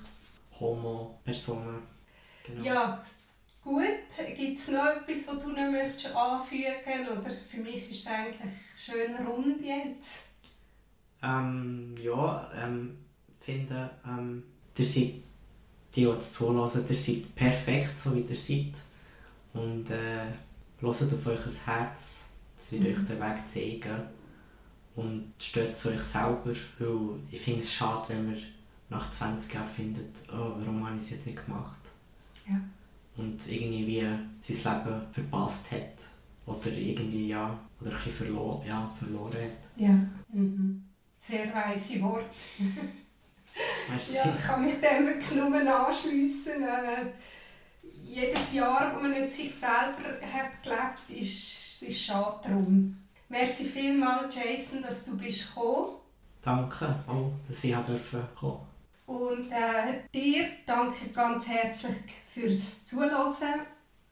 Homo-Personen. 0.60 1.80
Genau. 2.46 2.64
Ja, 2.64 3.02
Gut, 3.70 4.36
gibt 4.36 4.58
es 4.58 4.68
noch 4.70 4.88
etwas, 4.88 5.28
was 5.28 5.44
du 5.44 5.50
noch 5.50 5.72
möchtest 5.72 6.16
anfügen 6.16 7.08
Oder 7.08 7.32
für 7.46 7.58
mich 7.58 7.88
ist 7.88 8.00
es 8.00 8.08
eigentlich 8.08 8.52
schön 8.76 9.16
rund 9.28 9.62
jetzt. 9.62 10.22
Ähm, 11.22 11.94
ja, 12.02 12.50
ähm, 12.60 12.98
finde, 13.38 13.92
ähm, 14.04 14.42
ihr 14.76 14.86
seid, 14.86 15.14
die 15.94 16.02
jetzt 16.02 16.34
zulassen, 16.34 16.84
ihr 16.90 16.96
seid 16.96 17.36
perfekt, 17.36 18.00
so 18.00 18.16
wie 18.16 18.22
ihr 18.22 18.36
seid. 18.36 18.74
Und 19.54 19.92
äh, 19.92 20.26
hört 20.80 21.14
auf 21.14 21.28
euch 21.28 21.68
Herz, 21.68 22.32
das 22.58 22.72
wird 22.72 22.82
mhm. 22.82 22.88
euch 22.88 23.08
den 23.08 23.20
Weg 23.22 23.48
zeigen. 23.48 24.02
Und 24.96 25.34
steht 25.38 25.78
zu 25.78 25.90
euch 25.90 26.02
selber, 26.02 26.56
weil 26.80 27.20
ich 27.30 27.40
finde 27.40 27.60
es 27.60 27.72
schade, 27.72 28.06
wenn 28.10 28.32
man 28.32 28.44
nach 28.90 29.12
20 29.12 29.54
Jahren 29.54 29.70
findet, 29.70 30.16
oh, 30.30 30.56
warum 30.58 30.88
habe 30.88 30.98
ich 30.98 31.04
es 31.04 31.12
jetzt 31.12 31.28
nicht 31.28 31.46
gemacht. 31.46 31.78
Ja 32.48 32.60
und 33.20 33.40
irgendwie 33.48 34.02
sein 34.40 34.86
Leben 34.86 35.02
verpasst 35.12 35.72
hat. 35.72 35.96
Oder 36.46 36.72
irgendwie, 36.72 37.28
ja, 37.28 37.60
oder 37.80 37.92
ein 37.92 37.96
bisschen 37.96 38.14
verlo 38.14 38.64
ja, 38.68 38.92
verloren 38.98 39.34
hat. 39.34 39.82
Ja, 39.82 40.00
mhm. 40.34 40.84
sehr 41.18 41.54
weise 41.54 42.02
Worte. 42.02 42.26
ja, 44.14 44.36
ich 44.36 44.46
kann 44.46 44.64
mich 44.64 44.74
dem 44.80 45.06
wirklich 45.06 45.32
nur 45.32 45.86
anschliessen. 45.86 46.64
Äh, 46.64 47.12
jedes 48.04 48.54
Jahr, 48.54 48.96
wo 48.96 49.02
man 49.02 49.12
nicht 49.12 49.30
sich 49.30 49.54
selber 49.54 50.20
hat 50.22 50.64
gelebt, 50.64 51.10
ist, 51.10 51.84
ist 51.84 52.02
schade 52.02 52.40
darum. 52.44 52.98
Merci 53.28 53.66
vielmals, 53.66 54.36
Jason, 54.36 54.82
dass 54.82 55.06
du 55.06 55.16
bist 55.16 55.48
gekommen. 55.48 55.98
Danke 56.42 56.96
auch, 57.06 57.32
dass 57.48 57.64
ich 57.64 57.74
kommen 57.74 57.86
durfte. 57.86 58.69
Und 59.10 59.52
äh, 59.52 60.04
dir 60.14 60.46
danke 60.68 60.98
ich 61.04 61.12
ganz 61.12 61.48
herzlich 61.48 61.96
fürs 62.32 62.86
Zuhören 62.86 63.62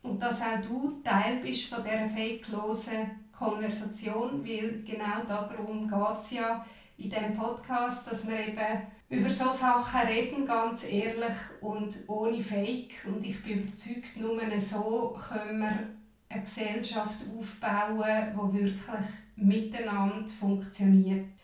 und 0.02 0.20
dass 0.20 0.42
auch 0.42 0.60
du 0.60 1.02
Teil 1.04 1.38
bist 1.38 1.72
von 1.72 1.84
dieser 1.84 2.10
fakelosen 2.10 3.30
Konversation, 3.32 4.44
weil 4.44 4.82
genau 4.84 5.24
darum 5.28 5.88
geht 5.88 6.18
es 6.18 6.32
ja 6.32 6.66
in 6.98 7.12
diesem 7.12 7.36
Podcast, 7.36 8.10
dass 8.10 8.28
wir 8.28 8.40
eben 8.40 8.88
über 9.10 9.30
solche 9.30 9.60
Sachen 9.60 10.08
reden, 10.08 10.48
ganz 10.48 10.84
ehrlich 10.86 11.36
und 11.62 11.96
ohne 12.08 12.40
Fake. 12.40 13.06
Und 13.06 13.24
ich 13.24 13.44
bin 13.44 13.68
überzeugt, 13.68 14.18
nur 14.18 14.60
so 14.60 15.16
können 15.30 15.60
wir 15.60 15.90
eine 16.30 16.42
Gesellschaft 16.42 17.20
aufbauen, 17.38 18.52
die 18.52 18.60
wirklich 18.62 19.06
miteinander 19.36 20.28
funktioniert. 20.28 21.37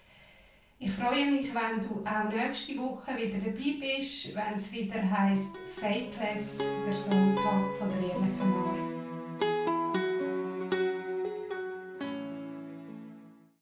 Ich 0.85 0.91
freue 0.91 1.31
mich, 1.31 1.49
wenn 1.55 1.79
du 1.79 2.03
auch 2.05 2.29
nächste 2.29 2.77
Woche 2.77 3.15
wieder 3.15 3.37
dabei 3.39 3.75
bist, 3.79 4.35
wenn 4.35 4.53
es 4.53 4.69
wieder 4.69 5.09
heißt 5.09 5.47
Fakeless, 5.69 6.57
der 6.57 6.93
Sonntag 6.93 7.77
von 7.79 7.87
der 7.87 8.09
ehrlichen 8.09 8.41
Art. 8.41 8.92